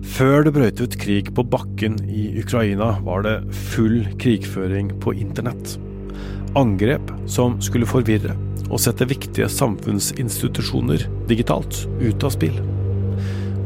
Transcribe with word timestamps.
Før 0.00 0.46
det 0.46 0.54
brøt 0.56 0.80
ut 0.80 0.94
krig 1.00 1.28
på 1.36 1.44
bakken 1.44 1.98
i 2.08 2.30
Ukraina, 2.40 2.94
var 3.04 3.24
det 3.26 3.36
full 3.72 4.02
krigføring 4.20 4.94
på 5.02 5.12
internett. 5.12 5.76
Angrep 6.56 7.12
som 7.30 7.58
skulle 7.62 7.88
forvirre 7.88 8.34
og 8.70 8.80
sette 8.80 9.06
viktige 9.10 9.48
samfunnsinstitusjoner 9.52 11.04
digitalt 11.28 11.84
ut 12.00 12.24
av 12.24 12.32
spill. 12.34 12.56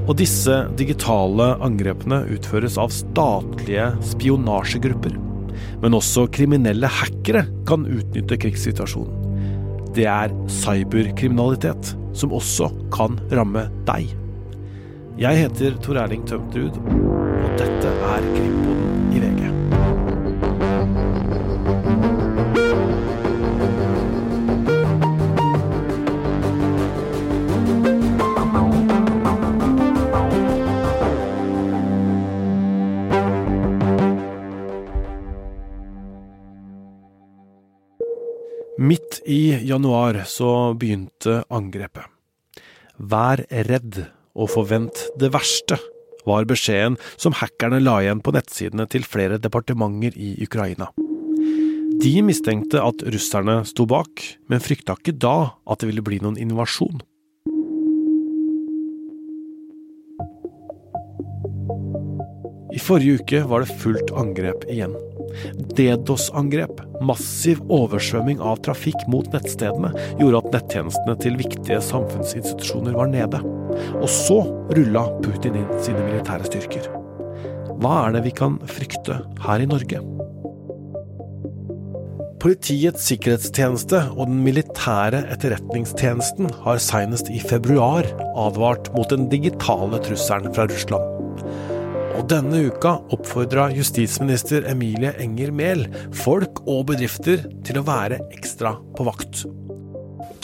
Og 0.04 0.16
disse 0.18 0.56
digitale 0.77 1.55
angrepene 1.64 2.25
utføres 2.35 2.77
av 2.80 2.93
statlige 2.93 3.93
spionasjegrupper. 4.05 5.14
Men 5.80 5.96
også 5.96 6.27
kriminelle 6.35 6.91
hackere 6.91 7.46
kan 7.69 7.87
utnytte 7.87 8.41
krigssituasjonen. 8.43 9.23
Det 9.95 10.09
er 10.11 10.35
cyberkriminalitet 10.51 11.95
som 12.19 12.35
også 12.35 12.73
kan 12.95 13.21
ramme 13.30 13.69
deg. 13.87 14.11
Jeg 15.14 15.38
heter 15.38 15.76
Tor 15.78 15.94
Erling 16.02 16.24
Tømtrud, 16.26 16.74
og 16.74 17.50
dette 17.55 17.86
er 17.86 18.24
Krimpoden 18.34 19.12
i 19.14 19.20
VG. 19.22 19.45
Midt 38.83 39.20
i 39.30 39.55
januar 39.62 40.24
så 40.27 40.74
begynte 40.74 41.44
angrepet. 41.55 42.10
Vær 42.98 43.46
redd 43.70 44.02
og 44.34 44.51
forvent 44.52 45.06
det 45.20 45.33
verste, 45.34 45.79
var 46.24 46.47
beskjeden 46.48 46.98
som 47.20 47.37
hackerne 47.37 47.83
la 47.83 47.98
igjen 48.02 48.23
på 48.25 48.33
nettsidene 48.34 48.86
til 48.91 49.06
flere 49.06 49.39
departementer 49.39 50.17
i 50.17 50.34
Ukraina. 50.45 50.91
De 52.03 52.14
mistenkte 52.27 52.81
at 52.83 53.05
russerne 53.14 53.61
sto 53.69 53.86
bak, 53.86 54.23
men 54.50 54.62
frykta 54.62 54.97
ikke 54.98 55.14
da 55.20 55.55
at 55.70 55.81
det 55.81 55.92
ville 55.92 56.05
bli 56.05 56.19
noen 56.25 56.41
invasjon. 56.41 57.05
I 62.75 62.80
forrige 62.83 63.20
uke 63.23 63.45
var 63.47 63.62
det 63.62 63.77
fullt 63.78 64.11
angrep 64.19 64.64
igjen. 64.67 64.97
DDoS-angrep, 65.78 66.80
massiv 67.06 67.61
oversvømming 67.73 68.42
av 68.42 68.58
trafikk 68.67 69.06
mot 69.11 69.28
nettstedene, 69.34 69.92
gjorde 70.19 70.42
at 70.42 70.56
nettjenestene 70.56 71.14
til 71.23 71.39
viktige 71.39 71.78
samfunnsinstitusjoner 71.92 72.98
var 72.98 73.12
nede. 73.14 73.42
Og 74.00 74.08
så 74.11 74.41
rulla 74.75 75.06
Putin 75.25 75.61
inn 75.61 75.70
sine 75.84 76.03
militære 76.06 76.50
styrker. 76.50 76.91
Hva 77.83 78.05
er 78.06 78.17
det 78.17 78.27
vi 78.28 78.34
kan 78.36 78.61
frykte 78.70 79.22
her 79.44 79.62
i 79.62 79.70
Norge? 79.70 80.03
Politiets 82.45 83.06
sikkerhetstjeneste 83.08 84.02
og 84.12 84.27
den 84.28 84.42
militære 84.45 85.22
etterretningstjenesten 85.33 86.50
har 86.67 86.83
senest 86.83 87.30
i 87.33 87.39
februar 87.41 88.05
advart 88.36 88.91
mot 88.92 89.08
den 89.08 89.30
digitale 89.33 89.97
trusselen 90.05 90.52
fra 90.52 90.67
Russland. 90.69 91.41
Og 92.14 92.28
denne 92.30 92.67
uka 92.69 92.98
oppfordra 93.17 93.70
justisminister 93.72 94.69
Emilie 94.70 95.14
Enger 95.25 95.55
Mehl 95.56 95.86
folk 96.14 96.61
og 96.69 96.91
bedrifter 96.92 97.48
til 97.64 97.80
å 97.80 97.86
være 97.89 98.20
ekstra 98.36 98.77
på 98.92 99.08
vakt. 99.08 99.47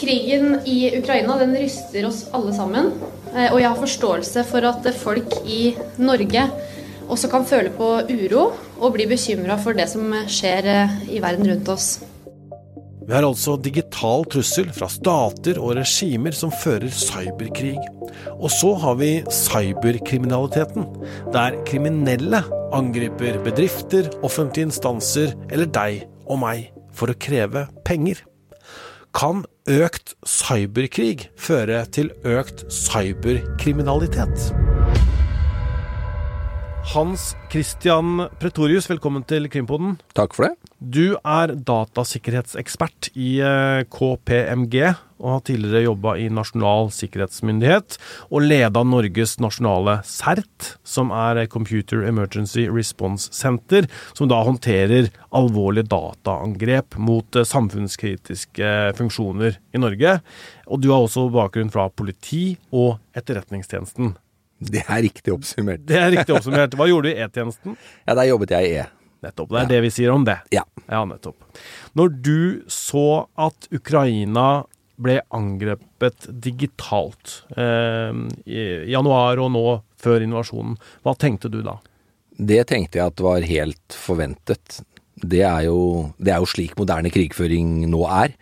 Krigen 0.01 0.57
i 0.65 0.95
Ukraina 0.97 1.37
den 1.37 1.53
ryster 1.53 2.09
oss 2.09 2.25
alle 2.33 2.57
sammen. 2.57 2.91
Og 3.31 3.57
jeg 3.61 3.69
har 3.69 3.79
forståelse 3.79 4.43
for 4.49 4.67
at 4.67 4.87
folk 4.99 5.37
i 5.47 5.73
Norge 6.01 6.45
også 7.11 7.29
kan 7.31 7.47
føle 7.47 7.71
på 7.75 7.89
uro 8.11 8.45
og 8.81 8.95
bli 8.95 9.07
bekymra 9.09 9.57
for 9.61 9.77
det 9.77 9.87
som 9.91 10.11
skjer 10.31 10.67
i 11.11 11.21
verden 11.23 11.47
rundt 11.51 11.71
oss. 11.71 11.91
Vi 13.01 13.15
har 13.15 13.25
altså 13.25 13.57
digital 13.59 14.27
trussel 14.29 14.69
fra 14.71 14.87
stater 14.91 15.57
og 15.59 15.73
regimer 15.79 16.35
som 16.37 16.51
fører 16.53 16.91
cyberkrig. 16.93 17.73
Og 18.37 18.47
så 18.53 18.75
har 18.83 18.95
vi 18.99 19.09
cyberkriminaliteten, 19.25 20.85
der 21.33 21.57
kriminelle 21.67 22.43
angriper 22.71 23.41
bedrifter, 23.43 24.07
offentlige 24.23 24.69
instanser 24.69 25.33
eller 25.49 25.67
deg 25.67 26.05
og 26.27 26.39
meg 26.43 26.69
for 26.95 27.11
å 27.11 27.17
kreve 27.19 27.65
penger. 27.87 28.21
Kan 29.17 29.43
økt 29.69 30.15
cyberkrig 30.25 31.29
føre 31.37 31.83
til 31.93 32.09
økt 32.25 32.63
cyberkriminalitet? 32.73 34.47
Hans 36.91 37.35
Christian 37.51 38.25
Pretorius, 38.41 38.89
velkommen 38.89 39.23
til 39.29 39.45
Krimpoden. 39.53 39.99
Takk 40.17 40.33
for 40.33 40.49
det. 40.49 40.55
Du 40.81 41.13
er 41.21 41.51
datasikkerhetsekspert 41.61 43.11
i 43.13 43.35
eh, 43.45 43.83
KPMG, 43.85 44.77
og 45.21 45.27
har 45.35 45.41
tidligere 45.45 45.83
jobba 45.83 46.15
i 46.17 46.23
Nasjonal 46.33 46.87
sikkerhetsmyndighet, 46.95 47.99
og 48.33 48.47
leda 48.47 48.81
Norges 48.81 49.35
nasjonale 49.37 49.99
CERT, 50.09 50.71
som 50.81 51.11
er 51.13 51.43
Computer 51.53 52.01
Emergency 52.09 52.63
Response 52.65 53.29
Center, 53.29 53.85
som 54.17 54.31
da 54.31 54.39
håndterer 54.41 55.11
alvorlige 55.29 55.85
dataangrep 55.91 56.97
mot 56.97 57.37
eh, 57.37 57.45
samfunnskritiske 57.45 58.71
funksjoner 58.97 59.59
i 59.61 59.81
Norge. 59.83 60.15
Og 60.65 60.81
du 60.81 60.89
har 60.89 61.05
også 61.05 61.27
bakgrunn 61.35 61.69
fra 61.69 61.91
politi 61.93 62.55
og 62.73 62.95
Etterretningstjenesten. 63.13 64.15
Det 64.57 64.81
er 64.87 65.05
riktig 65.05 65.35
oppsummert. 65.37 65.85
Det 65.85 66.01
er 66.01 66.09
riktig 66.15 66.33
oppsummert. 66.39 66.73
Hva 66.73 66.89
gjorde 66.89 67.11
du 67.11 67.13
i 67.13 67.21
E-tjenesten? 67.21 67.77
Ja, 68.07 68.17
der 68.17 68.31
jobbet 68.31 68.55
jeg 68.57 68.71
i 68.71 68.73
E. 68.81 68.87
Nettopp. 69.21 69.51
Det 69.51 69.59
er 69.59 69.67
ja. 69.67 69.71
det 69.75 69.81
vi 69.85 69.93
sier 69.93 70.13
om 70.13 70.25
det. 70.25 70.37
Ja. 70.53 70.63
ja, 70.87 71.03
nettopp. 71.05 71.45
Når 71.97 72.13
du 72.25 72.39
så 72.71 73.25
at 73.39 73.67
Ukraina 73.73 74.63
ble 75.01 75.19
angrepet 75.33 76.27
digitalt 76.43 77.41
eh, 77.57 78.13
i 78.45 78.65
januar 78.91 79.41
og 79.41 79.51
nå 79.53 79.65
før 80.01 80.25
invasjonen, 80.25 80.77
hva 81.05 81.15
tenkte 81.17 81.51
du 81.53 81.61
da? 81.65 81.77
Det 82.41 82.63
tenkte 82.69 82.97
jeg 82.97 83.13
at 83.13 83.21
var 83.21 83.45
helt 83.45 83.97
forventet. 83.97 84.81
Det 85.21 85.43
er 85.45 85.67
jo, 85.67 86.09
det 86.17 86.33
er 86.33 86.41
jo 86.41 86.49
slik 86.49 86.73
moderne 86.79 87.11
krigføring 87.13 87.83
nå 87.91 88.01
er. 88.09 88.33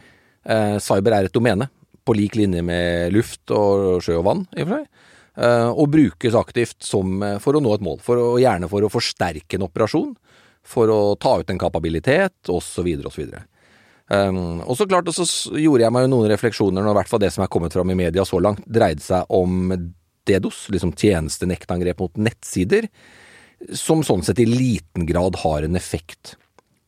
Eh, 0.48 0.78
cyber 0.84 1.18
er 1.18 1.28
et 1.28 1.36
domene, 1.36 1.68
på 2.08 2.16
lik 2.16 2.40
linje 2.40 2.64
med 2.66 3.12
luft 3.14 3.52
og 3.52 4.00
sjø 4.04 4.22
og 4.22 4.28
vann, 4.30 4.48
i 4.56 4.64
og 4.64 4.72
for 4.72 4.80
seg. 4.80 5.06
Uh, 5.40 5.70
og 5.72 5.94
brukes 5.94 6.34
aktivt 6.36 6.82
som, 6.84 7.22
for 7.40 7.56
å 7.56 7.62
nå 7.64 7.72
et 7.72 7.84
mål. 7.86 8.02
For 8.04 8.20
å, 8.20 8.32
gjerne 8.42 8.68
for 8.68 8.84
å 8.84 8.90
forsterke 8.92 9.56
en 9.56 9.64
operasjon, 9.70 10.10
for 10.70 10.92
å 10.94 11.00
ta 11.20 11.40
ut 11.42 11.50
en 11.50 11.62
kapabilitet, 11.62 12.38
osv. 12.52 12.90
osv. 13.10 13.38
Um, 14.10 14.62
og 14.66 14.74
så 14.78 14.88
klart, 14.90 15.10
og 15.10 15.14
så 15.14 15.26
gjorde 15.62 15.86
jeg 15.86 15.94
meg 15.94 16.10
noen 16.10 16.30
refleksjoner 16.32 16.82
når 16.82 16.96
i 16.96 17.00
hvert 17.00 17.12
fall 17.12 17.22
det 17.22 17.30
som 17.34 17.46
er 17.46 17.52
kommet 17.54 17.76
fram 17.76 17.92
i 17.94 17.98
media 17.98 18.26
så 18.26 18.42
langt, 18.42 18.64
dreide 18.66 19.04
seg 19.06 19.30
om 19.34 19.74
DDoS, 20.30 20.68
liksom 20.74 20.96
tjenestenektangrep 20.98 22.02
mot 22.02 22.22
nettsider, 22.22 22.90
som 23.76 24.02
sånn 24.06 24.24
sett 24.26 24.42
i 24.42 24.48
liten 24.50 25.06
grad 25.10 25.42
har 25.44 25.66
en 25.66 25.78
effekt. 25.78 26.36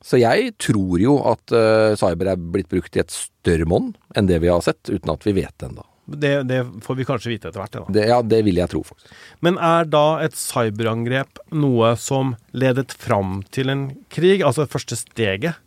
Så 0.02 0.18
jeg 0.18 0.56
tror 0.62 0.98
jo 1.02 1.20
at 1.30 1.54
uh, 1.54 1.94
cyber 2.00 2.32
er 2.32 2.42
blitt 2.42 2.72
brukt 2.72 2.98
i 2.98 3.04
et 3.04 3.14
større 3.14 3.68
monn 3.70 3.92
enn 4.18 4.30
det 4.30 4.42
vi 4.42 4.50
har 4.50 4.64
sett, 4.66 4.90
uten 4.90 5.14
at 5.14 5.28
vi 5.28 5.36
vet 5.38 5.54
det 5.62 5.70
ennå. 5.70 5.86
Det, 6.18 6.32
det, 6.50 6.62
får 6.84 6.98
vi 7.00 7.08
kanskje 7.08 7.32
vite 7.32 7.50
etter 7.50 7.62
hvert. 7.62 7.76
Da. 7.76 7.84
Det, 7.96 8.06
ja, 8.10 8.20
det 8.26 8.42
vil 8.48 8.60
jeg 8.62 8.72
tro, 8.72 8.84
faktisk. 8.88 9.12
Men 9.46 9.60
er 9.62 9.90
da 9.90 10.06
et 10.26 10.38
cyberangrep 10.38 11.42
noe 11.56 11.96
som 12.00 12.36
ledet 12.52 12.94
fram 12.94 13.42
til 13.54 13.74
en 13.74 13.86
krig? 14.14 14.44
Altså 14.46 14.68
første 14.70 15.00
steget? 15.00 15.60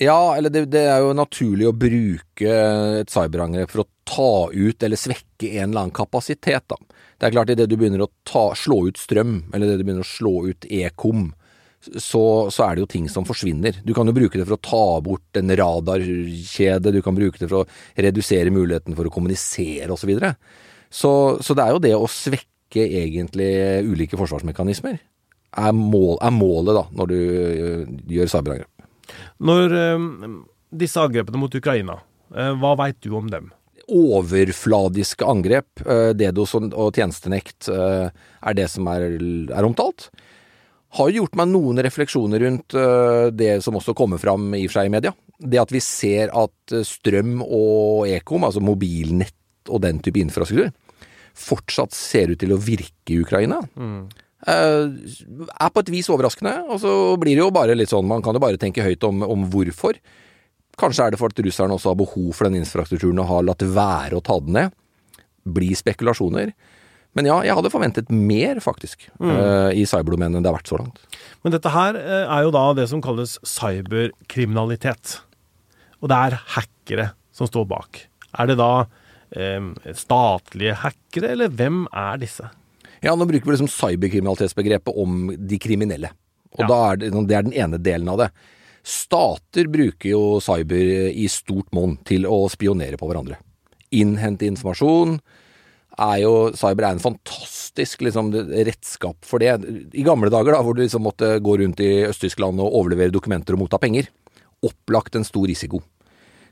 Ja, 0.00 0.34
eller 0.34 0.50
det, 0.50 0.64
det, 0.74 0.88
er 0.90 1.04
jo 1.04 1.12
naturlig 1.14 1.68
å 1.68 1.76
bruke 1.76 2.54
et 3.00 3.12
cyberangrep 3.14 3.70
for 3.70 3.84
å 3.84 3.90
ta 4.08 4.32
ut 4.50 4.82
eller 4.82 4.98
svekke 4.98 5.52
en 5.52 5.68
eller 5.68 5.84
annen 5.84 5.94
kapasitet, 5.94 6.66
da. 6.70 6.78
Det 7.14 7.28
er 7.28 7.34
klart, 7.36 7.52
idet 7.54 7.68
du 7.70 7.76
begynner 7.78 8.02
å 8.02 8.10
ta, 8.26 8.48
slå 8.58 8.88
ut 8.88 8.98
strøm, 8.98 9.36
eller 9.54 9.70
det 9.70 9.78
du 9.78 9.84
begynner 9.86 10.02
å 10.02 10.08
slå 10.08 10.34
ut 10.50 10.66
ekom, 10.66 11.28
så, 11.84 12.24
så, 12.50 12.64
er 12.64 12.76
det 12.76 12.84
jo 12.84 12.90
ting 12.90 13.08
som 13.10 13.26
forsvinner. 13.28 13.80
Du 13.84 13.92
kan 13.96 14.08
jo 14.08 14.14
bruke 14.16 14.38
det 14.38 14.46
for 14.46 14.56
å 14.56 14.64
ta 14.64 14.84
bort 15.04 15.38
en 15.38 15.52
radarkjede, 15.60 16.92
du 16.94 17.00
kan 17.04 17.16
bruke 17.16 17.40
det 17.40 17.48
for 17.50 17.62
å 17.62 18.02
redusere 18.06 18.52
muligheten 18.54 18.96
for 18.96 19.08
å 19.08 19.14
kommunisere 19.14 19.90
osv. 19.92 20.04
Så, 20.04 20.10
videre. 20.10 20.34
så 20.92 21.10
Så 21.40 21.56
det 21.56 21.64
er 21.64 21.74
jo 21.74 21.82
det 21.82 21.94
å 21.96 22.10
svekke 22.10 22.84
egentlig 22.84 23.50
ulike 23.86 24.18
forsvarsmekanismer, 24.20 24.98
er, 25.54 25.72
mål, 25.72 26.18
er 26.18 26.32
målet 26.34 26.76
da, 26.76 26.84
når 26.98 27.10
du 27.12 27.18
uh, 27.18 27.82
gjør 28.10 28.32
cyberangrep. 28.32 28.70
Når 29.44 29.74
øh, 29.78 30.04
disse 30.74 30.98
angrepene 30.98 31.38
mot 31.38 31.54
Ukraina, 31.54 31.98
øh, 32.34 32.54
hva 32.58 32.72
veit 32.80 32.98
du 33.04 33.12
om 33.14 33.28
dem? 33.30 33.52
Overfladiske 33.84 35.26
angrep, 35.28 35.82
DDoS 36.16 36.54
og 36.56 36.96
tjenestenekt, 36.96 37.68
er 37.68 38.56
det 38.56 38.64
som 38.72 38.88
er, 38.88 39.04
er 39.52 39.66
omtalt 39.68 40.08
har 40.94 41.10
gjort 41.10 41.36
meg 41.38 41.50
noen 41.50 41.82
refleksjoner 41.82 42.42
rundt 42.44 42.76
uh, 42.78 43.30
det 43.34 43.56
som 43.64 43.76
også 43.78 43.96
kommer 43.98 44.20
fram 44.22 44.52
i 44.54 44.64
og 44.64 44.70
for 44.70 44.78
seg 44.78 44.90
i 44.90 44.94
media. 44.94 45.14
Det 45.38 45.60
at 45.60 45.72
vi 45.74 45.82
ser 45.82 46.30
at 46.30 46.74
strøm 46.86 47.40
og 47.42 48.06
ekom, 48.08 48.46
altså 48.46 48.62
mobilnett 48.62 49.34
og 49.72 49.82
den 49.84 49.98
type 50.04 50.20
infrastruktur, 50.20 50.70
fortsatt 51.34 51.94
ser 51.96 52.32
ut 52.32 52.40
til 52.40 52.54
å 52.54 52.60
virke 52.62 53.14
i 53.14 53.20
Ukraina, 53.24 53.60
eh, 54.46 54.84
er 54.86 55.72
på 55.74 55.82
et 55.82 55.90
vis 55.90 56.10
overraskende. 56.12 56.68
Og 56.68 56.80
så 56.80 56.92
blir 57.20 57.34
det 57.34 57.42
jo 57.42 57.50
bare 57.54 57.74
litt 57.74 57.90
sånn, 57.90 58.06
man 58.06 58.22
kan 58.22 58.34
jo 58.34 58.44
bare 58.44 58.60
tenke 58.60 58.84
høyt 58.84 59.02
om, 59.04 59.22
om 59.22 59.48
hvorfor. 59.50 59.98
Kanskje 60.78 61.06
er 61.06 61.14
det 61.14 61.20
for 61.20 61.30
at 61.30 61.44
russerne 61.46 61.74
også 61.74 61.92
har 61.92 61.98
behov 61.98 62.32
for 62.34 62.48
den 62.48 62.62
infrastrukturen 62.62 63.20
og 63.22 63.30
har 63.30 63.44
latt 63.46 63.62
være 63.62 64.18
å 64.18 64.24
ta 64.24 64.38
den 64.42 64.56
ned. 64.58 64.78
Blir 65.44 65.74
spekulasjoner. 65.78 66.54
Men 67.14 67.28
ja, 67.28 67.36
jeg 67.46 67.54
hadde 67.54 67.70
forventet 67.70 68.10
mer, 68.10 68.58
faktisk, 68.62 69.06
eh, 69.22 69.70
i 69.78 69.84
cyberdomenet 69.86 70.42
det 70.42 70.50
har 70.50 70.56
vært 70.56 70.70
så 70.72 70.80
langt. 70.80 70.98
Men 71.46 71.54
dette 71.54 71.70
her 71.70 71.94
eh, 72.00 72.24
er 72.26 72.42
jo 72.46 72.50
da 72.54 72.64
det 72.74 72.88
som 72.90 73.02
kalles 73.04 73.36
cyberkriminalitet. 73.46 75.20
Og 76.02 76.10
det 76.10 76.18
er 76.18 76.38
hackere 76.56 77.06
som 77.34 77.46
står 77.50 77.68
bak. 77.70 78.02
Er 78.38 78.50
det 78.50 78.58
da 78.58 78.72
eh, 79.36 79.70
statlige 79.94 80.74
hackere, 80.82 81.30
eller 81.36 81.54
hvem 81.54 81.84
er 81.92 82.18
disse? 82.22 82.50
Ja, 83.04 83.14
nå 83.14 83.28
bruker 83.28 83.46
vi 83.46 83.54
liksom 83.54 83.70
cyberkriminalitetsbegrepet 83.70 84.98
om 84.98 85.30
de 85.36 85.58
kriminelle. 85.60 86.10
Og 86.54 86.66
Ja. 86.66 86.92
er 86.92 86.96
det, 86.96 87.12
det 87.28 87.36
er 87.36 87.42
den 87.46 87.52
ene 87.54 87.78
delen 87.78 88.08
av 88.08 88.18
det. 88.18 88.30
Stater 88.84 89.66
bruker 89.72 90.10
jo 90.10 90.40
cyber 90.44 91.08
i 91.14 91.26
stort 91.28 91.70
monn 91.72 91.96
til 92.04 92.26
å 92.28 92.44
spionere 92.52 92.98
på 93.00 93.08
hverandre. 93.08 93.38
Innhente 93.92 94.46
informasjon. 94.46 95.20
Er 95.94 96.18
jo, 96.24 96.34
cyber 96.58 96.88
er 96.88 96.96
en 96.96 97.02
fantastisk 97.02 98.02
liksom, 98.02 98.32
redskap 98.34 99.26
for 99.26 99.42
det. 99.42 99.54
I 99.94 100.06
gamle 100.06 100.30
dager, 100.32 100.56
da, 100.56 100.62
hvor 100.64 100.74
du 100.74 100.82
liksom 100.82 101.04
måtte 101.06 101.36
gå 101.44 101.58
rundt 101.60 101.82
i 101.84 101.92
Øst-Tyskland 102.08 102.62
og 102.62 102.80
overlevere 102.80 103.14
dokumenter 103.14 103.54
og 103.54 103.62
motta 103.64 103.78
penger. 103.82 104.10
Opplagt 104.64 105.14
en 105.14 105.26
stor 105.26 105.46
risiko. 105.50 105.82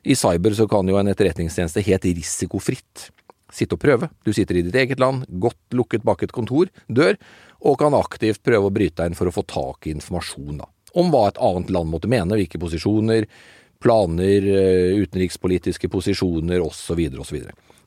I 0.03 0.15
cyber 0.19 0.55
så 0.59 0.67
kan 0.71 0.87
jo 0.91 0.99
en 0.99 1.11
etterretningstjeneste 1.11 1.83
helt 1.87 2.07
risikofritt 2.11 3.11
sitte 3.53 3.77
og 3.77 3.83
prøve. 3.83 4.09
Du 4.25 4.33
sitter 4.35 4.59
i 4.59 4.65
ditt 4.67 4.77
eget 4.79 5.03
land, 5.03 5.27
godt 5.29 5.77
lukket 5.77 6.05
bak 6.07 6.25
et 6.25 6.35
kontor, 6.35 6.71
dør, 6.89 7.19
og 7.63 7.79
kan 7.79 7.95
aktivt 7.95 8.43
prøve 8.47 8.71
å 8.71 8.75
bryte 8.75 9.03
deg 9.03 9.13
inn 9.13 9.19
for 9.19 9.29
å 9.29 9.35
få 9.35 9.45
tak 9.47 9.87
i 9.87 9.97
informasjon 9.97 10.63
da. 10.63 10.69
om 10.99 11.09
hva 11.09 11.29
et 11.31 11.39
annet 11.41 11.71
land 11.73 11.89
måtte 11.89 12.09
mene, 12.11 12.37
hvilke 12.37 12.59
posisjoner, 12.61 13.25
planer, 13.81 14.45
eh, 14.45 14.99
utenrikspolitiske 15.01 15.89
posisjoner 15.89 16.61
osv. 16.61 17.01
osv. 17.17 17.39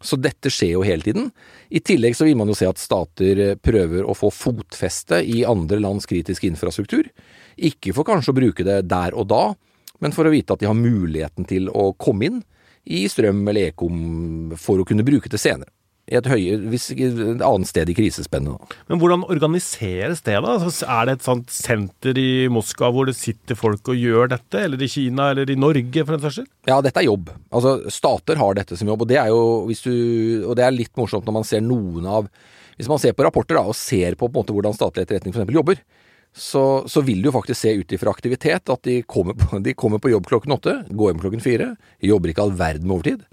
Så, 0.06 0.20
dette 0.22 0.52
skjer 0.54 0.76
jo 0.76 0.84
hele 0.86 1.06
tiden. 1.06 1.30
I 1.70 1.82
tillegg 1.82 2.16
så 2.18 2.28
vil 2.28 2.38
man 2.38 2.50
jo 2.52 2.58
se 2.58 2.68
at 2.70 2.82
stater 2.82 3.42
eh, 3.42 3.56
prøver 3.58 4.06
å 4.06 4.16
få 4.18 4.32
fotfeste 4.34 5.22
i 5.26 5.44
andre 5.48 5.82
lands 5.82 6.08
kritiske 6.10 6.48
infrastruktur. 6.50 7.10
Ikke 7.56 7.94
for 7.96 8.08
kanskje 8.08 8.34
å 8.34 8.40
bruke 8.40 8.68
det 8.68 8.84
der 8.90 9.18
og 9.18 9.30
da, 9.32 9.46
men 10.04 10.14
for 10.16 10.28
å 10.28 10.34
vite 10.34 10.54
at 10.54 10.62
de 10.62 10.70
har 10.70 10.78
muligheten 10.78 11.48
til 11.50 11.72
å 11.72 11.92
komme 11.98 12.30
inn 12.30 12.44
i 12.86 13.06
strøm 13.10 13.42
eller 13.50 13.72
ekom 13.72 14.54
for 14.60 14.82
å 14.82 14.88
kunne 14.88 15.06
bruke 15.08 15.32
det 15.32 15.42
senere. 15.42 15.72
I 16.06 16.20
et, 16.20 16.28
høye, 16.30 16.58
hvis, 16.70 16.92
et 16.94 17.42
annet 17.42 17.70
sted 17.70 17.90
i 17.90 17.96
krisespennet. 17.98 18.76
Men 18.92 19.00
hvordan 19.02 19.24
organiseres 19.26 20.20
det, 20.22 20.36
da? 20.38 20.52
Altså, 20.60 20.86
Er 20.86 21.08
det 21.08 21.16
et 21.16 21.26
sånt 21.26 21.50
senter 21.50 22.20
i 22.22 22.46
Moskva 22.54 22.92
hvor 22.94 23.10
det 23.10 23.16
sitter 23.18 23.58
folk 23.58 23.90
og 23.90 23.98
gjør 23.98 24.30
dette, 24.36 24.62
eller 24.68 24.84
i 24.86 24.90
Kina, 24.92 25.32
eller 25.34 25.50
i 25.50 25.58
Norge, 25.58 26.04
for 26.04 26.14
den 26.14 26.22
saks 26.22 26.38
skyld? 26.38 26.52
Ja, 26.70 26.78
dette 26.86 27.02
er 27.02 27.08
jobb. 27.08 27.32
Altså, 27.50 27.74
stater 27.90 28.38
har 28.38 28.60
dette 28.60 28.78
som 28.78 28.92
jobb, 28.92 29.02
og 29.02 29.10
det 29.10 29.18
er 29.18 29.34
jo 29.34 29.42
hvis 29.66 29.82
du, 29.88 29.96
og 30.46 30.54
det 30.60 30.68
er 30.68 30.78
litt 30.78 30.94
morsomt 31.00 31.26
når 31.26 31.40
man 31.40 31.50
ser 31.50 31.66
noen 31.66 32.06
av 32.06 32.30
Hvis 32.76 32.90
man 32.92 33.00
ser 33.00 33.14
på 33.16 33.24
rapporter 33.24 33.56
da, 33.56 33.64
og 33.66 33.78
ser 33.80 34.18
på, 34.20 34.28
på 34.28 34.36
måte, 34.36 34.52
hvordan 34.52 34.76
statlig 34.76 35.06
etterretning 35.06 35.34
f.eks. 35.34 35.54
jobber, 35.56 35.80
så, 36.36 36.84
så 36.92 37.02
vil 37.08 37.22
du 37.24 37.32
faktisk 37.32 37.62
se 37.62 37.72
ut 37.80 37.94
ifra 37.96 38.12
aktivitet 38.12 38.70
at 38.70 38.82
de 38.84 39.00
kommer, 39.08 39.34
på, 39.34 39.58
de 39.66 39.74
kommer 39.74 40.04
på 40.04 40.12
jobb 40.12 40.28
klokken 40.28 40.54
åtte, 40.58 40.82
går 40.92 41.14
hjem 41.14 41.22
klokken 41.24 41.44
fire, 41.46 41.70
jobber 42.04 42.34
ikke 42.34 42.44
all 42.46 42.58
verden 42.60 42.90
med 42.90 43.00
overtid. 43.00 43.24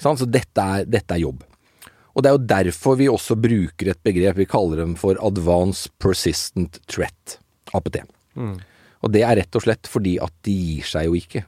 Så 0.00 0.28
dette 0.28 0.64
er, 0.76 0.84
dette 0.88 1.16
er 1.16 1.24
jobb. 1.24 1.42
Og 2.20 2.24
det 2.24 2.28
er 2.28 2.36
jo 2.36 2.48
derfor 2.52 2.98
vi 3.00 3.06
også 3.08 3.32
bruker 3.40 3.88
et 3.88 4.00
begrep 4.04 4.36
vi 4.36 4.44
kaller 4.44 4.82
dem 4.82 4.92
for 5.00 5.16
Advanced 5.24 5.94
Persistent 6.02 6.76
Threat, 6.84 7.38
APT. 7.72 8.02
Og 9.00 9.14
det 9.14 9.22
er 9.24 9.38
rett 9.40 9.56
og 9.56 9.64
slett 9.64 9.88
fordi 9.88 10.18
at 10.20 10.34
de 10.44 10.52
gir 10.52 10.84
seg 10.84 11.08
jo 11.08 11.16
ikke. 11.16 11.46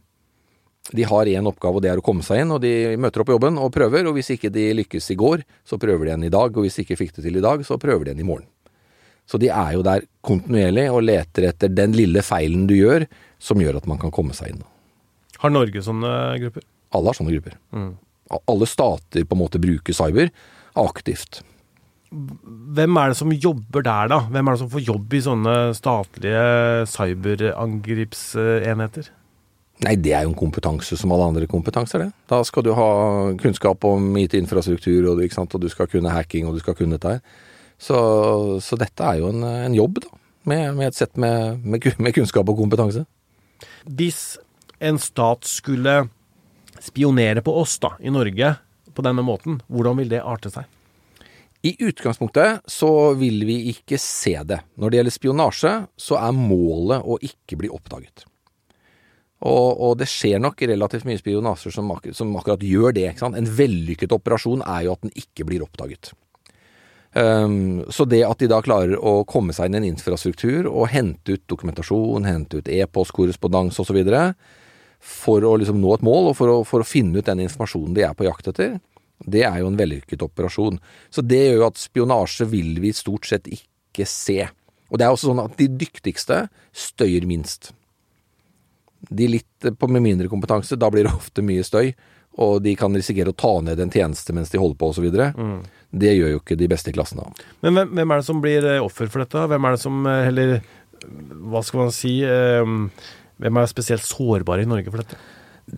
De 0.97 1.05
har 1.05 1.29
én 1.29 1.47
oppgave, 1.47 1.77
og 1.77 1.85
det 1.85 1.91
er 1.93 2.01
å 2.01 2.05
komme 2.05 2.25
seg 2.25 2.41
inn, 2.43 2.55
og 2.57 2.63
de 2.65 2.97
møter 2.97 3.21
opp 3.21 3.29
på 3.29 3.37
jobben 3.37 3.61
og 3.61 3.69
prøver, 3.75 4.09
og 4.09 4.17
hvis 4.17 4.33
ikke 4.35 4.51
de 4.51 4.65
lykkes 4.81 5.13
i 5.13 5.19
går, 5.21 5.45
så 5.69 5.77
prøver 5.79 6.07
de 6.07 6.11
igjen 6.11 6.25
i 6.27 6.33
dag, 6.33 6.57
og 6.57 6.65
hvis 6.65 6.81
de 6.81 6.87
ikke 6.87 6.99
fikk 6.99 7.13
det 7.19 7.27
til 7.29 7.37
i 7.39 7.45
dag, 7.45 7.63
så 7.69 7.77
prøver 7.79 8.09
de 8.09 8.11
igjen 8.15 8.25
i 8.25 8.29
morgen. 8.33 8.49
Så 9.29 9.39
de 9.39 9.53
er 9.53 9.77
jo 9.77 9.85
der 9.87 10.09
kontinuerlig 10.25 10.89
og 10.91 11.05
leter 11.05 11.51
etter 11.53 11.71
den 11.71 11.93
lille 11.95 12.25
feilen 12.27 12.65
du 12.67 12.75
gjør, 12.75 13.05
som 13.39 13.61
gjør 13.61 13.79
at 13.79 13.87
man 13.93 14.01
kan 14.01 14.11
komme 14.15 14.35
seg 14.35 14.55
inn. 14.55 14.65
Har 15.45 15.53
Norge 15.53 15.85
sånne 15.85 16.17
grupper? 16.43 16.65
Alle 16.97 17.13
har 17.13 17.21
sånne 17.21 17.37
grupper. 17.37 17.61
Alle 18.51 18.67
stater 18.69 19.25
på 19.25 19.35
en 19.37 19.43
måte 19.43 19.63
bruker 19.63 19.93
cyber 19.97 20.27
aktivt. 20.79 21.33
Hvem 22.13 22.97
er 23.01 23.07
det 23.09 23.17
som 23.17 23.33
jobber 23.33 23.83
der, 23.87 24.09
da? 24.13 24.19
Hvem 24.29 24.47
er 24.47 24.53
det 24.53 24.61
som 24.61 24.73
får 24.73 24.83
jobb 24.85 25.15
i 25.17 25.25
sånne 25.25 25.55
statlige 25.77 26.45
cyberangripsenheter? 26.93 29.05
Nei, 29.83 29.97
det 29.99 30.13
er 30.15 30.23
jo 30.27 30.31
en 30.31 30.39
kompetanse 30.39 30.95
som 30.99 31.13
alle 31.15 31.29
andre 31.33 31.47
kompetanser, 31.51 31.99
det. 32.05 32.11
Da 32.31 32.39
skal 32.47 32.63
du 32.67 32.73
ha 32.77 32.89
kunnskap 33.41 33.79
om 33.89 34.03
IT-infrastruktur, 34.21 35.01
og, 35.11 35.15
og 35.25 35.61
du 35.63 35.69
skal 35.73 35.91
kunne 35.91 36.15
hacking, 36.15 36.45
og 36.47 36.53
du 36.55 36.61
skal 36.63 36.77
kunne 36.79 36.97
dette 36.99 37.13
her. 37.17 37.23
Så, 37.83 37.97
så 38.63 38.73
dette 38.79 39.03
er 39.03 39.15
jo 39.19 39.27
en, 39.33 39.43
en 39.43 39.75
jobb, 39.75 39.99
da. 40.05 40.11
Med, 40.47 40.75
med 40.75 40.91
et 40.91 40.99
sett 40.99 41.17
med, 41.23 41.63
med, 41.65 41.85
med 42.03 42.15
kunnskap 42.15 42.49
og 42.51 42.59
kompetanse. 42.59 43.05
Hvis 43.87 44.39
en 44.83 44.99
stat 45.03 45.47
skulle 45.47 46.09
spionere 46.81 47.43
på 47.45 47.55
oss 47.61 47.79
da, 47.83 47.95
i 48.01 48.13
Norge 48.13 48.55
på 48.93 49.05
denne 49.05 49.25
måten, 49.25 49.61
hvordan 49.73 49.99
vil 50.01 50.13
det 50.13 50.23
arte 50.25 50.53
seg? 50.53 50.69
I 51.63 51.77
utgangspunktet 51.87 52.65
så 52.67 53.13
vil 53.15 53.45
vi 53.47 53.61
ikke 53.71 53.99
se 54.01 54.35
det. 54.47 54.59
Når 54.75 54.91
det 54.91 54.99
gjelder 54.99 55.15
spionasje, 55.15 55.73
så 55.95 56.19
er 56.19 56.35
målet 56.35 57.07
å 57.07 57.21
ikke 57.23 57.61
bli 57.61 57.71
oppdaget. 57.71 58.25
Og, 59.43 59.69
og 59.83 59.95
det 59.99 60.09
skjer 60.11 60.43
nok 60.43 60.59
relativt 60.71 61.07
mye 61.07 61.19
spionasjer 61.19 61.75
som, 61.75 61.91
ak 61.95 62.11
som 62.19 62.35
akkurat 62.39 62.63
gjør 62.67 62.95
det. 62.99 63.09
En 63.23 63.55
vellykket 63.59 64.15
operasjon 64.15 64.63
er 64.67 64.87
jo 64.87 64.97
at 64.97 65.07
den 65.07 65.15
ikke 65.19 65.47
blir 65.47 65.65
oppdaget. 65.67 66.13
Um, 67.13 67.83
så 67.93 68.07
det 68.09 68.23
at 68.25 68.41
de 68.41 68.49
da 68.49 68.63
klarer 68.65 68.97
å 68.97 69.21
komme 69.29 69.53
seg 69.53 69.69
inn 69.69 69.77
i 69.77 69.81
en 69.83 69.89
infrastruktur 69.91 70.67
og 70.71 70.89
hente 70.95 71.37
ut 71.37 71.43
dokumentasjon, 71.51 72.25
hente 72.25 72.63
ut 72.63 72.71
e-postkorrespondanse 72.73 73.83
osv. 73.85 73.99
for 75.03 75.45
å 75.45 75.57
liksom 75.59 75.81
nå 75.83 75.97
et 75.97 76.07
mål, 76.07 76.31
og 76.31 76.39
for 76.39 76.53
å, 76.53 76.57
for 76.67 76.83
å 76.83 76.87
finne 76.87 77.19
ut 77.19 77.27
den 77.27 77.43
informasjonen 77.45 77.97
de 77.97 78.07
er 78.07 78.15
på 78.17 78.27
jakt 78.29 78.53
etter, 78.53 78.79
det 79.23 79.45
er 79.47 79.61
jo 79.61 79.69
en 79.71 79.79
vellykket 79.79 80.23
operasjon. 80.25 80.79
Så 81.11 81.25
det 81.27 81.41
gjør 81.43 81.61
jo 81.61 81.69
at 81.69 81.83
spionasje 81.83 82.47
vil 82.51 82.77
vi 82.83 82.93
stort 82.95 83.29
sett 83.29 83.51
ikke 83.51 84.07
se. 84.09 84.41
Og 84.91 84.99
det 84.99 85.07
er 85.07 85.15
også 85.15 85.31
sånn 85.31 85.43
at 85.45 85.55
de 85.59 85.69
dyktigste 85.83 86.45
støyer 86.77 87.27
minst. 87.29 87.73
De 89.11 89.29
litt 89.31 89.71
på 89.79 89.91
med 89.91 90.05
mindre 90.05 90.31
kompetanse, 90.31 90.79
da 90.79 90.91
blir 90.93 91.07
det 91.09 91.15
ofte 91.15 91.45
mye 91.45 91.65
støy, 91.67 91.93
og 92.43 92.63
de 92.65 92.75
kan 92.79 92.95
risikere 92.97 93.33
å 93.33 93.37
ta 93.37 93.53
ned 93.65 93.81
en 93.83 93.93
tjeneste 93.93 94.33
mens 94.33 94.53
de 94.53 94.61
holder 94.61 94.79
på 94.81 94.93
osv. 94.93 95.09
Mm. 95.13 95.57
Det 95.93 96.15
gjør 96.15 96.37
jo 96.37 96.41
ikke 96.41 96.57
de 96.61 96.69
beste 96.71 96.93
i 96.93 96.97
klassen 96.97 97.21
Da. 97.21 97.27
Men 97.65 97.77
hvem, 97.77 97.91
hvem 97.99 98.15
er 98.15 98.23
det 98.23 98.29
som 98.29 98.39
blir 98.45 98.69
eh, 98.69 98.85
offer 98.85 99.11
for 99.13 99.25
dette? 99.25 99.43
Hvem 99.51 99.67
er 99.69 99.75
det 99.75 99.83
som 99.83 100.07
eh, 100.09 100.23
heller 100.29 100.55
Hva 101.53 101.61
skal 101.67 101.83
man 101.83 101.93
si 101.93 102.15
eh, 102.25 102.73
Hvem 103.43 103.59
er 103.59 103.71
spesielt 103.71 104.07
sårbare 104.07 104.65
i 104.65 104.69
Norge 104.71 104.91
for 104.93 105.03
dette? 105.03 105.19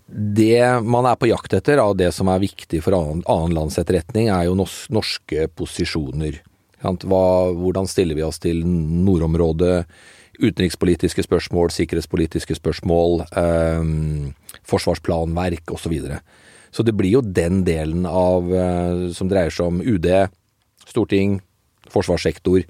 Det 0.07 0.61
man 0.85 1.07
er 1.09 1.17
på 1.21 1.29
jakt 1.29 1.55
etter 1.57 1.81
av 1.81 1.95
det 1.97 2.11
som 2.17 2.29
er 2.33 2.43
viktig 2.43 2.81
for 2.85 2.97
annen, 2.97 3.23
annen 3.31 3.55
lands 3.57 3.79
etterretning, 3.81 4.31
er 4.33 4.49
jo 4.49 4.57
norske 4.57 5.49
posisjoner. 5.57 6.41
Hva, 6.85 7.25
hvordan 7.57 7.89
stiller 7.89 8.17
vi 8.19 8.25
oss 8.27 8.41
til 8.43 8.65
nordområdet? 8.65 9.85
Utenrikspolitiske 10.35 11.23
spørsmål, 11.25 11.71
sikkerhetspolitiske 11.71 12.57
spørsmål, 12.59 13.23
eh, 13.39 13.85
forsvarsplanverk 14.67 15.71
osv. 15.71 15.85
Så, 15.85 15.93
videre. 15.93 16.21
så 16.73 16.83
det 16.83 16.97
blir 16.97 17.21
jo 17.21 17.23
den 17.23 17.63
delen 17.65 18.05
av 18.09 18.51
eh, 18.51 19.09
som 19.15 19.31
dreier 19.31 19.55
seg 19.55 19.71
om 19.71 19.81
UD, 19.81 20.11
storting, 20.91 21.39
forsvarssektor, 21.93 22.65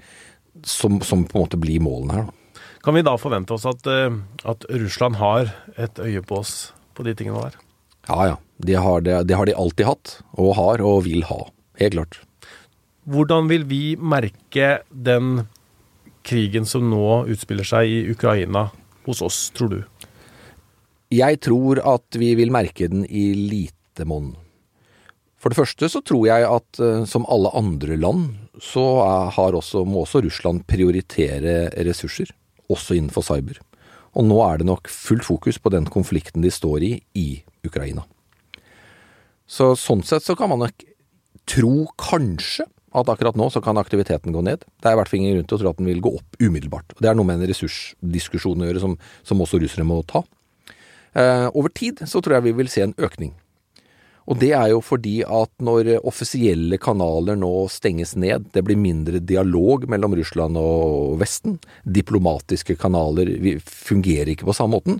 som, 0.63 1.01
som 1.01 1.25
på 1.25 1.39
en 1.39 1.47
måte 1.47 1.59
blir 1.59 1.83
målene 1.83 2.19
her. 2.19 2.27
Da. 2.29 2.44
Kan 2.85 2.93
vi 2.93 3.01
da 3.01 3.15
forvente 3.17 3.55
oss 3.55 3.65
at, 3.65 3.87
eh, 3.89 4.13
at 4.45 4.65
Russland 4.69 5.17
har 5.17 5.49
et 5.73 5.97
øye 5.97 6.21
på 6.21 6.43
oss 6.43 6.71
på 6.93 7.01
de 7.07 7.15
tingene 7.17 7.41
der? 7.47 7.57
Ja 8.05 8.27
ja, 8.29 8.35
det 8.61 8.77
har, 8.77 9.01
de, 9.01 9.15
de 9.25 9.33
har 9.33 9.49
de 9.49 9.55
alltid 9.57 9.87
hatt, 9.89 10.11
og 10.37 10.53
har 10.59 10.83
og 10.85 11.01
vil 11.07 11.25
ha. 11.25 11.47
Helt 11.81 11.97
klart. 11.97 12.19
Hvordan 13.09 13.49
vil 13.49 13.65
vi 13.65 13.81
merke 13.97 14.83
den 14.89 15.47
krigen 16.25 16.69
som 16.69 16.85
nå 16.91 17.25
utspiller 17.33 17.65
seg 17.65 17.89
i 17.89 17.99
Ukraina 18.13 18.67
hos 19.09 19.25
oss, 19.25 19.41
tror 19.57 19.73
du? 19.73 19.81
Jeg 21.13 21.41
tror 21.41 21.81
at 21.81 22.21
vi 22.21 22.35
vil 22.37 22.53
merke 22.53 22.85
den 22.91 23.01
i 23.09 23.31
lite 23.33 24.05
monn. 24.05 24.35
For 25.41 25.49
det 25.49 25.57
første 25.57 25.89
så 25.89 26.05
tror 26.05 26.29
jeg 26.29 26.45
at 26.45 26.81
eh, 26.81 27.03
som 27.09 27.25
alle 27.33 27.49
andre 27.57 27.97
land, 27.97 28.29
så 28.61 28.85
er, 29.09 29.35
har 29.41 29.57
også, 29.57 29.87
må 29.89 30.05
også 30.05 30.21
Russland 30.25 30.67
prioritere 30.69 31.73
ressurser, 31.85 32.29
også 32.71 32.97
innenfor 32.97 33.25
cyber. 33.25 33.59
Og 34.15 34.27
nå 34.27 34.37
er 34.45 34.61
det 34.61 34.69
nok 34.69 34.87
fullt 34.91 35.25
fokus 35.27 35.59
på 35.59 35.71
den 35.73 35.87
konflikten 35.91 36.45
de 36.45 36.51
står 36.53 36.85
i 36.87 36.91
i 37.19 37.27
Ukraina. 37.67 38.05
Så 39.45 39.73
sånn 39.77 40.03
sett 40.05 40.25
så 40.25 40.37
kan 40.37 40.49
man 40.49 40.63
nok 40.63 40.85
tro 41.45 41.85
kanskje 42.01 42.65
at 42.95 43.09
akkurat 43.11 43.35
nå 43.37 43.49
så 43.51 43.61
kan 43.61 43.77
aktiviteten 43.77 44.33
gå 44.33 44.41
ned. 44.45 44.63
Det 44.79 44.89
er 44.89 44.95
i 44.95 44.99
hvert 44.99 45.11
fall 45.11 45.19
ingen 45.19 45.35
grunn 45.35 45.49
til 45.49 45.57
å 45.57 45.61
tro 45.61 45.73
at 45.73 45.81
den 45.81 45.89
vil 45.89 46.03
gå 46.03 46.13
opp 46.15 46.39
umiddelbart. 46.39 46.95
Og 46.95 47.03
Det 47.03 47.11
er 47.11 47.17
noe 47.17 47.27
med 47.27 47.41
en 47.41 47.49
ressursdiskusjon 47.51 48.63
å 48.63 48.69
gjøre 48.69 48.83
som, 48.83 48.95
som 49.27 49.43
også 49.43 49.59
russere 49.61 49.87
må 49.87 49.99
ta. 50.07 50.23
Eh, 51.15 51.47
over 51.51 51.71
tid 51.75 52.01
så 52.07 52.21
tror 52.23 52.37
jeg 52.37 52.47
vi 52.47 52.55
vil 52.61 52.71
se 52.71 52.85
en 52.85 52.95
økning. 52.95 53.35
Og 54.25 54.39
det 54.41 54.51
er 54.57 54.71
jo 54.71 54.79
fordi 54.81 55.19
at 55.21 55.51
når 55.61 55.91
offisielle 56.01 56.79
kanaler 56.81 57.37
nå 57.37 57.51
stenges 57.69 58.15
ned, 58.17 58.47
det 58.55 58.63
blir 58.65 58.79
mindre 58.79 59.21
dialog 59.21 59.85
mellom 59.91 60.15
Russland 60.17 60.57
og 60.57 61.19
Vesten, 61.21 61.59
diplomatiske 61.85 62.77
kanaler 62.81 63.29
fungerer 63.61 64.33
ikke 64.33 64.47
på 64.49 64.55
samme 64.57 64.79
måten, 64.79 64.99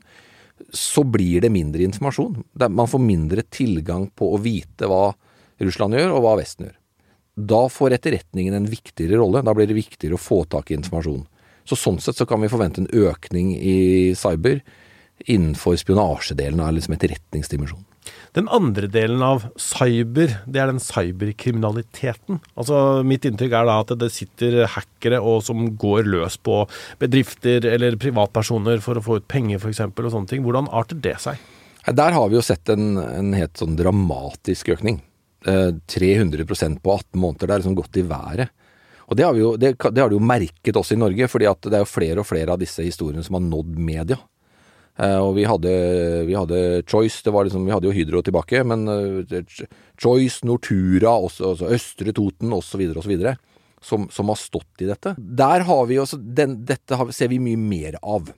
så 0.70 1.03
blir 1.03 1.41
det 1.41 1.51
mindre 1.51 1.84
informasjon. 1.88 2.44
Man 2.70 2.91
får 2.91 3.01
mindre 3.01 3.44
tilgang 3.50 4.08
på 4.13 4.29
å 4.36 4.41
vite 4.41 4.88
hva 4.89 5.10
Russland 5.63 5.98
gjør, 5.98 6.13
og 6.15 6.25
hva 6.25 6.36
Vesten 6.39 6.70
gjør. 6.70 6.77
Da 7.36 7.65
får 7.67 7.98
etterretningen 7.98 8.55
en 8.55 8.70
viktigere 8.70 9.20
rolle. 9.20 9.41
Da 9.44 9.55
blir 9.58 9.67
det 9.67 9.75
viktigere 9.75 10.15
å 10.15 10.22
få 10.22 10.44
tak 10.48 10.72
i 10.72 10.77
informasjon. 10.77 11.25
Så 11.67 11.75
sånn 11.79 11.98
sett 12.00 12.20
så 12.20 12.27
kan 12.29 12.39
vi 12.44 12.51
forvente 12.51 12.84
en 12.84 13.10
økning 13.10 13.55
i 13.58 14.13
cyber 14.15 14.62
innenfor 15.25 15.75
spionasjedelen 15.82 16.62
av 16.62 16.75
liksom 16.77 16.96
etterretningsdimensjonen. 16.96 17.88
Den 18.35 18.50
andre 18.53 18.89
delen 18.91 19.24
av 19.25 19.47
cyber, 19.62 20.38
det 20.45 20.62
er 20.62 20.71
den 20.71 20.81
cyberkriminaliteten. 20.83 22.41
Altså, 22.59 23.01
Mitt 23.07 23.25
inntrykk 23.27 23.55
er 23.55 23.69
da 23.69 23.79
at 23.83 23.93
det 24.01 24.12
sitter 24.13 24.65
hackere 24.74 25.21
og 25.24 25.41
som 25.47 25.69
går 25.79 26.09
løs 26.12 26.38
på 26.38 26.63
bedrifter 27.01 27.65
eller 27.71 28.00
privatpersoner 28.01 28.83
for 28.83 29.00
å 29.00 29.05
få 29.05 29.19
ut 29.21 29.29
penger 29.31 29.62
f.eks. 29.62 29.85
og 29.88 30.12
sånne 30.12 30.31
ting. 30.31 30.43
Hvordan 30.45 30.69
arter 30.71 31.00
det 31.00 31.17
seg? 31.24 31.41
Der 31.85 32.15
har 32.17 32.29
vi 32.29 32.39
jo 32.39 32.45
sett 32.45 32.69
en, 32.74 32.95
en 32.97 33.33
helt 33.38 33.59
sånn 33.62 33.77
dramatisk 33.77 34.74
økning. 34.75 35.03
300 35.45 36.41
eh, 36.41 36.77
på 36.81 36.93
18 36.95 37.19
måneder. 37.21 37.47
Det 37.47 37.53
er 37.53 37.62
liksom 37.62 37.77
gått 37.77 38.00
i 38.01 38.05
været. 38.09 38.53
Og 39.05 39.17
det 39.17 39.25
har, 39.25 39.38
jo, 39.38 39.51
det, 39.62 39.75
det 39.77 40.01
har 40.01 40.09
du 40.09 40.17
jo 40.17 40.24
merket 40.24 40.77
også 40.79 40.95
i 40.95 41.01
Norge, 41.01 41.27
fordi 41.29 41.50
det 41.69 41.77
er 41.77 41.83
jo 41.83 41.89
flere 41.89 42.24
og 42.24 42.25
flere 42.25 42.55
av 42.55 42.62
disse 42.62 42.81
historiene 42.81 43.21
som 43.25 43.38
har 43.38 43.43
nådd 43.45 43.75
media. 43.77 44.17
Uh, 44.96 45.20
og 45.20 45.34
vi 45.36 45.44
hadde, 45.44 45.72
vi 46.24 46.38
hadde, 46.38 46.60
Choice, 46.88 47.20
det 47.25 47.34
var 47.36 47.44
liksom, 47.44 47.66
vi 47.68 47.74
hadde 47.74 47.90
jo 47.90 47.96
Hydro 47.96 48.22
tilbake, 48.24 48.62
men 48.64 48.88
uh, 48.88 49.66
Choice, 50.00 50.46
Nortura, 50.48 51.12
også, 51.12 51.52
også 51.52 51.72
Østre 51.75 52.16
Toten 52.16 52.56
osv. 52.56 52.86
osv. 52.96 53.28
Som, 53.86 54.08
som 54.10 54.32
har 54.32 54.40
stått 54.40 54.82
i 54.82 54.88
dette. 54.90 55.14
Der 55.20 55.66
har 55.68 55.86
vi 55.86 56.00
også, 56.02 56.18
den, 56.18 56.62
Dette 56.66 56.98
har, 56.98 57.12
ser 57.14 57.30
vi 57.30 57.42
mye 57.44 57.60
mer 57.60 58.00
av. 58.02 58.32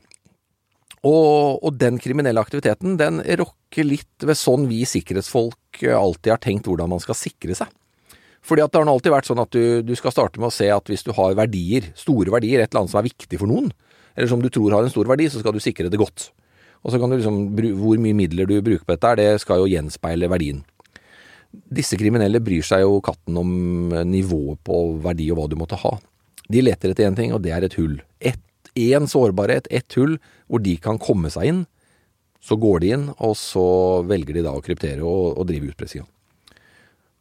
Og, 1.05 1.61
og, 1.61 1.69
den 1.77 2.01
kriminelle 2.01 2.41
aktiviteten 2.41 2.97
den 2.99 3.21
rokker 3.39 3.85
litt 3.85 4.25
ved 4.25 4.35
sånn 4.35 4.65
vi 4.67 4.81
sikkerhetsfolk 4.89 5.85
alltid 5.93 6.33
har 6.33 6.41
tenkt 6.43 6.67
hvordan 6.67 6.89
man 6.91 7.03
skal 7.03 7.15
sikre 7.15 7.55
seg. 7.55 7.69
Fordi 8.47 8.63
at 8.63 8.73
det 8.73 8.81
har 8.81 8.89
alltid 8.91 9.13
vært 9.13 9.29
sånn 9.29 9.43
at 9.43 9.53
du, 9.53 9.85
du 9.85 9.93
skal 9.95 10.13
starte 10.15 10.41
med 10.41 10.49
å 10.49 10.55
se 10.55 10.67
at 10.73 10.89
hvis 10.89 11.05
du 11.05 11.13
har 11.15 11.37
verdier, 11.37 11.91
store 11.99 12.33
verdier, 12.33 12.63
et 12.63 12.71
eller 12.71 12.83
annet 12.83 12.95
som 12.95 13.01
er 13.01 13.09
viktig 13.09 13.39
for 13.39 13.49
noen, 13.49 13.69
eller 14.17 14.31
som 14.31 14.41
du 14.41 14.49
tror 14.51 14.73
har 14.73 14.83
en 14.83 14.91
stor 14.91 15.07
verdi, 15.09 15.29
så 15.29 15.41
skal 15.43 15.55
du 15.55 15.61
sikre 15.63 15.91
det 15.93 16.01
godt. 16.01 16.31
Og 16.83 16.93
så 16.93 16.99
kan 17.01 17.11
du 17.11 17.17
liksom, 17.17 17.39
Hvor 17.79 18.01
mye 18.01 18.15
midler 18.15 18.49
du 18.49 18.59
bruker 18.61 18.85
på 18.85 18.95
dette, 18.95 19.15
det 19.19 19.41
skal 19.41 19.63
jo 19.63 19.71
gjenspeile 19.71 20.29
verdien. 20.29 20.63
Disse 21.51 21.97
kriminelle 21.97 22.41
bryr 22.43 22.65
seg 22.65 22.83
jo 22.83 22.99
katten 23.01 23.37
om 23.39 23.51
nivået 24.05 24.59
på 24.67 24.99
verdi 25.03 25.31
og 25.31 25.39
hva 25.39 25.47
du 25.49 25.57
måtte 25.59 25.79
ha. 25.79 25.95
De 26.47 26.61
leter 26.63 26.91
etter 26.91 27.07
én 27.07 27.15
ting, 27.17 27.33
og 27.33 27.41
det 27.43 27.51
er 27.55 27.65
et 27.65 27.79
hull. 27.79 27.97
Én 28.77 29.07
sårbarhet, 29.09 29.67
ett 29.73 29.93
hull, 29.97 30.19
hvor 30.47 30.61
de 30.61 30.75
kan 30.77 30.99
komme 31.01 31.31
seg 31.33 31.49
inn. 31.49 31.63
Så 32.43 32.59
går 32.61 32.83
de 32.83 32.91
inn, 32.93 33.07
og 33.17 33.33
så 33.39 33.65
velger 34.07 34.37
de 34.37 34.45
da 34.45 34.53
å 34.53 34.61
kryptere 34.61 35.01
og, 35.01 35.33
og 35.33 35.47
drive 35.49 35.71
utpressinga. 35.71 36.05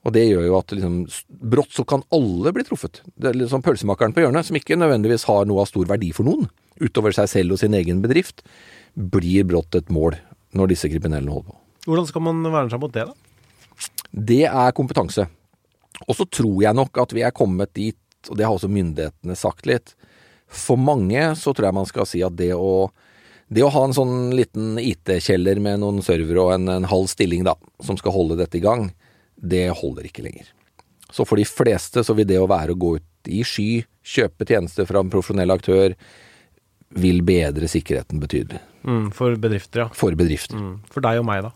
Og 0.07 0.13
det 0.15 0.29
gjør 0.29 0.45
jo 0.47 0.59
at 0.61 0.75
liksom, 0.77 0.99
brått 1.51 1.73
så 1.75 1.83
kan 1.89 2.05
alle 2.15 2.53
bli 2.55 2.63
truffet. 2.67 3.01
Det 3.19 3.33
er 3.33 3.39
liksom 3.41 3.65
pølsemakeren 3.67 4.15
på 4.15 4.23
hjørnet, 4.23 4.47
som 4.47 4.59
ikke 4.59 4.79
nødvendigvis 4.79 5.27
har 5.27 5.49
noe 5.49 5.65
av 5.65 5.71
stor 5.71 5.89
verdi 5.91 6.13
for 6.15 6.29
noen, 6.29 6.47
utover 6.79 7.17
seg 7.17 7.31
selv 7.33 7.57
og 7.57 7.63
sin 7.63 7.75
egen 7.75 8.05
bedrift, 8.05 8.45
blir 8.97 9.45
brått 9.49 9.77
et 9.77 9.93
mål 9.93 10.17
når 10.57 10.73
disse 10.73 10.89
kriminellene 10.91 11.33
holder 11.33 11.53
på. 11.53 11.59
Hvordan 11.87 12.09
skal 12.09 12.25
man 12.27 12.43
verne 12.49 12.73
seg 12.73 12.83
mot 12.83 12.95
det, 12.95 13.07
da? 13.07 13.15
Det 14.17 14.45
er 14.49 14.77
kompetanse. 14.77 15.27
Og 16.07 16.17
så 16.17 16.27
tror 16.29 16.63
jeg 16.65 16.77
nok 16.77 16.99
at 17.03 17.13
vi 17.15 17.25
er 17.27 17.35
kommet 17.37 17.75
dit, 17.77 17.99
og 18.31 18.39
det 18.39 18.47
har 18.47 18.57
også 18.57 18.71
myndighetene 18.73 19.37
sagt 19.39 19.69
litt. 19.69 19.95
For 20.47 20.81
mange 20.81 21.33
så 21.39 21.53
tror 21.53 21.69
jeg 21.69 21.79
man 21.79 21.89
skal 21.89 22.09
si 22.09 22.23
at 22.25 22.37
det 22.39 22.53
å, 22.57 22.89
det 23.53 23.65
å 23.67 23.73
ha 23.73 23.85
en 23.87 23.97
sånn 23.97 24.17
liten 24.37 24.81
IT-kjeller 24.83 25.61
med 25.63 25.83
noen 25.83 26.03
servere 26.07 26.43
og 26.43 26.55
en, 26.57 26.71
en 26.73 26.89
halv 26.91 27.11
stilling 27.13 27.47
da, 27.47 27.57
som 27.85 27.99
skal 28.01 28.15
holde 28.17 28.39
dette 28.41 28.59
i 28.59 28.65
gang, 28.65 28.89
det 29.37 29.69
holder 29.79 30.09
ikke 30.09 30.25
lenger. 30.27 30.49
Så 31.13 31.27
for 31.29 31.39
de 31.39 31.47
fleste 31.49 32.03
så 32.05 32.17
vil 32.17 32.29
det 32.29 32.41
å 32.41 32.49
være 32.51 32.75
å 32.75 32.81
gå 32.81 32.97
ut 32.99 33.31
i 33.31 33.43
sky, 33.47 33.85
kjøpe 34.07 34.47
tjenester 34.49 34.87
fra 34.89 35.03
en 35.03 35.11
profesjonell 35.13 35.55
aktør, 35.55 35.95
vil 36.95 37.23
bedre 37.27 37.69
sikkerheten 37.71 38.21
betydelig. 38.23 38.61
Mm, 38.87 39.11
for 39.15 39.35
bedrifter, 39.41 39.85
ja. 39.85 39.89
For 39.97 40.15
bedrifter. 40.19 40.59
Mm. 40.61 40.77
For 40.93 41.05
deg 41.05 41.21
og 41.21 41.27
meg, 41.27 41.49
da? 41.49 41.53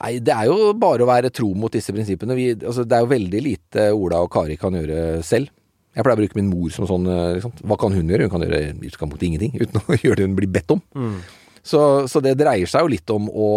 Nei, 0.00 0.14
det 0.24 0.32
er 0.32 0.48
jo 0.48 0.72
bare 0.80 1.04
å 1.04 1.08
være 1.10 1.32
tro 1.34 1.50
mot 1.58 1.72
disse 1.72 1.92
prinsippene. 1.92 2.36
Vi, 2.38 2.52
altså, 2.56 2.86
det 2.88 2.96
er 2.96 3.04
jo 3.04 3.10
veldig 3.12 3.42
lite 3.44 3.88
Ola 3.92 4.22
og 4.24 4.30
Kari 4.32 4.56
kan 4.60 4.76
gjøre 4.76 5.20
selv. 5.26 5.52
Jeg 5.90 6.06
pleier 6.06 6.16
å 6.16 6.22
bruke 6.22 6.38
min 6.38 6.48
mor 6.52 6.70
som 6.72 6.86
sånn 6.86 7.08
liksom. 7.36 7.52
Hva 7.66 7.76
kan 7.80 7.94
hun 7.94 8.10
gjøre? 8.10 8.28
Hun 8.28 8.32
kan 8.32 8.44
gjøre 8.46 8.62
utgangspunktet 8.78 9.26
ingenting, 9.26 9.56
uten 9.58 9.82
å 9.82 9.98
gjøre 10.04 10.20
det 10.20 10.28
hun 10.28 10.38
blir 10.38 10.50
bedt 10.54 10.74
om. 10.74 10.82
Mm. 10.94 11.18
Så, 11.60 11.80
så, 12.08 12.22
det 12.24 12.38
dreier 12.40 12.70
seg 12.70 12.86
jo 12.86 12.92
litt 12.94 13.10
om 13.12 13.26
å 13.28 13.48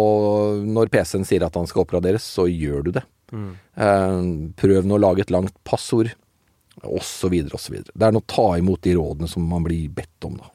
Når 0.60 0.90
PC-en 0.92 1.24
sier 1.24 1.46
at 1.46 1.54
han 1.56 1.68
skal 1.70 1.86
oppgraderes, 1.86 2.26
så 2.36 2.44
gjør 2.50 2.84
du 2.84 2.90
det. 2.98 3.04
Mm. 3.32 3.52
Eh, 3.86 4.18
prøv 4.60 4.84
nå 4.84 4.98
å 4.98 5.04
lage 5.06 5.24
et 5.24 5.32
langt 5.32 5.54
passord, 5.66 6.12
osv., 6.82 7.36
osv. 7.54 7.78
Det 7.86 8.06
er 8.06 8.14
noe 8.14 8.24
å 8.24 8.32
ta 8.34 8.48
imot 8.58 8.82
de 8.84 8.96
rådene 8.98 9.30
som 9.30 9.46
man 9.48 9.64
blir 9.66 9.88
bedt 9.94 10.28
om, 10.28 10.38
da. 10.40 10.50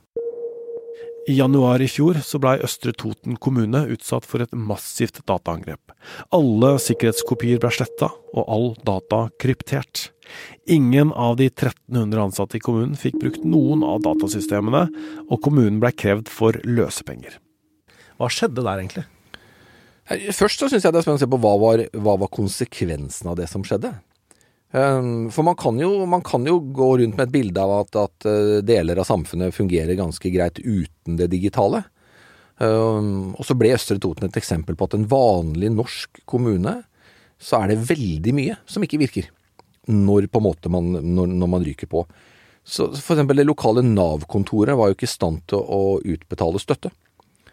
I 1.29 1.35
januar 1.37 1.81
i 1.83 1.87
fjor 1.91 2.17
så 2.25 2.39
blei 2.41 2.55
Østre 2.65 2.89
Toten 2.97 3.35
kommune 3.37 3.83
utsatt 3.93 4.25
for 4.25 4.41
et 4.41 4.53
massivt 4.55 5.19
dataangrep. 5.29 5.91
Alle 6.33 6.71
sikkerhetskopier 6.81 7.59
ble 7.61 7.69
sletta, 7.75 8.09
og 8.33 8.47
all 8.49 8.71
data 8.87 9.27
kryptert. 9.41 10.07
Ingen 10.65 11.11
av 11.13 11.37
de 11.37 11.51
1300 11.51 12.23
ansatte 12.23 12.57
i 12.57 12.63
kommunen 12.63 12.97
fikk 12.97 13.19
brukt 13.21 13.45
noen 13.45 13.85
av 13.85 14.01
datasystemene, 14.07 14.87
og 15.29 15.41
kommunen 15.45 15.77
blei 15.83 15.93
krevd 15.93 16.33
for 16.33 16.57
løsepenger. 16.65 17.37
Hva 18.17 18.33
skjedde 18.33 18.65
der, 18.65 18.81
egentlig? 18.81 19.05
Først 20.33 20.63
så 20.63 20.71
syns 20.71 20.81
jeg 20.81 20.93
det 20.95 21.03
er 21.03 21.05
spennende 21.05 21.21
å 21.21 21.25
se 21.27 21.29
på 21.29 21.43
hva 21.43 21.55
var, 21.61 21.85
hva 21.93 22.15
var 22.23 22.33
konsekvensen 22.33 23.29
av 23.29 23.37
det 23.37 23.45
som 23.51 23.61
skjedde. 23.61 23.93
Ehm, 24.71 25.31
for 25.33 25.43
man 25.43 25.55
kan, 25.55 25.79
jo, 25.79 26.05
man 26.05 26.21
kan, 26.21 26.45
jo, 26.45 26.59
gå 26.59 26.89
rundt 26.97 27.17
med 27.17 27.27
et 27.27 27.33
bilde 27.33 27.61
av 27.61 27.73
at, 27.79 27.95
at, 27.95 28.27
eh, 28.29 28.59
deler 28.65 29.01
av 29.01 29.07
samfunnet 29.09 29.55
fungerer 29.55 29.97
ganske 29.97 30.29
greit 30.29 30.59
uten 30.61 31.17
det 31.17 31.31
digitale. 31.33 31.83
Ehm, 32.61 33.33
og 33.33 33.45
så 33.47 33.57
ble 33.57 33.73
Østre 33.73 33.97
Toten 34.01 34.29
et 34.29 34.37
eksempel 34.37 34.77
på 34.77 34.89
at 34.89 34.97
en 34.97 35.09
vanlig 35.09 35.73
norsk 35.73 36.21
kommune, 36.29 36.83
så 37.39 37.63
er 37.63 37.71
det 37.71 37.85
veldig 37.89 38.33
mye 38.35 38.57
som 38.69 38.83
ikke 38.85 39.01
virker. 39.01 39.29
Når, 39.89 40.27
på 40.29 40.41
måte 40.43 40.69
man, 40.69 40.91
når, 41.01 41.31
når 41.33 41.49
man 41.49 41.63
ryker 41.65 41.89
på. 41.89 42.03
Så 42.61 42.91
for 42.93 43.15
eksempel 43.15 43.39
det 43.39 43.47
lokale 43.47 43.81
Nav-kontoret 43.81 44.77
var 44.77 44.91
jo 44.91 44.97
ikke 44.97 45.07
i 45.07 45.09
stand 45.09 45.39
til 45.49 45.63
å 45.63 45.97
utbetale 46.03 46.61
støtte. 46.61 46.91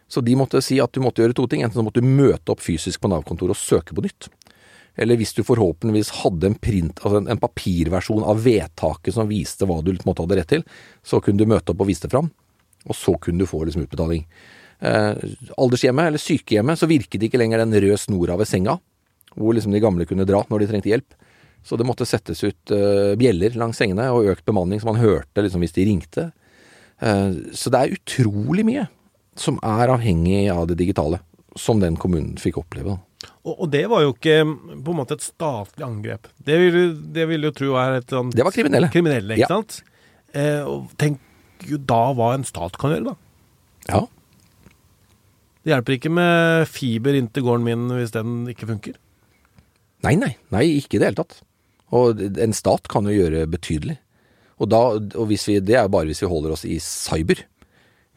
Så 0.07 0.21
de 0.21 0.35
måtte 0.37 0.61
si 0.61 0.77
at 0.83 0.93
du 0.93 1.01
måtte 1.01 1.23
gjøre 1.23 1.35
to 1.39 1.47
ting. 1.49 1.63
Enten 1.65 1.81
så 1.81 1.85
måtte 1.87 2.03
du 2.03 2.11
møte 2.11 2.53
opp 2.53 2.61
fysisk 2.61 3.01
på 3.01 3.09
Nav-kontoret 3.09 3.57
og 3.57 3.63
søke 3.63 3.97
på 3.97 4.05
nytt. 4.05 4.29
Eller 4.97 5.19
hvis 5.21 5.35
du 5.37 5.43
forhåpentligvis 5.45 6.15
hadde 6.23 6.51
en 6.51 6.59
print, 6.59 7.01
altså 7.03 7.21
en, 7.21 7.41
papirversjon 7.41 8.25
av 8.25 8.41
vedtaket 8.45 9.15
som 9.15 9.29
viste 9.29 9.69
hva 9.69 9.83
du 9.85 9.93
måtte 10.09 10.25
ha 10.25 10.31
det 10.31 10.41
rett 10.41 10.53
til, 10.55 10.65
så 11.05 11.21
kunne 11.21 11.43
du 11.43 11.51
møte 11.51 11.73
opp 11.73 11.85
og 11.85 11.91
vise 11.91 12.07
det 12.07 12.13
fram. 12.15 12.31
Og 12.87 12.97
så 12.97 13.17
kunne 13.21 13.43
du 13.43 13.51
få 13.51 13.65
liksom 13.67 13.85
utbetaling. 13.85 14.25
Eh, 14.79 15.13
aldershjemmet, 15.57 16.11
eller 16.11 16.23
sykehjemmet, 16.23 16.81
så 16.81 16.89
virket 16.89 17.29
ikke 17.29 17.41
lenger 17.41 17.65
den 17.65 17.77
røde 17.77 18.01
snora 18.01 18.39
ved 18.41 18.49
senga, 18.49 18.79
hvor 19.37 19.57
liksom 19.57 19.75
de 19.75 19.83
gamle 19.85 20.09
kunne 20.09 20.27
dra 20.29 20.43
når 20.49 20.65
de 20.65 20.71
trengte 20.73 20.93
hjelp. 20.93 21.17
Så 21.67 21.77
det 21.77 21.87
måtte 21.89 22.07
settes 22.07 22.45
ut 22.47 22.73
eh, 22.73 23.17
bjeller 23.19 23.57
langs 23.59 23.81
sengene 23.81 24.09
og 24.15 24.31
økt 24.33 24.47
bemanning, 24.47 24.81
så 24.81 24.89
man 24.93 25.03
hørte 25.03 25.43
liksom 25.43 25.65
hvis 25.65 25.75
de 25.77 25.87
ringte. 25.89 26.29
Eh, 27.03 27.33
så 27.57 27.73
det 27.73 27.81
er 27.81 27.97
utrolig 27.97 28.65
mye 28.69 28.87
som 29.37 29.59
er 29.67 29.93
avhengig 29.93 30.47
av 30.53 30.69
det 30.71 30.79
digitale, 30.81 31.21
som 31.59 31.83
den 31.83 31.99
kommunen 32.01 32.37
fikk 32.41 32.61
oppleve. 32.63 32.95
Og, 32.95 33.03
og, 33.47 33.67
det 33.71 33.85
var 33.91 34.03
jo 34.03 34.13
ikke 34.15 34.41
på 34.45 34.93
en 34.93 34.99
måte 34.99 35.17
et 35.19 35.25
statlig 35.25 35.85
angrep. 35.87 36.27
Det 36.47 36.57
vil, 36.61 36.97
det 37.15 37.29
vil 37.31 37.47
jo 37.47 37.53
tro 37.55 37.77
er 37.79 38.01
et 38.01 38.11
sånt 38.11 38.35
Det 38.35 38.47
var 38.47 38.55
kriminelle. 38.55 38.91
Kriminelle, 38.93 39.39
ikke 39.39 39.47
ja. 39.47 39.53
sant? 39.53 39.81
Eh, 40.35 40.63
og 40.67 40.91
tenk 41.01 41.23
jo 41.67 41.79
da 41.81 42.03
hva 42.17 42.33
en 42.37 42.47
stat 42.47 42.77
kan 42.81 42.93
gjøre, 42.93 43.13
da. 43.13 43.17
Ja. 43.87 44.03
Det 45.67 45.73
hjelper 45.73 45.97
ikke 45.97 46.13
med 46.15 46.69
fiber 46.71 47.17
inn 47.19 47.29
til 47.35 47.47
gården 47.47 47.67
min 47.67 47.87
hvis 47.95 48.15
den 48.15 48.45
ikke 48.51 48.69
funker. 48.69 48.99
Nei, 50.07 50.15
nei. 50.21 50.35
Nei, 50.55 50.65
ikke 50.79 50.99
i 50.99 51.03
det 51.03 51.11
hele 51.11 51.23
tatt. 51.23 51.41
Og 51.97 52.21
en 52.23 52.55
stat 52.55 52.91
kan 52.91 53.07
jo 53.09 53.15
gjøre 53.15 53.47
betydelig. 53.51 53.97
Og, 54.57 54.71
da, 54.73 54.81
og 54.97 55.29
vi, 55.31 55.39
det 55.61 55.77
er 55.79 55.91
bare 55.93 56.09
hvis 56.09 56.23
vi 56.23 56.31
holder 56.31 56.55
oss 56.55 56.65
i 56.69 56.79
cyber. 56.83 57.43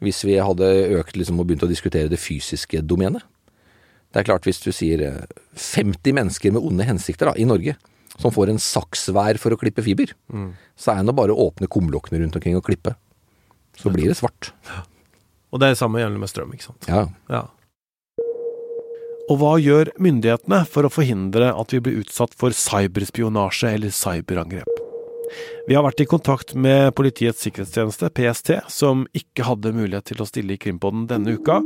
Hvis 0.03 0.21
vi 0.23 0.37
hadde 0.39 0.67
økt 0.99 1.17
liksom, 1.19 1.41
og 1.41 1.49
begynt 1.49 1.65
å 1.65 1.71
diskutere 1.71 2.11
det 2.11 2.21
fysiske 2.21 2.83
domenet. 2.87 3.25
Det 4.09 4.21
er 4.21 4.25
klart, 4.25 4.47
hvis 4.47 4.61
du 4.63 4.71
sier 4.73 5.03
50 5.53 6.09
eh, 6.09 6.15
mennesker 6.17 6.53
med 6.55 6.65
onde 6.65 6.87
hensikter 6.87 7.29
da, 7.29 7.35
i 7.37 7.45
Norge, 7.45 7.75
som 8.19 8.33
får 8.33 8.51
en 8.51 8.61
saks 8.61 9.07
hver 9.15 9.37
for 9.39 9.53
å 9.53 9.59
klippe 9.59 9.85
fiber. 9.85 10.11
Så 10.75 10.91
er 10.91 11.03
det 11.03 11.07
nå 11.07 11.15
bare 11.15 11.35
å 11.35 11.45
åpne 11.49 11.69
kumlokkene 11.71 12.23
rundt 12.23 12.35
omkring 12.39 12.57
og 12.57 12.65
klippe. 12.65 12.95
Så 13.79 13.93
blir 13.93 14.09
det 14.09 14.17
svart. 14.19 14.51
Og 15.53 15.61
det 15.61 15.69
er 15.69 15.77
det 15.77 15.79
samme 15.79 16.01
gjelder 16.01 16.21
med 16.21 16.31
strøm, 16.31 16.51
ikke 16.57 16.67
sant. 16.71 16.89
Ja. 16.89 17.05
Ja. 17.31 17.45
Og 19.29 19.37
hva 19.37 19.53
gjør 19.61 19.93
myndighetene 20.01 20.63
for 20.65 20.87
å 20.87 20.91
forhindre 20.91 21.53
at 21.53 21.73
vi 21.73 21.81
blir 21.85 22.01
utsatt 22.01 22.33
for 22.37 22.55
cyberspionasje 22.55 23.75
eller 23.77 23.93
cyberangrep? 23.93 24.78
Vi 25.67 25.75
har 25.77 25.85
vært 25.85 26.03
i 26.03 26.07
kontakt 26.09 26.55
med 26.57 26.93
Politiets 26.97 27.43
sikkerhetstjeneste, 27.45 28.09
PST, 28.15 28.51
som 28.71 29.05
ikke 29.17 29.45
hadde 29.47 29.73
mulighet 29.75 30.09
til 30.09 30.23
å 30.23 30.27
stille 30.29 30.55
i 30.55 30.61
Krimpodden 30.61 31.07
denne 31.09 31.35
uka, 31.37 31.59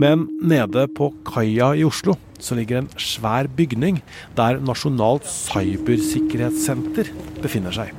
men 0.00 0.26
nede 0.40 0.86
på 0.96 1.10
kaia 1.28 1.72
i 1.76 1.84
Oslo 1.86 2.16
så 2.40 2.56
ligger 2.56 2.80
en 2.80 2.92
svær 3.00 3.50
bygning 3.52 4.00
der 4.38 4.60
Nasjonalt 4.64 5.28
cybersikkerhetssenter 5.28 7.12
befinner 7.42 7.74
seg. 7.74 7.92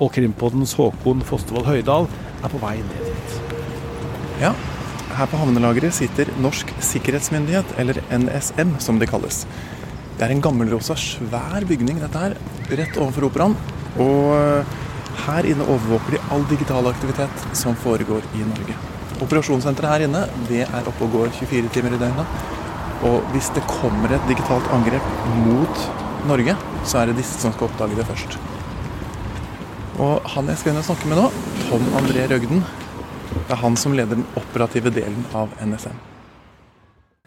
Og 0.00 0.12
Krimpoddens 0.16 0.76
Håkon 0.76 1.24
Fostervoll 1.24 1.68
Høydal 1.68 2.08
er 2.44 2.52
på 2.52 2.60
vei 2.62 2.76
ned 2.80 3.04
dit. 3.10 3.36
Ja, 4.42 4.52
her 5.16 5.28
på 5.32 5.38
havnelageret 5.40 5.96
sitter 5.96 6.28
Norsk 6.44 6.68
sikkerhetsmyndighet, 6.84 7.76
eller 7.80 8.02
NSM 8.12 8.76
som 8.84 9.00
det 9.00 9.08
kalles. 9.08 9.44
Det 10.16 10.26
er 10.26 10.32
en 10.34 10.42
gammelrosa, 10.44 10.96
svær 10.96 11.64
bygning 11.68 12.02
dette 12.02 12.20
her, 12.20 12.36
rett 12.72 12.98
overfor 13.00 13.30
operaen. 13.30 13.56
Og 14.02 14.32
eh, 14.36 14.74
her 15.26 15.48
inne 15.48 15.66
overvåker 15.66 16.16
de 16.16 16.22
all 16.34 16.44
digital 16.50 16.88
aktivitet 16.90 17.46
som 17.56 17.76
foregår 17.82 18.26
i 18.36 18.44
Norge. 18.46 18.76
Operasjonssenteret 19.24 19.92
her 19.94 20.06
inne 20.06 20.24
det 20.50 20.64
er 20.66 20.90
oppe 20.90 21.06
og 21.06 21.14
går 21.16 21.32
24 21.38 21.72
timer 21.74 21.96
i 21.96 22.00
døgnet. 22.00 22.34
Og 23.06 23.24
hvis 23.32 23.48
det 23.56 23.64
kommer 23.68 24.12
et 24.12 24.28
digitalt 24.28 24.68
angrep 24.72 25.14
mot 25.44 25.86
Norge, 26.28 26.56
så 26.84 27.00
er 27.00 27.10
det 27.10 27.20
disse 27.20 27.38
som 27.40 27.54
skal 27.54 27.70
oppdage 27.70 27.96
det 27.98 28.08
først. 28.08 28.36
Og 30.02 30.26
han 30.34 30.50
jeg 30.52 30.60
skal 30.60 30.74
inn 30.74 30.82
og 30.82 30.88
snakke 30.90 31.08
med 31.08 31.20
nå, 31.20 31.30
Tom 31.70 31.86
André 31.96 32.26
Røgden, 32.28 32.60
det 33.36 33.54
er 33.54 33.62
han 33.62 33.76
som 33.80 33.94
leder 33.96 34.18
den 34.18 34.28
operative 34.38 34.92
delen 34.92 35.24
av 35.36 35.52
NSM. 35.62 35.96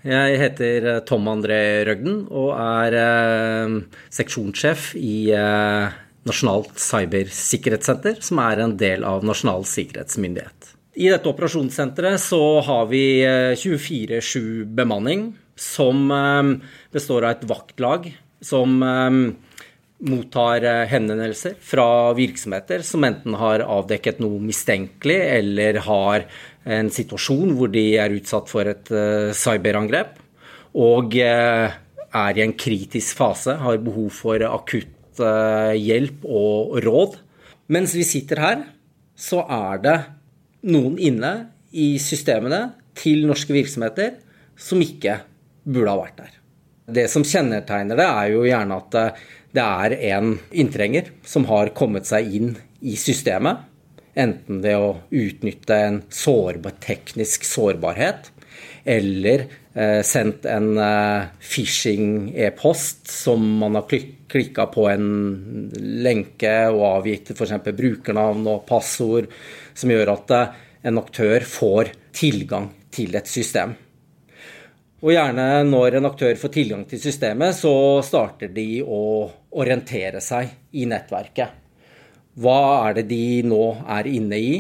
Jeg 0.06 0.38
heter 0.40 0.86
eh, 0.88 1.00
Tom 1.08 1.26
André 1.28 1.84
Røgden 1.88 2.22
og 2.32 2.54
er 2.56 2.96
eh, 2.96 3.74
seksjonssjef 4.16 4.94
i 4.96 5.16
eh, 5.36 5.98
Nasjonalt 6.30 6.80
cybersikkerhetssenter, 6.80 8.22
som 8.24 8.42
er 8.46 8.64
en 8.64 8.78
del 8.80 9.06
av 9.08 9.26
Nasjonal 9.28 9.66
sikkerhetsmyndighet. 9.68 10.76
I 11.00 11.12
dette 11.12 11.30
operasjonssenteret 11.32 12.20
så 12.22 12.42
har 12.66 12.90
vi 12.92 13.04
eh, 13.26 13.54
24-7 13.58 14.66
bemanning, 14.78 15.32
som 15.60 16.10
eh, 16.12 16.56
består 16.94 17.26
av 17.28 17.38
et 17.38 17.48
vaktlag 17.50 18.10
som 18.46 18.82
eh, 18.84 19.20
mottar 20.00 20.64
eh, 20.64 20.86
henvendelser 20.88 21.58
fra 21.62 22.14
virksomheter 22.18 22.84
som 22.86 23.04
enten 23.04 23.36
har 23.40 23.64
avdekket 23.66 24.22
noe 24.24 24.40
mistenkelig 24.44 25.20
eller 25.40 25.82
har 25.86 26.26
en 26.70 26.92
situasjon 26.94 27.56
hvor 27.58 27.72
de 27.74 27.86
er 28.00 28.16
utsatt 28.16 28.52
for 28.52 28.70
et 28.70 28.92
eh, 28.96 29.32
cyberangrep 29.36 30.16
og 30.80 31.18
eh, 31.20 31.76
er 32.10 32.38
i 32.40 32.42
en 32.42 32.56
kritisk 32.58 33.20
fase, 33.20 33.54
har 33.62 33.84
behov 33.84 34.10
for 34.16 34.42
akutt 34.48 34.96
eh, 35.24 35.76
hjelp 35.80 36.26
og 36.26 36.78
råd. 36.86 37.18
Mens 37.70 37.94
vi 37.98 38.06
sitter 38.08 38.42
her, 38.42 38.66
så 39.20 39.44
er 39.46 39.82
det 39.84 39.98
noen 40.72 40.98
inne 41.00 41.34
i 41.72 41.94
systemene 42.02 42.74
til 42.98 43.28
norske 43.30 43.54
virksomheter 43.56 44.18
som 44.60 44.82
ikke 44.84 45.20
burde 45.64 45.94
ha 45.94 46.00
vært 46.00 46.20
der. 46.20 46.34
Det 46.90 47.06
som 47.12 47.26
kjennetegner 47.28 48.00
det, 48.00 48.08
er 48.08 48.32
jo 48.34 48.48
gjerne 48.48 48.80
at 48.82 48.98
eh, 48.98 49.22
det 49.56 49.66
er 49.66 49.96
en 50.14 50.34
inntrenger 50.52 51.10
som 51.26 51.48
har 51.50 51.74
kommet 51.78 52.10
seg 52.10 52.30
inn 52.38 52.52
i 52.86 52.96
systemet. 53.00 53.66
Enten 54.20 54.60
ved 54.64 54.78
å 54.78 54.98
utnytte 55.16 55.78
en 55.86 56.02
sårbar, 56.14 56.76
teknisk 56.84 57.46
sårbarhet, 57.48 58.32
eller 58.90 59.48
sendt 60.04 60.48
en 60.50 60.72
eh, 60.82 61.28
phishing-e-post 61.44 63.10
som 63.12 63.46
man 63.62 63.78
har 63.80 63.88
klik 63.90 64.16
klikka 64.30 64.68
på 64.70 64.86
en 64.90 65.06
lenke 66.06 66.54
og 66.70 66.84
avgitt 66.88 67.32
f.eks. 67.34 67.56
brukernavn 67.66 68.48
og 68.52 68.66
passord, 68.70 69.30
som 69.74 69.94
gjør 69.94 70.14
at 70.16 70.34
eh, 70.36 70.58
en 70.90 71.02
aktør 71.02 71.46
får 71.50 71.94
tilgang 72.16 72.70
til 72.94 73.16
et 73.20 73.30
system. 73.30 73.76
Og 75.00 75.14
gjerne 75.16 75.64
når 75.68 76.00
en 76.00 76.10
aktør 76.10 76.36
får 76.40 76.54
tilgang 76.54 76.84
til 76.90 77.00
systemet, 77.02 77.56
så 77.56 77.74
starter 78.04 78.52
de 78.52 78.82
å 78.84 79.02
orientere 79.60 80.20
seg 80.24 80.52
i 80.76 80.86
nettverket. 80.90 81.56
Hva 82.40 82.60
er 82.90 83.00
det 83.00 83.08
de 83.10 83.24
nå 83.48 83.64
er 83.98 84.10
inne 84.12 84.40
i, 84.40 84.54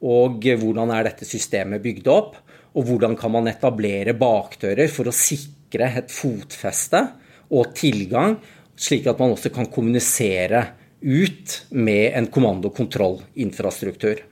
og 0.00 0.46
hvordan 0.46 0.94
er 0.94 1.10
dette 1.10 1.26
systemet 1.28 1.82
bygd 1.84 2.08
opp? 2.10 2.38
Og 2.78 2.86
hvordan 2.86 3.16
kan 3.18 3.32
man 3.34 3.50
etablere 3.50 4.14
bakdører 4.18 4.90
for 4.92 5.10
å 5.10 5.14
sikre 5.14 5.90
et 6.00 6.12
fotfeste 6.14 7.02
og 7.50 7.72
tilgang, 7.78 8.36
slik 8.80 9.08
at 9.10 9.18
man 9.20 9.34
også 9.34 9.50
kan 9.54 9.68
kommunisere 9.72 10.64
ut 11.00 11.56
med 11.72 12.12
en 12.16 12.28
kommando-kontroll-infrastruktur. 12.30 14.22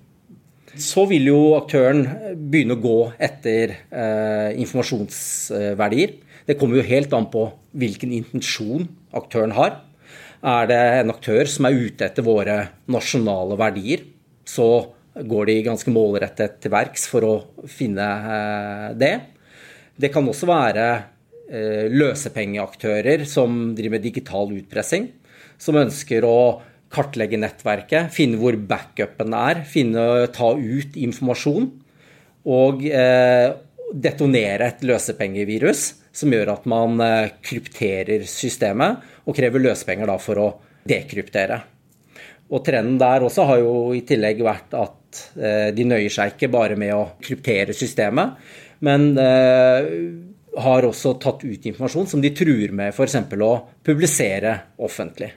Så 0.79 1.07
vil 1.11 1.31
jo 1.31 1.40
aktøren 1.57 2.05
begynne 2.37 2.77
å 2.77 2.83
gå 2.83 2.98
etter 3.18 3.72
eh, 3.74 4.51
informasjonsverdier. 4.62 6.12
Det 6.46 6.57
kommer 6.61 6.79
jo 6.79 6.87
helt 6.87 7.14
an 7.16 7.27
på 7.33 7.48
hvilken 7.79 8.12
intensjon 8.14 8.87
aktøren 9.16 9.57
har. 9.57 9.81
Er 10.38 10.68
det 10.70 10.79
en 11.01 11.11
aktør 11.11 11.51
som 11.51 11.66
er 11.66 11.81
ute 11.81 12.07
etter 12.07 12.22
våre 12.22 12.61
nasjonale 12.92 13.59
verdier, 13.59 14.05
så 14.46 14.68
går 15.26 15.50
de 15.50 15.59
ganske 15.66 15.92
målrettet 15.92 16.59
til 16.62 16.72
verks 16.72 17.07
for 17.11 17.26
å 17.26 17.35
finne 17.70 18.07
eh, 18.07 18.88
det. 18.98 19.14
Det 19.98 20.11
kan 20.14 20.26
også 20.31 20.48
være 20.48 20.87
eh, 21.50 21.87
løsepengeaktører 21.90 23.24
som 23.28 23.72
driver 23.76 23.96
med 23.96 24.07
digital 24.07 24.52
utpressing, 24.54 25.11
som 25.59 25.78
ønsker 25.81 26.26
å 26.26 26.40
kartlegge 26.94 27.40
nettverket, 27.40 28.12
finne 28.14 28.38
hvor 28.40 28.57
backupen 28.57 29.35
er, 29.37 29.64
finne, 29.68 30.28
ta 30.33 30.54
ut 30.57 30.96
informasjon 30.96 31.68
og 32.48 32.85
eh, 32.88 33.48
detonere 33.92 34.70
et 34.70 34.85
løsepengevirus 34.87 35.88
som 36.18 36.33
gjør 36.33 36.54
at 36.57 36.64
man 36.68 36.98
krypterer 37.46 38.24
systemet 38.28 39.04
og 39.28 39.37
krever 39.37 39.62
løsepenger 39.62 40.11
for 40.20 40.42
å 40.42 40.48
dekryptere. 40.88 41.61
Og 42.48 42.64
Trenden 42.64 42.96
der 43.00 43.24
også 43.26 43.44
har 43.50 43.61
jo 43.61 43.72
i 43.96 44.04
tillegg 44.08 44.40
vært 44.44 44.72
at 44.78 45.20
eh, 45.37 45.68
de 45.76 45.84
nøyer 45.88 46.12
seg 46.12 46.34
ikke 46.34 46.50
bare 46.52 46.78
med 46.80 46.94
å 46.96 47.02
kryptere 47.20 47.76
systemet, 47.76 48.38
men 48.84 49.11
eh, 49.20 49.88
har 50.58 50.87
også 50.88 51.16
tatt 51.20 51.44
ut 51.44 51.68
informasjon 51.68 52.08
som 52.08 52.22
de 52.24 52.32
truer 52.37 52.72
med 52.72 52.94
f.eks. 52.94 53.18
å 53.44 53.52
publisere 53.84 54.54
offentlig. 54.80 55.30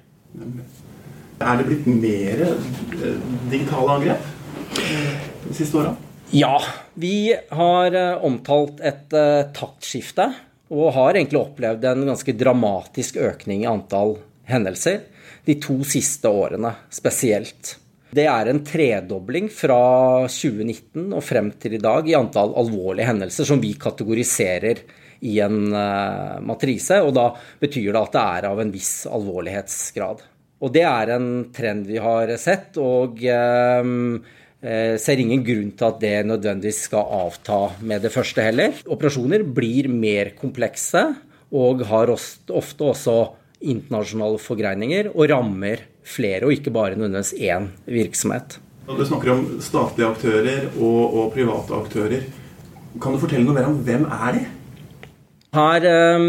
Er 1.42 1.60
det 1.60 1.68
blitt 1.68 1.90
mer 1.92 2.46
eh, 2.48 3.20
digitale 3.52 3.98
angrep 3.98 4.32
de 4.72 5.58
siste 5.58 5.82
åra? 5.82 5.94
Ja, 6.32 6.56
vi 6.96 7.34
har 7.52 7.96
omtalt 8.24 8.80
et 8.88 9.12
taktskifte, 9.52 10.30
og 10.72 10.94
har 10.96 11.18
egentlig 11.18 11.42
opplevd 11.42 11.84
en 11.90 12.06
ganske 12.08 12.36
dramatisk 12.40 13.18
økning 13.20 13.66
i 13.66 13.68
antall 13.68 14.14
hendelser 14.48 15.02
de 15.46 15.58
to 15.62 15.80
siste 15.88 16.30
årene 16.30 16.74
spesielt. 16.94 17.78
Det 18.12 18.26
er 18.28 18.50
en 18.52 18.60
tredobling 18.68 19.48
fra 19.54 19.84
2019 20.28 21.14
og 21.16 21.24
frem 21.24 21.54
til 21.62 21.78
i 21.78 21.82
dag 21.82 22.10
i 22.10 22.18
antall 22.18 22.52
alvorlige 22.60 23.08
hendelser 23.08 23.48
som 23.48 23.62
vi 23.64 23.72
kategoriserer 23.80 24.84
i 25.22 25.38
en 25.44 25.70
uh, 25.72 26.42
matrise, 26.44 26.98
og 27.06 27.14
da 27.16 27.30
betyr 27.62 27.94
det 27.94 28.02
at 28.02 28.16
det 28.18 28.26
er 28.26 28.50
av 28.50 28.62
en 28.64 28.74
viss 28.74 28.94
alvorlighetsgrad. 29.08 30.26
Og 30.62 30.74
det 30.74 30.84
er 30.86 31.16
en 31.16 31.30
trend 31.56 31.88
vi 31.90 31.98
har 32.02 32.30
sett, 32.38 32.78
og 32.78 33.18
eh, 33.26 33.82
ser 35.02 35.22
ingen 35.24 35.42
grunn 35.42 35.72
til 35.74 35.88
at 35.88 35.98
det 36.04 36.16
nødvendigvis 36.30 36.84
skal 36.86 37.16
avta 37.18 37.62
med 37.82 38.06
det 38.06 38.12
første 38.14 38.46
heller. 38.46 38.76
Operasjoner 38.86 39.42
blir 39.42 39.90
mer 39.90 40.36
komplekse 40.38 41.02
og 41.58 41.82
har 41.90 42.14
ofte 42.14 42.92
også 42.92 43.16
internasjonale 43.62 44.40
forgreininger 44.42 45.12
og 45.14 45.30
rammer 45.32 45.86
flere, 46.04 46.46
og 46.48 46.56
ikke 46.56 46.74
bare 46.74 46.98
nødvendigvis 46.98 47.36
én 47.38 47.70
virksomhet. 47.86 48.58
Du 48.88 49.06
snakker 49.06 49.32
om 49.36 49.46
statlige 49.64 50.10
aktører 50.10 50.66
og, 50.74 51.14
og 51.14 51.30
private 51.36 51.78
aktører. 51.78 52.26
Kan 53.02 53.16
du 53.16 53.22
fortelle 53.22 53.46
noe 53.46 53.56
mer 53.56 53.70
om 53.70 53.78
hvem 53.86 54.04
er 54.12 54.36
de? 54.36 54.44
Her 55.56 55.88
eh, 55.88 56.26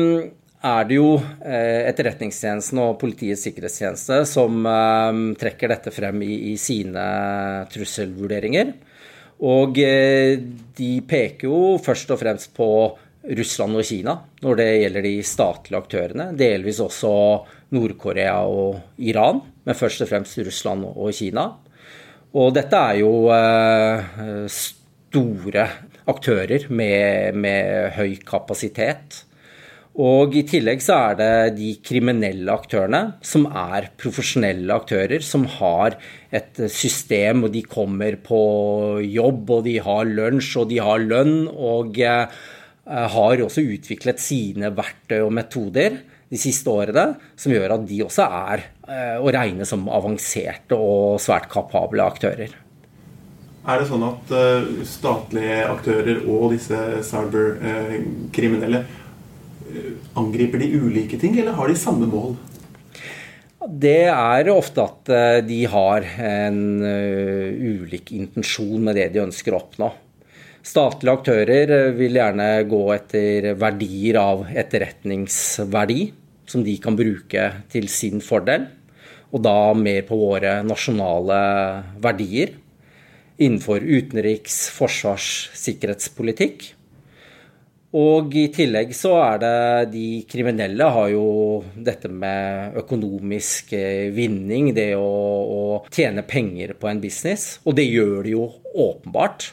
er 0.62 0.86
det 0.86 0.98
jo 0.98 1.08
eh, 1.18 1.88
Etterretningstjenesten 1.90 2.80
og 2.82 2.98
Politiets 3.00 3.42
sikkerhetstjeneste 3.48 4.22
som 4.30 4.62
eh, 4.68 5.20
trekker 5.40 5.74
dette 5.74 5.94
frem 5.94 6.22
i, 6.22 6.32
i 6.52 6.56
sine 6.60 7.06
trusselvurderinger. 7.72 8.74
Og 9.42 9.78
eh, 9.82 10.38
de 10.78 10.92
peker 11.08 11.48
jo 11.48 11.78
først 11.82 12.12
og 12.14 12.20
fremst 12.20 12.52
på 12.54 12.68
Russland 13.22 13.78
og 13.78 13.86
Kina 13.86 14.16
når 14.42 14.58
det 14.58 14.68
gjelder 14.82 15.06
de 15.06 15.14
statlige 15.26 15.80
aktørene. 15.80 16.28
Delvis 16.38 16.80
også 16.82 17.12
Nord-Korea 17.72 18.40
og 18.48 18.80
Iran, 18.98 19.42
men 19.64 19.78
først 19.78 20.04
og 20.04 20.10
fremst 20.10 20.40
Russland 20.42 20.86
og 20.90 21.12
Kina. 21.16 21.48
Og 22.32 22.54
dette 22.56 22.78
er 22.78 23.02
jo 23.02 23.12
eh, 23.34 24.46
store 24.48 25.66
aktører 26.08 26.64
med, 26.72 27.36
med 27.36 27.92
høy 27.98 28.16
kapasitet. 28.26 29.22
Og 30.00 30.32
i 30.32 30.40
tillegg 30.48 30.80
så 30.80 30.96
er 31.10 31.18
det 31.18 31.56
de 31.58 31.74
kriminelle 31.84 32.48
aktørene, 32.48 33.18
som 33.20 33.44
er 33.44 33.90
profesjonelle 34.00 34.72
aktører, 34.72 35.20
som 35.20 35.44
har 35.58 35.98
et 36.32 36.62
system, 36.72 37.44
og 37.44 37.52
de 37.52 37.60
kommer 37.68 38.16
på 38.24 38.40
jobb, 39.04 39.52
og 39.58 39.68
de 39.68 39.76
har 39.84 40.08
lunsj, 40.08 40.54
og 40.62 40.72
de 40.72 40.80
har 40.80 41.04
lønn, 41.04 41.44
og 41.52 42.00
eh, 42.00 42.40
har 42.86 43.42
også 43.44 43.62
utviklet 43.62 44.18
sine 44.18 44.72
verktøy 44.74 45.20
og 45.22 45.32
metoder 45.36 46.00
de 46.32 46.40
siste 46.40 46.70
årene, 46.72 47.12
som 47.36 47.52
gjør 47.52 47.76
at 47.76 47.84
de 47.86 48.00
også 48.06 48.24
er 48.24 48.64
eh, 48.88 49.18
å 49.20 49.32
regne 49.34 49.66
som 49.68 49.84
avanserte 49.92 50.78
og 50.78 51.20
svært 51.20 51.50
kapable 51.52 52.04
aktører. 52.04 52.54
Er 53.62 53.78
det 53.78 53.86
sånn 53.86 54.02
at 54.02 54.32
uh, 54.34 54.80
statlige 54.88 55.60
aktører 55.70 56.24
og 56.24 56.48
disse 56.56 56.78
cyberkriminelle 57.06 58.80
angriper 60.18 60.60
de 60.60 60.72
ulike 60.74 61.16
ting, 61.20 61.36
eller 61.38 61.54
har 61.56 61.70
de 61.70 61.76
samme 61.78 62.08
mål? 62.10 62.34
Det 63.62 64.10
er 64.10 64.50
ofte 64.50 64.82
at 64.82 65.12
de 65.46 65.60
har 65.70 66.04
en 66.26 66.58
ulik 66.82 68.10
intensjon 68.12 68.82
med 68.82 68.98
det 68.98 69.06
de 69.14 69.22
ønsker 69.22 69.54
å 69.54 69.62
oppnå. 69.62 69.88
Statlige 70.62 71.16
aktører 71.18 71.92
vil 71.98 72.14
gjerne 72.14 72.48
gå 72.70 72.82
etter 72.94 73.52
verdier 73.58 74.18
av 74.20 74.44
etterretningsverdi 74.46 76.02
som 76.46 76.62
de 76.62 76.76
kan 76.82 76.94
bruke 76.98 77.48
til 77.72 77.88
sin 77.90 78.22
fordel. 78.22 78.68
Og 79.32 79.42
da 79.42 79.72
mer 79.74 80.04
på 80.06 80.18
våre 80.20 80.60
nasjonale 80.66 81.40
verdier 82.04 82.52
innenfor 83.42 83.82
utenriks-, 83.82 84.68
forsvars-, 84.76 85.48
sikkerhetspolitikk. 85.58 86.68
Og 87.98 88.32
i 88.38 88.46
tillegg 88.54 88.94
så 88.96 89.16
er 89.20 89.40
det 89.42 89.56
de 89.92 90.04
kriminelle 90.30 90.86
har 90.94 91.10
jo 91.12 91.24
dette 91.76 92.08
med 92.08 92.78
økonomisk 92.80 93.74
eh, 93.76 94.08
vinning, 94.16 94.70
det 94.76 94.94
å, 94.96 95.02
å 95.02 95.62
tjene 95.92 96.24
penger 96.24 96.72
på 96.80 96.88
en 96.88 97.02
business. 97.02 97.58
Og 97.66 97.76
det 97.76 97.90
gjør 97.90 98.22
de 98.24 98.32
jo 98.32 98.46
åpenbart. 98.72 99.50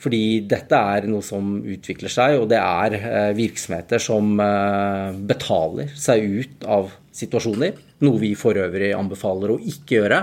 Fordi 0.00 0.46
dette 0.48 0.78
er 0.94 1.08
noe 1.10 1.24
som 1.24 1.58
utvikler 1.60 2.12
seg, 2.12 2.38
og 2.40 2.48
det 2.52 2.60
er 2.60 2.96
eh, 2.96 3.32
virksomheter 3.36 4.00
som 4.00 4.32
eh, 4.40 5.18
betaler 5.28 5.90
seg 5.92 6.24
ut 6.24 6.64
av 6.64 6.94
situasjoner. 7.16 7.76
Noe 8.06 8.22
vi 8.22 8.32
for 8.38 8.56
øvrig 8.56 8.94
anbefaler 8.96 9.52
å 9.52 9.60
ikke 9.60 9.98
gjøre. 9.98 10.22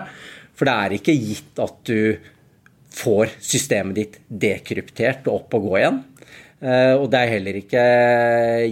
For 0.57 0.65
det 0.65 0.73
er 0.73 0.95
ikke 0.97 1.13
gitt 1.13 1.61
at 1.61 1.77
du 1.85 2.17
får 2.97 3.35
systemet 3.37 3.99
ditt 3.99 4.17
dekryptert 4.25 5.27
og 5.29 5.43
opp 5.43 5.57
og 5.59 5.67
gå 5.67 5.75
igjen. 5.83 5.99
Eh, 6.57 6.95
og 6.97 7.05
det 7.13 7.21
er 7.21 7.33
heller 7.35 7.59
ikke 7.61 7.83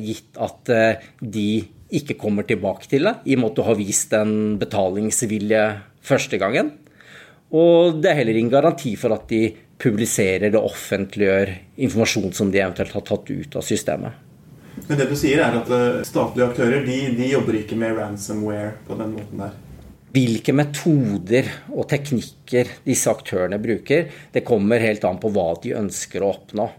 gitt 0.01 0.41
at 0.41 0.73
de 1.21 1.49
ikke 1.95 2.17
kommer 2.17 2.47
tilbake 2.49 2.89
til 2.89 3.05
det, 3.05 3.13
i 3.29 3.37
og 3.37 3.43
med 3.43 3.51
at 3.51 3.59
du 3.59 3.63
har 3.67 3.77
vist 3.77 4.17
en 4.17 4.33
betalingsvilje 4.57 5.61
første 6.05 6.41
gangen. 6.41 6.73
Og 7.53 8.01
det 8.01 8.09
er 8.09 8.19
heller 8.23 8.39
ingen 8.39 8.51
garanti 8.51 8.95
for 8.97 9.13
at 9.15 9.29
de 9.29 9.43
publiserer 9.81 10.47
eller 10.47 10.63
offentliggjør 10.63 11.51
informasjon 11.87 12.31
som 12.33 12.51
de 12.51 12.61
eventuelt 12.61 12.95
har 12.95 13.03
tatt 13.05 13.29
ut 13.31 13.57
av 13.59 13.65
systemet. 13.65 14.21
Men 14.87 14.99
det 14.99 15.07
du 15.09 15.15
sier 15.17 15.41
er 15.43 15.55
at 15.59 15.69
eh, 15.71 16.01
statlige 16.07 16.49
aktører 16.49 16.83
de, 16.87 16.97
de 17.15 17.29
jobber 17.31 17.61
ikke 17.61 17.77
med 17.79 17.95
ransomware 17.99 18.73
på 18.87 18.97
den 18.99 19.13
måten 19.15 19.45
der? 19.45 19.55
Hvilke 20.15 20.55
metoder 20.55 21.49
og 21.75 21.87
teknikker 21.91 22.69
disse 22.85 23.11
aktørene 23.11 23.59
bruker, 23.59 24.07
det 24.31 24.45
kommer 24.47 24.83
helt 24.83 25.03
an 25.07 25.19
på 25.19 25.31
hva 25.35 25.49
de 25.63 25.73
ønsker 25.75 26.23
å 26.23 26.31
oppnå. 26.35 26.69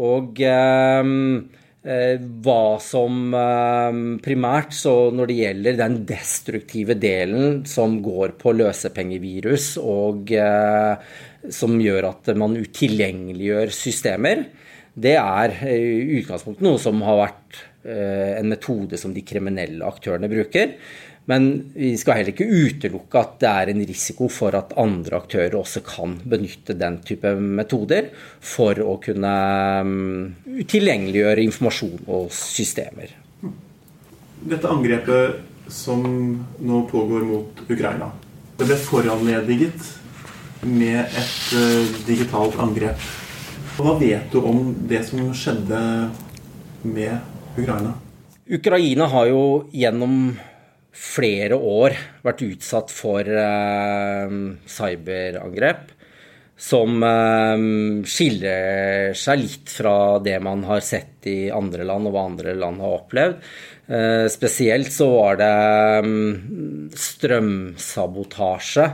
Og 0.00 0.40
eh, 0.44 1.02
eh 1.02 1.61
hva 1.82 2.78
som 2.78 3.32
eh, 3.34 3.96
primært, 4.22 4.74
så 4.76 5.10
når 5.10 5.30
det 5.30 5.38
gjelder 5.40 5.78
den 5.80 5.96
destruktive 6.06 6.94
delen 6.94 7.64
som 7.66 7.96
går 8.04 8.36
på 8.38 8.54
løsepengevirus 8.54 9.72
og 9.82 10.30
eh, 10.30 10.94
som 11.50 11.80
gjør 11.82 12.06
at 12.12 12.30
man 12.38 12.54
utilgjengeliggjør 12.54 13.74
systemer, 13.74 14.44
det 14.94 15.16
er 15.18 15.56
i 15.72 16.20
utgangspunktet 16.20 16.62
noe 16.68 16.78
som 16.78 17.02
har 17.02 17.18
vært 17.24 17.62
eh, 17.82 18.38
en 18.38 18.52
metode 18.52 19.00
som 19.00 19.14
de 19.16 19.24
kriminelle 19.26 19.82
aktørene 19.82 20.30
bruker. 20.30 20.76
Men 21.30 21.48
vi 21.74 21.92
skal 21.98 22.18
heller 22.18 22.32
ikke 22.32 22.48
utelukke 22.50 23.20
at 23.20 23.36
det 23.42 23.50
er 23.50 23.70
en 23.70 23.84
risiko 23.86 24.26
for 24.32 24.56
at 24.58 24.74
andre 24.80 25.20
aktører 25.22 25.54
også 25.60 25.84
kan 25.86 26.16
benytte 26.26 26.74
den 26.78 26.98
type 27.06 27.30
metoder 27.38 28.10
for 28.42 28.78
å 28.82 28.96
kunne 29.02 29.34
mm, 29.86 30.66
tilgjengeliggjøre 30.66 31.46
informasjon 31.46 32.10
og 32.10 32.28
systemer. 32.34 33.14
Dette 34.42 34.66
angrepet 34.66 35.70
som 35.70 36.02
nå 36.58 36.84
pågår 36.90 37.26
mot 37.28 37.64
Ukraina, 37.70 38.10
det 38.58 38.66
ble 38.66 38.82
foranlediget 38.82 39.90
med 40.66 41.06
et 41.06 41.54
uh, 41.54 41.98
digitalt 42.06 42.58
angrep. 42.62 43.10
Hva 43.78 43.94
vet 43.98 44.34
du 44.34 44.42
om 44.42 44.72
det 44.90 45.04
som 45.06 45.30
skjedde 45.34 45.78
med 46.82 47.14
Ukraina? 47.56 47.94
Ukraina 48.52 49.06
har 49.08 49.30
jo 49.30 49.42
gjennom 49.72 50.34
flere 50.92 51.56
år 51.56 51.96
vært 52.22 52.44
utsatt 52.46 52.92
for 52.92 53.26
eh, 53.26 54.38
cyberangrep 54.76 55.90
som 56.62 57.02
eh, 57.02 57.62
skiller 58.06 59.14
seg 59.18 59.40
litt 59.40 59.72
fra 59.72 60.18
det 60.22 60.38
man 60.44 60.62
har 60.68 60.82
sett 60.84 61.26
i 61.30 61.50
andre 61.54 61.86
land, 61.88 62.06
og 62.06 62.14
hva 62.14 62.26
andre 62.28 62.54
land 62.58 62.82
har 62.82 62.98
opplevd. 63.00 63.40
Eh, 63.92 64.26
spesielt 64.30 64.92
så 64.94 65.08
var 65.10 65.40
det 65.40 65.54
um, 66.06 66.90
strømsabotasje 66.94 68.86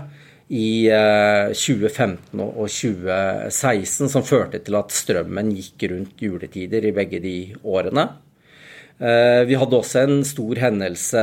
i 0.49 0.89
2015 0.89 2.41
eh, 2.41 2.47
og 2.47 2.71
2016 2.73 4.09
som 4.15 4.25
førte 4.25 4.63
til 4.65 4.79
at 4.81 4.95
strømmen 4.97 5.53
gikk 5.59 5.91
rundt 5.93 6.25
juletider 6.25 6.89
i 6.89 6.95
begge 6.97 7.21
de 7.25 7.37
årene. 7.61 8.09
Eh, 8.99 9.45
vi 9.47 9.55
hadde 9.55 9.79
også 9.79 10.03
en 10.03 10.21
stor 10.27 10.59
hendelse 10.59 11.23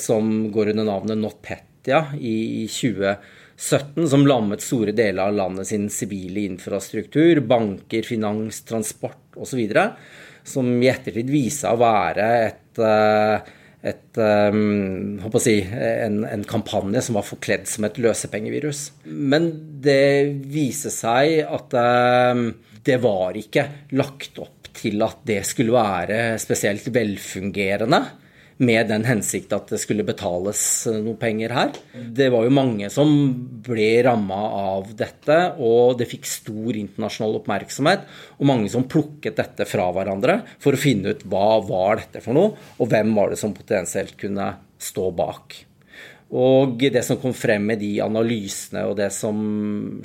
som 0.00 0.32
går 0.52 0.72
under 0.72 0.88
navnet 0.88 1.20
NotPetya 1.20 2.00
i 2.16 2.64
2017, 2.72 4.06
som 4.08 4.24
lammet 4.28 4.64
store 4.64 4.94
deler 4.96 5.26
av 5.26 5.36
landet 5.36 5.68
sin 5.68 5.90
sivile 5.92 6.46
infrastruktur, 6.48 7.42
banker, 7.44 8.06
finans, 8.08 8.62
transport 8.68 9.36
osv., 9.36 9.60
som 10.42 10.70
i 10.82 10.88
ettertid 10.90 11.28
viste 11.30 11.70
å 11.70 11.80
være 11.80 12.30
et 12.46 12.80
eh, 12.82 13.58
et, 13.82 14.14
um, 14.14 15.18
si, 15.42 15.56
en, 15.58 16.20
en, 16.22 16.44
kampanje 16.46 17.00
som 17.02 17.16
var 17.18 17.24
forkledd 17.26 17.64
som 17.66 17.82
et 17.88 17.96
løsepengevirus. 17.98 18.82
Men 19.10 19.48
det 19.82 20.38
viser 20.54 20.94
seg 20.94 21.40
at 21.42 21.74
det 22.86 23.00
var 23.02 23.34
ikke 23.40 23.64
lagt 23.98 24.38
opp 24.38 24.61
til 24.76 25.02
at 25.04 25.22
det 25.28 25.42
skulle 25.48 25.74
være 25.74 26.38
spesielt 26.42 26.88
velfungerende 26.94 28.02
med 28.62 28.88
den 28.90 29.04
hensikt 29.06 29.52
at 29.56 29.70
det 29.72 29.80
skulle 29.82 30.04
betales 30.06 30.60
noen 30.86 31.06
noe 31.06 31.18
penger 31.18 31.54
her. 31.56 31.72
Det 31.92 32.28
var 32.32 32.46
jo 32.46 32.54
mange 32.54 32.90
som 32.92 33.10
ble 33.64 33.88
ramma 34.06 34.38
av 34.58 34.92
dette, 34.98 35.38
og 35.58 35.98
det 35.98 36.08
fikk 36.10 36.28
stor 36.28 36.78
internasjonal 36.78 37.40
oppmerksomhet. 37.40 38.06
Og 38.38 38.48
mange 38.48 38.70
som 38.72 38.86
plukket 38.90 39.38
dette 39.40 39.66
fra 39.68 39.88
hverandre 39.94 40.40
for 40.62 40.76
å 40.76 40.80
finne 40.80 41.16
ut 41.16 41.26
hva 41.26 41.58
var 41.66 42.04
dette 42.04 42.22
for 42.24 42.36
noe, 42.38 42.54
og 42.78 42.92
hvem 42.92 43.12
var 43.18 43.32
det 43.32 43.40
som 43.42 43.56
potensielt 43.56 44.14
kunne 44.20 44.52
stå 44.82 45.10
bak. 45.16 45.58
Og 46.32 46.80
det 46.80 47.02
som 47.04 47.18
kom 47.20 47.34
frem 47.36 47.66
med 47.68 47.82
de 47.82 47.98
analysene 48.00 48.86
og 48.88 48.96
det 48.96 49.10
som 49.12 49.36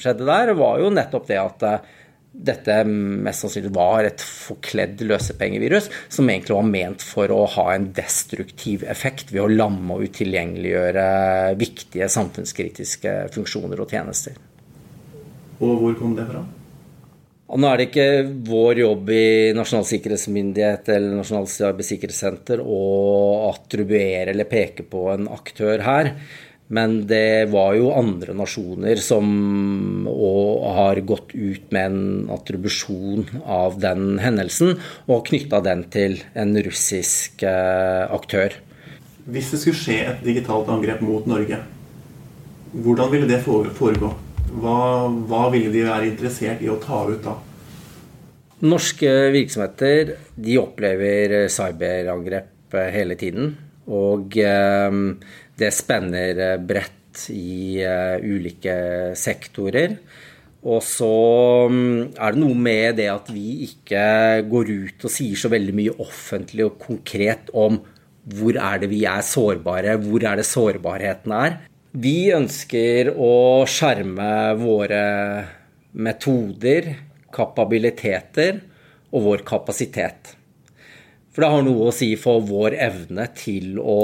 skjedde 0.01 0.27
der, 0.27 0.51
var 0.59 0.81
jo 0.81 0.91
nettopp 0.91 1.29
det 1.29 1.37
at 1.39 1.63
eh, 1.63 1.93
dette 2.37 2.75
mest 2.85 3.43
sannsynlig 3.43 3.71
var 3.73 4.05
et 4.05 4.21
forkledd 4.21 5.01
løsepengevirus, 5.09 5.89
som 6.13 6.29
egentlig 6.29 6.57
var 6.57 6.67
ment 6.69 7.05
for 7.05 7.33
å 7.33 7.43
ha 7.57 7.71
en 7.73 7.89
destruktiv 7.97 8.85
effekt 8.89 9.33
ved 9.33 9.43
å 9.43 9.49
lamme 9.51 9.97
og 9.97 10.05
utilgjengeliggjøre 10.11 11.07
viktige 11.57 12.09
samfunnskritiske 12.13 13.17
funksjoner 13.33 13.81
og 13.81 13.97
tjenester. 13.97 14.37
Og 15.57 15.81
hvor 15.81 15.97
kom 15.97 16.13
det 16.17 16.27
fra? 16.29 16.45
Og 17.47 17.61
nå 17.63 17.69
er 17.71 17.79
det 17.79 17.85
ikke 17.87 18.07
vår 18.49 18.81
jobb 18.81 19.09
i 19.15 19.27
Nasjonal 19.55 19.85
sikkerhetsmyndighet 19.87 20.89
eller 20.91 21.21
Nasjonalt 21.21 21.51
cybersikkerhetssenter 21.53 22.59
å 22.59 22.81
attribuere 23.47 24.33
eller 24.33 24.49
peke 24.51 24.83
på 24.91 25.05
en 25.13 25.29
aktør 25.31 25.85
her. 25.85 26.11
Men 26.67 26.97
det 27.07 27.47
var 27.53 27.77
jo 27.77 27.93
andre 27.95 28.33
nasjoner 28.35 28.99
som 28.99 29.27
har 30.07 30.99
gått 31.07 31.31
ut 31.31 31.71
med 31.71 31.85
en 31.85 32.31
attribusjon 32.35 33.23
av 33.47 33.79
den 33.79 34.17
hendelsen, 34.19 34.75
og 35.07 35.29
knytta 35.29 35.61
den 35.63 35.85
til 35.93 36.19
en 36.35 36.51
russisk 36.67 37.45
eh, 37.47 38.03
aktør. 38.11 38.59
Hvis 39.27 39.53
det 39.53 39.61
skulle 39.63 39.79
skje 39.79 39.97
et 40.11 40.23
digitalt 40.27 40.67
angrep 40.71 40.99
mot 41.03 41.27
Norge, 41.27 41.61
hvordan 42.75 43.11
ville 43.13 43.29
det 43.31 43.41
foregå? 43.45 44.11
Hva, 44.57 44.79
hva 45.27 45.47
ville 45.53 45.71
de 45.71 45.87
være 45.87 46.11
interessert 46.11 46.63
i 46.63 46.71
å 46.71 46.79
ta 46.83 47.05
ut 47.07 47.23
da? 47.23 47.37
Norske 48.67 49.11
virksomheter 49.35 50.15
de 50.35 50.59
opplever 50.59 51.45
cyberangrep 51.53 52.75
hele 52.91 53.15
tiden. 53.19 53.53
Og 53.87 54.35
eh, 54.41 54.95
det 55.57 55.73
spenner 55.73 56.57
bredt 56.61 57.27
i 57.33 57.81
eh, 57.81 58.17
ulike 58.21 58.77
sektorer. 59.17 59.97
Og 60.67 60.81
så 60.83 61.11
mm, 61.71 62.17
er 62.17 62.33
det 62.33 62.41
noe 62.41 62.57
med 62.57 62.97
det 62.99 63.07
at 63.11 63.29
vi 63.33 63.63
ikke 63.67 64.03
går 64.49 64.71
ut 64.73 65.05
og 65.07 65.13
sier 65.13 65.39
så 65.39 65.51
veldig 65.53 65.75
mye 65.77 65.95
offentlig 66.03 66.65
og 66.67 66.79
konkret 66.81 67.51
om 67.55 67.79
hvor 68.27 68.57
er 68.59 68.81
det 68.81 68.89
vi 68.91 69.05
er 69.07 69.23
sårbare, 69.23 69.95
hvor 70.03 70.25
er 70.27 70.41
det 70.41 70.47
sårbarheten 70.49 71.35
er. 71.35 71.59
Vi 71.97 72.29
ønsker 72.35 73.13
å 73.15 73.63
skjerme 73.69 74.31
våre 74.59 75.03
metoder, 75.97 76.89
kapabiliteter 77.33 78.59
og 79.15 79.23
vår 79.29 79.45
kapasitet. 79.47 80.33
For 81.31 81.45
det 81.45 81.53
har 81.53 81.63
noe 81.63 81.87
å 81.87 81.95
si 81.95 82.11
for 82.19 82.43
vår 82.43 82.75
evne 82.89 83.29
til 83.37 83.79
å 83.79 84.01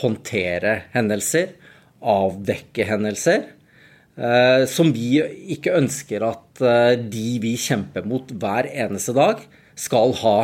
håndtere 0.00 0.78
hendelser, 0.94 1.54
avdekke 2.04 2.86
hendelser, 2.88 3.46
eh, 4.16 4.64
som 4.70 4.92
vi 4.94 5.20
ikke 5.54 5.76
ønsker 5.78 6.24
at 6.26 6.62
eh, 6.64 6.94
de 6.98 7.26
vi 7.42 7.54
kjemper 7.60 8.06
mot 8.08 8.32
hver 8.40 8.68
eneste 8.70 9.14
dag, 9.16 9.42
skal 9.74 10.14
ha 10.20 10.36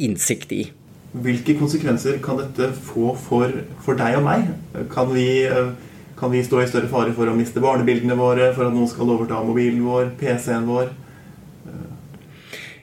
innsikt 0.00 0.54
i. 0.56 0.62
Hvilke 1.18 1.56
konsekvenser 1.58 2.20
kan 2.24 2.38
dette 2.40 2.70
få 2.72 3.14
for, 3.16 3.52
for 3.84 3.98
deg 3.98 4.18
og 4.20 4.26
meg? 4.26 4.48
Kan 4.92 5.12
vi, 5.14 5.28
eh, 5.48 5.72
kan 6.18 6.32
vi, 6.34 6.44
stå 6.44 6.62
i 6.62 6.68
større 6.70 6.90
fare 6.92 7.14
for 7.16 7.30
å 7.30 7.36
miste 7.36 7.64
barnebildene 7.64 8.16
våre, 8.18 8.52
for 8.56 8.68
at 8.68 8.76
noen 8.76 8.90
skal 8.90 9.16
overta 9.16 9.40
mobilen 9.44 9.84
vår, 9.86 10.12
PC-en 10.20 10.68
vår? 10.68 10.92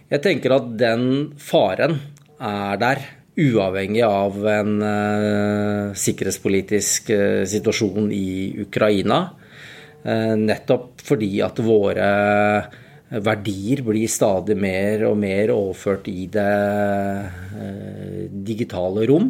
Jeg 0.05 0.21
tenker 0.21 0.53
at 0.53 0.67
den 0.77 1.05
faren 1.41 1.97
er 2.37 2.77
der, 2.77 2.99
uavhengig 3.35 4.03
av 4.07 4.37
en 4.47 4.77
uh, 4.79 5.95
sikkerhetspolitisk 5.97 7.11
uh, 7.11 7.43
situasjon 7.49 8.07
i 8.15 8.55
Ukraina. 8.63 9.25
Uh, 10.05 10.35
nettopp 10.39 11.03
fordi 11.03 11.41
at 11.43 11.59
våre 11.63 12.09
verdier 13.05 13.83
blir 13.85 14.09
stadig 14.09 14.55
mer 14.57 15.03
og 15.09 15.19
mer 15.21 15.51
overført 15.53 16.07
i 16.09 16.25
det 16.33 16.53
digitale 18.47 19.05
rom. 19.07 19.27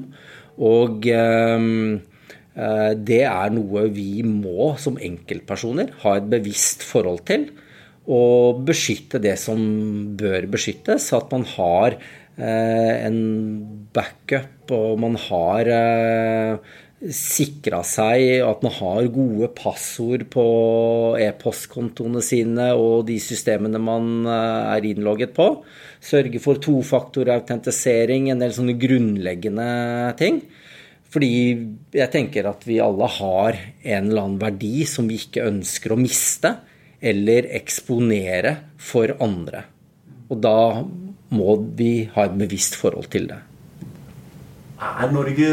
Og 0.64 1.04
det 1.04 3.20
er 3.20 3.52
noe 3.52 3.84
vi 3.92 4.24
må 4.24 4.72
som 4.80 4.96
enkeltpersoner 4.96 5.92
ha 6.06 6.16
et 6.16 6.30
bevisst 6.32 6.88
forhold 6.88 7.26
til 7.28 7.50
og 8.06 8.62
beskytte 8.66 9.20
det 9.22 9.36
som 9.42 9.60
bør 10.18 10.48
beskyttes. 10.56 11.12
At 11.14 11.36
man 11.36 11.46
har 11.56 12.00
en 12.42 13.20
backup, 13.96 14.72
og 14.76 15.00
man 15.00 15.16
har 15.30 15.70
eh, 15.72 16.74
sikra 17.12 17.82
seg 17.86 18.42
at 18.46 18.64
man 18.66 18.74
har 18.78 19.08
gode 19.14 19.50
passord 19.58 20.26
på 20.34 20.46
e-postkontoene 21.22 22.22
sine 22.24 22.72
og 22.80 23.06
de 23.10 23.18
systemene 23.22 23.82
man 23.82 24.26
eh, 24.26 24.76
er 24.76 24.88
innlogget 24.90 25.36
på. 25.36 25.50
Sørge 26.04 26.42
for 26.44 26.62
tofaktorautentisering, 26.62 28.30
en 28.32 28.42
del 28.44 28.56
sånne 28.56 28.78
grunnleggende 28.80 29.70
ting. 30.20 30.42
Fordi 31.16 31.36
jeg 31.96 32.12
tenker 32.12 32.50
at 32.50 32.66
vi 32.68 32.82
alle 32.84 33.08
har 33.20 33.56
en 33.56 34.10
eller 34.10 34.26
annen 34.26 34.42
verdi 34.42 34.84
som 34.90 35.08
vi 35.08 35.22
ikke 35.22 35.46
ønsker 35.48 35.94
å 35.94 36.00
miste 36.00 36.58
eller 37.06 37.48
eksponere 37.56 38.58
for 38.82 39.14
andre. 39.24 39.64
Og 40.28 40.42
da 40.42 40.58
må 41.36 41.58
vi 41.78 42.08
ha 42.16 42.28
et 42.28 42.38
bevisst 42.40 42.78
forhold 42.80 43.12
til 43.14 43.30
det. 43.32 43.42
Er 44.80 45.12
Norge 45.14 45.52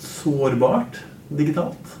sårbart 0.00 1.00
digitalt? 1.32 1.94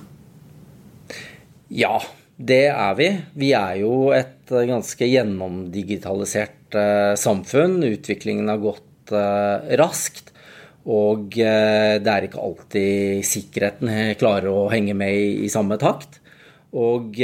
Ja, 1.72 1.96
det 2.36 2.66
er 2.70 2.98
vi. 2.98 3.08
Vi 3.40 3.52
er 3.56 3.78
jo 3.80 4.10
et 4.14 4.50
ganske 4.50 5.08
gjennomdigitalisert 5.08 6.76
eh, 6.78 7.14
samfunn. 7.18 7.80
Utviklingen 7.86 8.50
har 8.52 8.60
gått 8.62 9.14
eh, 9.14 9.74
raskt. 9.80 10.32
Og 10.84 11.38
eh, 11.40 11.96
det 12.04 12.12
er 12.12 12.26
ikke 12.26 12.42
alltid 12.44 13.24
sikkerheten 13.26 14.14
klarer 14.20 14.52
å 14.52 14.68
henge 14.72 14.96
med 14.98 15.44
i 15.46 15.50
samme 15.52 15.80
takt. 15.80 16.20
Og 16.74 17.14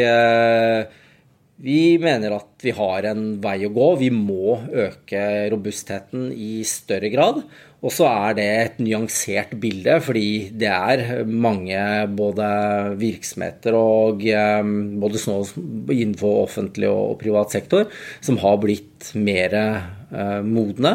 vi 1.60 1.98
mener 2.00 2.32
at 2.38 2.64
vi 2.64 2.72
har 2.72 3.04
en 3.10 3.34
vei 3.42 3.58
å 3.66 3.72
gå. 3.74 3.88
Vi 4.00 4.08
må 4.14 4.56
øke 4.72 5.22
robustheten 5.52 6.30
i 6.32 6.62
større 6.68 7.10
grad. 7.12 7.42
Og 7.80 7.92
så 7.92 8.06
er 8.08 8.34
det 8.36 8.46
et 8.48 8.80
nyansert 8.84 9.54
bilde, 9.60 9.94
fordi 10.04 10.50
det 10.60 10.68
er 10.68 11.22
mange 11.24 11.80
både 12.16 12.48
virksomheter 13.00 13.76
og 13.76 14.24
både 14.24 15.22
både 15.24 15.94
innenfor 15.96 16.42
offentlig 16.42 16.90
og 16.92 17.16
privat 17.22 17.56
sektor 17.56 17.88
som 18.20 18.40
har 18.42 18.60
blitt 18.60 19.12
mer 19.16 19.56
eh, 19.56 20.40
modne. 20.44 20.94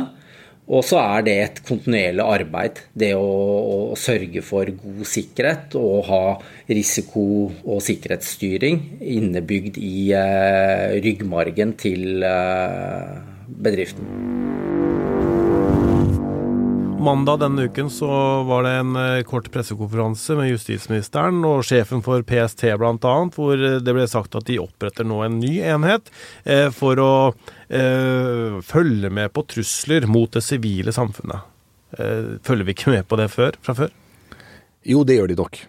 Og 0.65 0.82
så 0.82 0.97
er 0.97 1.25
det 1.28 1.36
et 1.43 1.60
kontinuerlig 1.67 2.23
arbeid, 2.25 2.80
det 2.97 3.12
å, 3.13 3.21
å, 3.21 3.97
sørge 3.99 4.41
for 4.41 4.65
god 4.73 5.06
sikkerhet 5.06 5.78
og 5.78 6.08
ha 6.10 6.23
risiko- 6.71 7.51
og 7.62 7.84
sikkerhetsstyring 7.86 8.82
innebygd 8.97 9.78
i 9.78 10.10
eh, 10.17 10.97
ryggmargen 11.06 11.75
til 11.78 12.25
eh, 12.25 13.13
bedriften. 13.45 15.05
Mandag 17.06 17.39
denne 17.44 17.68
uken 17.70 17.89
så 17.94 18.08
var 18.48 18.63
det 18.65 18.72
en 18.80 18.96
eh, 18.98 19.24
kort 19.28 19.52
pressekonferanse 19.54 20.34
med 20.39 20.50
justisministeren 20.50 21.44
og 21.46 21.62
sjefen 21.68 22.02
for 22.06 22.24
PST 22.26 22.63
bl.a., 22.82 23.15
hvor 23.36 23.62
det 23.62 23.94
ble 23.94 24.08
sagt 24.10 24.38
at 24.39 24.48
de 24.48 24.58
oppretter 24.63 25.06
nå 25.06 25.20
en 25.22 25.36
ny 25.38 25.60
enhet 25.62 26.10
eh, 26.44 26.72
for 26.74 27.02
å 27.04 27.12
eh, 27.70 28.58
følge 28.65 29.12
med 29.13 29.34
på 29.36 29.46
trusler 29.54 30.08
mot 30.10 30.34
det 30.34 30.41
sivile 30.46 30.96
samfunnet. 30.96 31.46
Eh, 32.00 32.41
følger 32.44 32.65
vi 32.65 32.74
ikke 32.74 32.96
med 32.96 33.06
på 33.08 33.20
det 33.22 33.30
før, 33.36 33.60
fra 33.62 33.76
før? 33.78 33.94
Jo, 34.86 35.04
det 35.06 35.20
gjør 35.20 35.30
de 35.30 35.38
nok. 35.44 35.62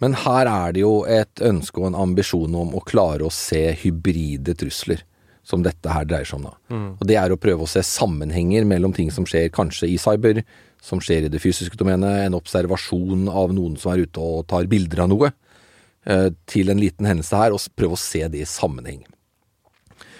Men 0.00 0.16
her 0.24 0.48
er 0.48 0.74
det 0.76 0.86
jo 0.86 0.94
et 1.10 1.42
ønske 1.44 1.82
og 1.82 1.90
en 1.90 1.98
ambisjon 2.06 2.54
om 2.54 2.76
å 2.78 2.84
klare 2.86 3.26
å 3.26 3.34
se 3.34 3.66
hybride 3.82 4.56
trusler 4.56 5.04
som 5.48 5.64
dette 5.64 5.90
her 5.92 6.04
dreier 6.08 6.28
seg 6.28 6.40
om. 6.40 6.48
da. 6.50 6.56
Mm. 6.74 6.88
Og 6.98 7.04
Det 7.08 7.16
er 7.16 7.32
å 7.32 7.40
prøve 7.40 7.64
å 7.64 7.70
se 7.70 7.82
sammenhenger 7.84 8.66
mellom 8.68 8.92
ting 8.96 9.10
som 9.14 9.26
skjer 9.28 9.48
kanskje 9.54 9.88
i 9.88 9.96
cyber, 10.00 10.42
som 10.84 11.02
skjer 11.02 11.26
i 11.26 11.32
det 11.32 11.40
fysiske 11.42 11.78
domenet, 11.78 12.26
en 12.26 12.38
observasjon 12.38 13.28
av 13.28 13.52
noen 13.56 13.76
som 13.80 13.92
er 13.92 14.06
ute 14.06 14.22
og 14.22 14.46
tar 14.50 14.68
bilder 14.70 15.04
av 15.04 15.12
noe, 15.12 15.32
eh, 16.06 16.28
til 16.46 16.70
en 16.70 16.80
liten 16.80 17.08
hendelse 17.08 17.36
her, 17.36 17.54
og 17.54 17.62
prøve 17.76 17.98
å 17.98 18.02
se 18.02 18.26
det 18.28 18.44
i 18.44 18.48
sammenheng. 18.48 19.04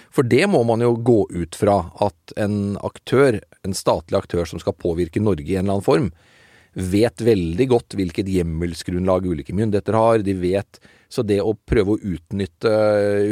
For 0.09 0.25
det 0.25 0.47
må 0.49 0.63
man 0.65 0.81
jo 0.81 0.95
gå 0.95 1.19
ut 1.29 1.55
fra 1.55 1.91
at 2.01 2.33
en 2.41 2.77
aktør, 2.81 3.39
en 3.63 3.77
statlig 3.77 4.17
aktør 4.17 4.47
som 4.49 4.61
skal 4.61 4.73
påvirke 4.73 5.21
Norge 5.21 5.45
i 5.45 5.55
en 5.55 5.67
eller 5.67 5.77
annen 5.77 5.85
form, 5.85 6.11
vet 6.73 7.21
veldig 7.21 7.65
godt 7.69 7.95
hvilket 7.97 8.29
hjemmelsgrunnlag 8.29 9.25
ulike 9.29 9.55
myndigheter 9.57 9.97
har. 9.97 10.23
De 10.25 10.33
vet 10.37 10.79
Så 11.09 11.23
det 11.25 11.39
å 11.41 11.55
prøve 11.65 11.95
å 11.95 12.01
utnytte 12.05 12.69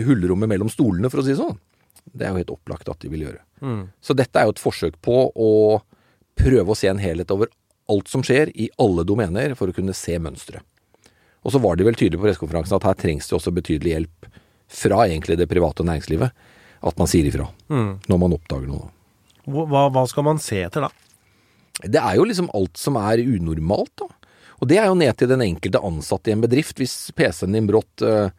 hullrommet 0.01 0.49
mellom 0.49 0.65
stolene, 0.65 1.11
for 1.13 1.21
å 1.21 1.23
si 1.23 1.35
det 1.35 1.37
sånn, 1.37 1.59
det 2.09 2.25
er 2.25 2.31
jo 2.31 2.39
helt 2.39 2.53
opplagt 2.55 2.89
at 2.89 3.03
de 3.03 3.11
vil 3.11 3.27
gjøre. 3.27 3.43
Mm. 3.61 3.83
Så 4.01 4.15
dette 4.17 4.33
er 4.39 4.47
jo 4.47 4.55
et 4.55 4.61
forsøk 4.63 4.95
på 5.05 5.17
å 5.29 5.51
prøve 6.37 6.73
å 6.73 6.77
se 6.77 6.89
en 6.91 7.01
helhet 7.01 7.31
over 7.33 7.51
alt 7.91 8.11
som 8.11 8.23
skjer 8.25 8.51
i 8.55 8.69
alle 8.81 9.05
domener, 9.07 9.55
for 9.55 9.71
å 9.71 9.75
kunne 9.75 9.95
se 9.95 10.17
mønstre. 10.19 10.61
Og 11.47 11.53
så 11.53 11.61
var 11.63 11.77
de 11.77 11.85
vel 11.87 11.95
tydelige 11.95 12.19
på 12.19 12.27
pressekonferansen 12.27 12.75
at 12.75 12.87
her 12.89 12.97
trengs 12.99 13.29
det 13.29 13.37
også 13.37 13.53
betydelig 13.55 13.93
hjelp 13.93 14.29
fra 14.67 15.05
egentlig 15.05 15.37
det 15.39 15.47
private 15.47 15.85
næringslivet. 15.87 16.45
At 16.87 16.99
man 16.99 17.09
sier 17.09 17.25
ifra 17.29 17.47
mm. 17.71 17.91
når 18.11 18.19
man 18.21 18.35
oppdager 18.35 18.67
noe. 18.69 18.89
Hva, 19.47 19.87
hva, 19.87 20.03
skal 20.11 20.25
man 20.27 20.41
se 20.43 20.59
etter 20.65 20.83
da? 20.83 20.91
Det 21.87 22.01
er 22.01 22.17
jo 22.19 22.25
liksom 22.27 22.49
alt 22.57 22.77
som 22.77 22.97
er 22.99 23.23
unormalt, 23.23 23.93
da. 24.01 24.09
Og 24.57 24.69
det 24.69 24.79
er 24.81 24.89
jo 24.89 24.97
ned 24.97 25.13
til 25.17 25.29
den 25.29 25.43
enkelte 25.45 25.79
ansatte 25.85 26.31
i 26.31 26.33
en 26.33 26.41
bedrift. 26.41 26.79
Hvis 26.81 27.13
PC-en 27.15 27.53
din 27.53 27.67
brått 27.69 28.01
ja, 28.01 28.31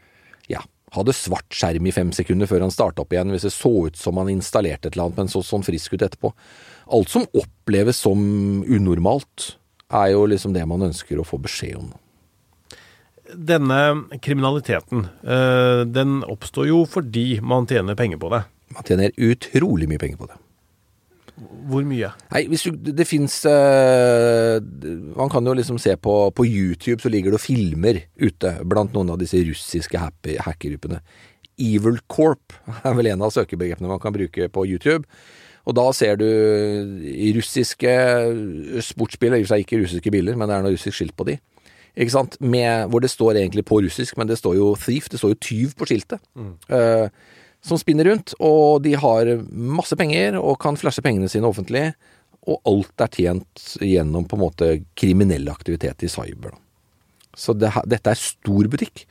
hadde 0.94 1.14
svart 1.16 1.53
skjerm 1.55 1.87
i 1.88 1.94
fem 1.94 2.11
sekunder 2.16 2.48
før 2.51 2.64
han 2.64 2.74
starta 2.74 3.05
opp 3.05 3.12
igjen, 3.12 3.33
hvis 3.35 3.46
det 3.48 3.55
så 3.55 3.72
ut 3.88 3.98
som 3.98 4.20
han 4.20 4.31
installerte 4.33 4.88
et 4.88 4.96
eller 4.96 5.09
annet, 5.09 5.22
men 5.22 5.33
så 5.33 5.42
sånn 5.44 5.66
frisk 5.66 5.96
ut 5.96 6.05
etterpå, 6.07 6.33
alt 6.96 7.12
som 7.12 7.27
oppleves 7.37 8.01
som 8.05 8.20
unormalt, 8.64 9.53
er 9.88 10.12
jo 10.14 10.27
liksom 10.29 10.55
det 10.57 10.64
man 10.68 10.88
ønsker 10.88 11.20
å 11.20 11.27
få 11.27 11.40
beskjed 11.44 11.79
om. 11.81 11.92
Denne 13.29 14.18
kriminaliteten, 14.24 15.09
eh, 15.20 15.85
den 15.85 16.22
oppstår 16.24 16.68
jo 16.70 16.85
fordi 16.88 17.40
man 17.44 17.68
tjener 17.68 17.96
penger 17.96 18.20
på 18.20 18.31
det. 18.33 18.44
Man 18.72 18.85
tjener 18.88 19.12
utrolig 19.16 19.88
mye 19.88 20.01
penger 20.01 20.20
på 20.20 20.29
det. 20.31 20.38
Hvor 21.68 21.85
mye? 21.87 22.11
Nei, 22.33 22.44
hvis 22.51 22.64
du, 22.66 22.74
det 22.74 23.07
fins 23.07 23.35
uh, 23.46 24.59
Man 25.18 25.31
kan 25.33 25.46
jo 25.46 25.55
liksom 25.55 25.79
se 25.83 25.94
på, 26.01 26.14
på 26.35 26.46
YouTube, 26.46 27.01
så 27.03 27.12
ligger 27.12 27.35
det 27.35 27.42
filmer 27.42 28.01
ute 28.18 28.55
blant 28.68 28.94
noen 28.96 29.12
av 29.14 29.20
disse 29.20 29.40
russiske 29.46 30.01
hackergruppene. 30.01 31.03
Evil 31.59 32.01
Corp 32.11 32.55
er 32.87 32.96
vel 32.98 33.11
en 33.12 33.27
av 33.27 33.35
søkebegrepene 33.35 33.90
man 33.90 34.03
kan 34.03 34.14
bruke 34.14 34.48
på 34.51 34.66
YouTube. 34.66 35.05
Og 35.68 35.77
da 35.77 35.85
ser 35.92 36.16
du 36.16 36.27
russiske 37.37 37.94
sportsbiler, 38.87 39.37
i 39.37 39.44
og 39.44 39.48
for 39.48 39.53
seg 39.53 39.66
ikke 39.66 39.81
russiske 39.83 40.12
biler, 40.14 40.38
men 40.38 40.48
det 40.48 40.57
er 40.57 40.64
noe 40.64 40.72
russisk 40.72 40.96
skilt 40.96 41.16
på 41.18 41.27
de. 41.29 41.37
Ikke 41.98 42.14
sant? 42.14 42.38
Med, 42.40 42.87
hvor 42.88 43.03
det 43.05 43.11
står 43.12 43.40
egentlig 43.40 43.66
på 43.68 43.83
russisk, 43.85 44.16
men 44.16 44.31
det 44.31 44.38
står 44.38 44.57
jo 44.57 44.70
thief, 44.81 45.11
det 45.12 45.20
står 45.20 45.35
jo 45.35 45.42
tyv 45.44 45.74
på 45.77 45.88
skiltet. 45.90 46.22
Mm. 46.38 46.55
Uh, 46.70 47.11
som 47.64 47.81
spinner 47.81 48.09
rundt, 48.11 48.35
og 48.38 48.83
de 48.85 48.94
har 48.99 49.31
masse 49.51 49.97
penger 49.99 50.38
og 50.38 50.59
kan 50.62 50.79
flashe 50.79 51.03
pengene 51.05 51.31
sine 51.31 51.49
offentlig. 51.49 51.90
Og 52.49 52.61
alt 52.71 53.05
er 53.05 53.12
tjent 53.12 53.64
gjennom 53.83 54.27
på 54.29 54.38
en 54.38 54.44
måte 54.44 54.68
kriminell 54.99 55.49
aktivitet 55.53 56.07
i 56.07 56.11
cyber. 56.12 56.55
Så 57.37 57.55
det, 57.55 57.73
dette 57.87 58.14
er 58.14 58.21
stor 58.21 58.68
butikk. 58.71 59.05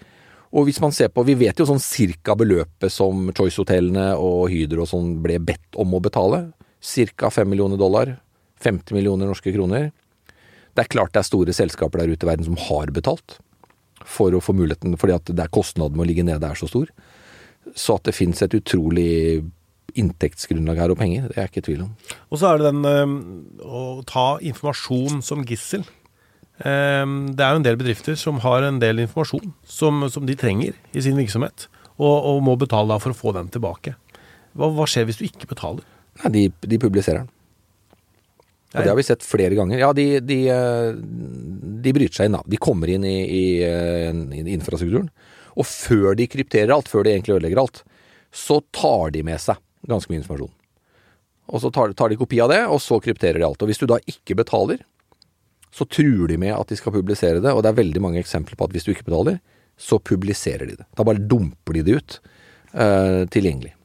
Og 0.56 0.68
hvis 0.68 0.80
man 0.82 0.94
ser 0.96 1.12
på, 1.12 1.26
Vi 1.28 1.36
vet 1.36 1.60
jo 1.60 1.68
sånn 1.68 1.84
cirka 1.84 2.36
beløpet 2.40 2.92
som 2.92 3.30
Choice-hotellene 3.36 4.14
og 4.16 4.48
Hydro 4.52 4.86
og 4.86 4.92
sånn 4.92 5.18
ble 5.24 5.40
bedt 5.44 5.76
om 5.76 5.94
å 5.94 6.02
betale. 6.04 6.48
Cirka 6.80 7.30
5 7.30 7.50
millioner 7.52 7.78
dollar. 7.78 8.16
50 8.64 8.96
millioner 8.96 9.30
norske 9.30 9.54
kroner. 9.54 9.92
Det 10.74 10.86
er 10.86 10.94
klart 10.94 11.14
det 11.14 11.22
er 11.22 11.28
store 11.28 11.54
selskaper 11.54 12.02
der 12.02 12.14
ute 12.14 12.26
i 12.26 12.30
verden 12.30 12.48
som 12.48 12.58
har 12.68 12.90
betalt 12.96 13.38
for 14.08 14.34
å 14.34 14.42
få 14.42 14.54
muligheten, 14.56 14.96
fordi 14.98 15.16
at 15.18 15.30
det 15.30 15.44
er 15.44 15.54
kostnaden 15.54 15.98
med 15.98 16.06
å 16.06 16.10
ligge 16.10 16.26
nede 16.26 16.48
er 16.48 16.58
så 16.58 16.70
stor. 16.70 16.90
Så 17.76 17.98
at 17.98 18.08
det 18.08 18.16
fins 18.16 18.42
et 18.46 18.56
utrolig 18.58 19.44
inntektsgrunnlag 19.98 20.80
her 20.82 20.94
og 20.94 21.00
penger, 21.00 21.28
det 21.28 21.38
er 21.38 21.48
jeg 21.48 21.52
ikke 21.52 21.64
i 21.64 21.68
tvil 21.72 21.86
om. 21.88 21.94
Og 22.30 22.40
så 22.40 22.52
er 22.52 22.60
det 22.60 22.72
den 22.72 22.86
øh, 22.86 23.16
å 23.66 23.84
ta 24.08 24.28
informasjon 24.46 25.24
som 25.26 25.46
gissel. 25.48 25.86
Um, 26.58 27.36
det 27.38 27.44
er 27.46 27.54
jo 27.54 27.60
en 27.60 27.66
del 27.68 27.78
bedrifter 27.78 28.16
som 28.18 28.40
har 28.42 28.66
en 28.66 28.80
del 28.82 29.04
informasjon 29.04 29.52
som, 29.62 30.02
som 30.10 30.26
de 30.26 30.34
trenger 30.34 30.74
i 30.90 31.04
sin 31.06 31.18
virksomhet, 31.20 31.68
og, 32.00 32.16
og, 32.16 32.40
må 32.46 32.56
betale 32.58 32.98
for 33.02 33.14
å 33.14 33.18
få 33.18 33.34
den 33.38 33.52
tilbake. 33.54 33.94
Hva, 34.58 34.72
hva 34.74 34.88
skjer 34.90 35.06
hvis 35.06 35.20
du 35.22 35.28
ikke 35.28 35.50
betaler? 35.52 35.86
Nei, 36.24 36.32
de, 36.34 36.44
de 36.66 36.80
publiserer 36.82 37.22
den. 37.22 37.34
Og 38.74 38.84
det 38.84 38.92
har 38.92 38.98
vi 38.98 39.06
sett 39.06 39.24
flere 39.26 39.56
ganger. 39.58 39.80
Ja, 39.80 39.92
de, 39.96 40.06
de, 40.22 40.38
eh, 40.52 40.90
de 41.86 41.94
bryter 41.96 42.20
seg 42.20 42.28
inn, 42.28 42.36
da. 42.36 42.44
De 42.46 42.60
kommer 42.62 42.90
inn 42.92 43.06
i, 43.08 43.16
i, 43.24 43.46
eh, 43.64 44.10
i 44.12 44.44
infrastrukturen. 44.58 45.08
Og 45.58 45.66
før 45.68 46.18
de 46.18 46.28
krypterer 46.30 46.74
alt, 46.74 46.90
før 46.92 47.06
de 47.06 47.16
egentlig 47.16 47.38
ødelegger 47.38 47.64
alt, 47.64 47.82
så 48.34 48.60
tar 48.76 49.14
de 49.16 49.24
med 49.26 49.42
seg 49.42 49.60
ganske 49.88 50.12
mye 50.12 50.22
informasjon. 50.22 50.54
Og 51.48 51.64
så 51.64 51.72
tar, 51.74 51.94
tar 51.96 52.12
de 52.12 52.20
kopi 52.20 52.42
av 52.44 52.52
det, 52.52 52.62
og 52.68 52.82
så 52.84 53.00
krypterer 53.04 53.40
de 53.40 53.48
alt. 53.48 53.62
Og 53.64 53.72
hvis 53.72 53.80
du 53.82 53.88
da 53.90 54.00
ikke 54.10 54.36
betaler, 54.38 54.84
så 55.74 55.88
truer 55.88 56.28
de 56.32 56.40
med 56.42 56.54
at 56.56 56.70
de 56.70 56.78
skal 56.80 56.96
publisere 56.96 57.42
det, 57.44 57.54
og 57.54 57.64
det 57.64 57.72
er 57.72 57.80
veldig 57.80 58.04
mange 58.04 58.22
eksempler 58.22 58.60
på 58.60 58.68
at 58.68 58.76
hvis 58.76 58.88
du 58.88 58.92
ikke 58.94 59.08
betaler, 59.08 59.40
så 59.78 60.00
publiserer 60.02 60.66
de 60.66 60.78
det. 60.80 60.88
Da 60.98 61.06
bare 61.06 61.22
dumper 61.22 61.78
de 61.78 61.84
det 61.86 61.98
ut 62.00 62.20
uh, 62.74 63.24
tilgjengelig. 63.32 63.76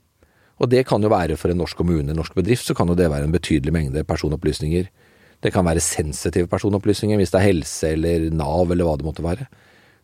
Og 0.62 0.70
det 0.70 0.84
kan 0.88 1.02
jo 1.02 1.10
være 1.12 1.36
for 1.40 1.52
en 1.52 1.58
norsk 1.60 1.78
kommune, 1.78 2.06
en 2.08 2.18
norsk 2.18 2.36
bedrift, 2.38 2.64
så 2.68 2.74
kan 2.78 2.88
jo 2.90 2.96
det 2.98 3.10
være 3.12 3.26
en 3.28 3.34
betydelig 3.34 3.74
mengde 3.74 4.04
personopplysninger. 4.08 4.88
Det 5.42 5.50
kan 5.52 5.66
være 5.66 5.82
sensitive 5.82 6.48
personopplysninger 6.48 7.18
hvis 7.18 7.32
det 7.34 7.40
er 7.40 7.48
helse 7.48 7.92
eller 7.96 8.28
Nav 8.30 8.70
eller 8.70 8.86
hva 8.86 8.94
det 8.98 9.06
måtte 9.06 9.26
være. 9.26 9.48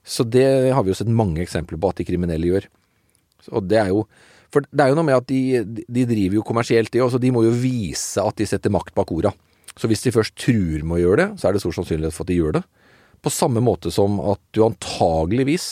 Så 0.08 0.24
det 0.24 0.72
har 0.72 0.84
vi 0.84 0.92
jo 0.92 0.96
sett 0.96 1.10
mange 1.12 1.42
eksempler 1.44 1.80
på 1.80 1.92
at 1.92 2.00
de 2.00 2.06
kriminelle 2.08 2.48
gjør. 2.48 2.68
Og 3.52 3.68
det 3.68 3.78
er 3.80 3.92
jo 3.92 4.06
For 4.48 4.64
det 4.64 4.80
er 4.80 4.88
jo 4.88 4.96
noe 4.96 5.04
med 5.04 5.18
at 5.18 5.26
de, 5.28 5.60
de 5.84 6.06
driver 6.08 6.38
jo 6.38 6.46
kommersielt, 6.48 6.88
de 6.94 7.02
også. 7.04 7.20
De 7.20 7.28
må 7.34 7.42
jo 7.44 7.52
vise 7.52 8.22
at 8.22 8.38
de 8.40 8.46
setter 8.48 8.72
makt 8.72 8.94
bak 8.96 9.10
orda. 9.12 9.34
Så 9.76 9.90
hvis 9.90 10.00
de 10.06 10.12
først 10.14 10.32
truer 10.40 10.80
med 10.80 10.96
å 10.96 11.02
gjøre 11.02 11.18
det, 11.20 11.26
så 11.36 11.48
er 11.48 11.54
det 11.54 11.60
stor 11.60 11.74
sannsynlighet 11.76 12.16
for 12.16 12.24
at 12.24 12.30
de 12.32 12.38
gjør 12.38 12.56
det. 12.56 12.62
På 13.20 13.32
samme 13.34 13.60
måte 13.60 13.92
som 13.92 14.16
at 14.24 14.40
du 14.56 14.62
antageligvis 14.64 15.68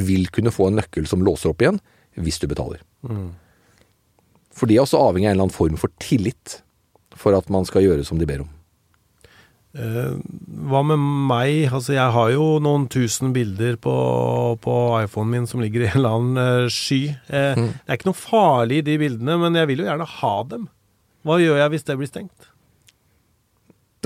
vil 0.00 0.30
kunne 0.32 0.54
få 0.54 0.70
en 0.70 0.80
nøkkel 0.80 1.04
som 1.10 1.20
låser 1.24 1.52
opp 1.52 1.60
igjen, 1.60 1.82
hvis 2.16 2.40
du 2.40 2.48
betaler. 2.48 2.80
Mm. 3.04 3.34
For 4.56 4.70
de 4.70 4.78
er 4.78 4.86
også 4.86 5.02
avhengig 5.10 5.28
av 5.28 5.34
en 5.34 5.36
eller 5.36 5.48
annen 5.50 5.58
form 5.58 5.76
for 5.80 5.92
tillit 6.00 6.62
for 7.16 7.36
at 7.36 7.52
man 7.52 7.68
skal 7.68 7.84
gjøre 7.84 8.08
som 8.08 8.16
de 8.20 8.28
ber 8.28 8.46
om. 8.46 8.55
Eh, 9.76 10.12
hva 10.70 10.80
med 10.86 11.00
meg? 11.28 11.66
Altså, 11.68 11.92
jeg 11.96 12.14
har 12.14 12.30
jo 12.32 12.46
noen 12.64 12.86
tusen 12.92 13.34
bilder 13.36 13.76
på, 13.82 13.94
på 14.64 14.76
iPhonen 15.02 15.34
min 15.34 15.48
som 15.50 15.60
ligger 15.60 15.84
i 15.84 15.88
en 15.90 15.98
eller 16.00 16.16
annen 16.16 16.40
uh, 16.64 16.72
sky. 16.72 17.02
Eh, 17.28 17.58
mm. 17.58 17.68
Det 17.84 17.92
er 17.92 18.00
ikke 18.00 18.10
noe 18.10 18.20
farlig 18.20 18.80
i 18.80 18.86
de 18.88 18.96
bildene, 19.02 19.38
men 19.42 19.58
jeg 19.60 19.70
vil 19.72 19.84
jo 19.84 19.88
gjerne 19.90 20.08
ha 20.16 20.34
dem. 20.52 20.66
Hva 21.26 21.38
gjør 21.42 21.60
jeg 21.60 21.74
hvis 21.74 21.88
det 21.88 21.98
blir 22.00 22.10
stengt? 22.10 22.50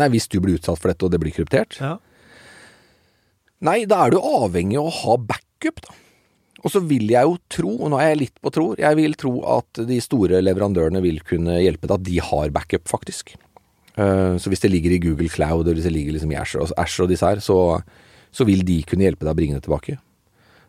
Nei, 0.01 0.09
Hvis 0.15 0.31
du 0.33 0.39
blir 0.41 0.57
utsatt 0.57 0.81
for 0.81 0.91
dette 0.91 1.05
og 1.05 1.13
det 1.13 1.21
blir 1.21 1.35
kryptert? 1.35 1.77
Ja. 1.77 1.99
Nei, 3.67 3.83
da 3.85 4.07
er 4.07 4.15
du 4.15 4.23
avhengig 4.23 4.79
av 4.81 4.89
å 4.89 4.95
ha 5.03 5.19
backup, 5.21 5.83
da. 5.85 5.99
Og 6.61 6.73
så 6.73 6.81
vil 6.85 7.09
jeg 7.09 7.25
jo 7.25 7.37
tro, 7.53 7.71
og 7.77 7.93
nå 7.93 8.01
er 8.01 8.11
jeg 8.13 8.21
litt 8.21 8.41
på 8.41 8.53
tror, 8.53 8.81
jeg 8.81 8.97
vil 8.99 9.15
tro 9.21 9.33
at 9.49 9.81
de 9.89 9.97
store 10.05 10.43
leverandørene 10.45 11.01
vil 11.05 11.21
kunne 11.25 11.57
hjelpe 11.61 11.89
deg, 11.89 11.95
at 11.97 12.09
de 12.09 12.19
har 12.25 12.53
backup, 12.53 12.89
faktisk. 12.89 13.35
Eh, 13.97 14.37
så 14.39 14.53
hvis 14.53 14.63
det 14.63 14.71
ligger 14.71 14.95
i 14.95 15.01
Google 15.03 15.31
Cloud 15.33 15.67
eller 15.67 15.81
hvis 15.81 15.89
det 15.89 15.97
ligger 15.97 16.17
liksom 16.17 16.33
i 16.35 16.39
Asher, 16.39 16.63
Asher 16.79 17.07
og 17.07 17.11
disse 17.13 17.27
her, 17.27 17.43
så, 17.43 17.57
så, 18.31 18.47
vil 18.49 18.63
de 18.67 18.81
kunne 18.87 19.07
hjelpe 19.07 19.27
deg 19.27 19.35
å 19.35 19.39
bringe 19.39 19.59
det 19.59 19.65
tilbake. 19.67 19.97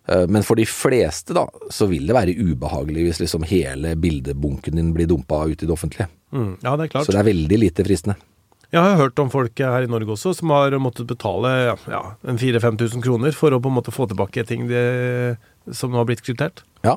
Eh, 0.10 0.26
men 0.32 0.46
for 0.48 0.60
de 0.60 0.66
fleste 0.70 1.36
da, 1.38 1.46
så 1.74 1.88
vil 1.92 2.10
det 2.10 2.18
være 2.18 2.36
ubehagelig 2.40 3.08
hvis 3.08 3.22
liksom 3.26 3.46
hele 3.50 3.96
bildebunken 4.00 4.80
din 4.80 4.92
blir 4.96 5.10
dumpa 5.12 5.44
ut 5.48 5.62
i 5.62 5.70
det 5.70 5.76
offentlige. 5.76 6.10
Mm, 6.34 6.58
ja, 6.64 6.76
det 6.76 6.88
er 6.88 6.96
klart. 6.96 7.08
Så 7.08 7.16
det 7.16 7.22
er 7.24 7.32
veldig 7.32 7.62
lite 7.68 7.88
fristende. 7.88 8.18
Jeg 8.72 8.80
har 8.80 9.02
hørt 9.02 9.20
om 9.20 9.28
folk 9.28 9.60
her 9.60 9.84
i 9.84 9.90
Norge 9.92 10.14
også 10.14 10.32
som 10.32 10.52
har 10.56 10.72
måttet 10.80 11.10
betale 11.10 11.50
ja, 11.92 12.04
4000-5000 12.24 13.04
kroner 13.04 13.36
for 13.36 13.52
å 13.52 13.60
på 13.60 13.68
en 13.68 13.76
måte 13.76 13.92
få 13.92 14.06
tilbake 14.08 14.46
ting 14.48 14.64
de, 14.70 14.84
som 15.76 15.92
har 16.00 16.08
blitt 16.08 16.24
kryptert. 16.24 16.64
Ja, 16.88 16.96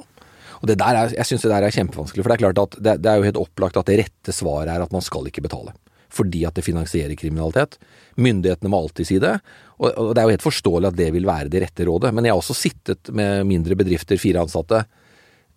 og 0.61 0.69
det 0.71 0.79
der 0.79 0.97
er, 1.01 1.11
jeg 1.19 1.27
syns 1.27 1.43
det 1.43 1.51
der 1.51 1.67
er 1.67 1.75
kjempevanskelig. 1.75 2.23
For 2.23 2.31
det 2.31 2.37
er 2.39 2.45
klart 2.45 2.61
at 2.63 2.77
det, 2.79 2.95
det 3.03 3.11
er 3.11 3.19
jo 3.19 3.27
helt 3.27 3.41
opplagt 3.43 3.81
at 3.81 3.91
det 3.91 3.99
rette 4.05 4.33
svaret 4.33 4.71
er 4.71 4.85
at 4.87 4.95
man 4.95 5.03
skal 5.03 5.27
ikke 5.27 5.43
betale 5.45 5.75
fordi 6.15 6.45
at 6.49 6.57
det 6.57 6.65
finansierer 6.67 7.17
kriminalitet. 7.19 7.79
Myndighetene 8.21 8.71
må 8.71 8.83
alltid 8.85 9.09
si 9.09 9.21
det, 9.23 9.37
og 9.83 10.13
det 10.15 10.21
er 10.23 10.29
jo 10.29 10.35
helt 10.37 10.47
forståelig 10.47 10.93
at 10.93 10.99
det 10.99 11.09
vil 11.17 11.27
være 11.27 11.51
det 11.53 11.65
rette 11.65 11.87
rådet. 11.89 12.13
Men 12.15 12.27
jeg 12.27 12.35
har 12.35 12.43
også 12.43 12.57
sittet 12.57 13.11
med 13.15 13.47
mindre 13.49 13.77
bedrifter, 13.79 14.21
fire 14.21 14.45
ansatte, 14.45 14.85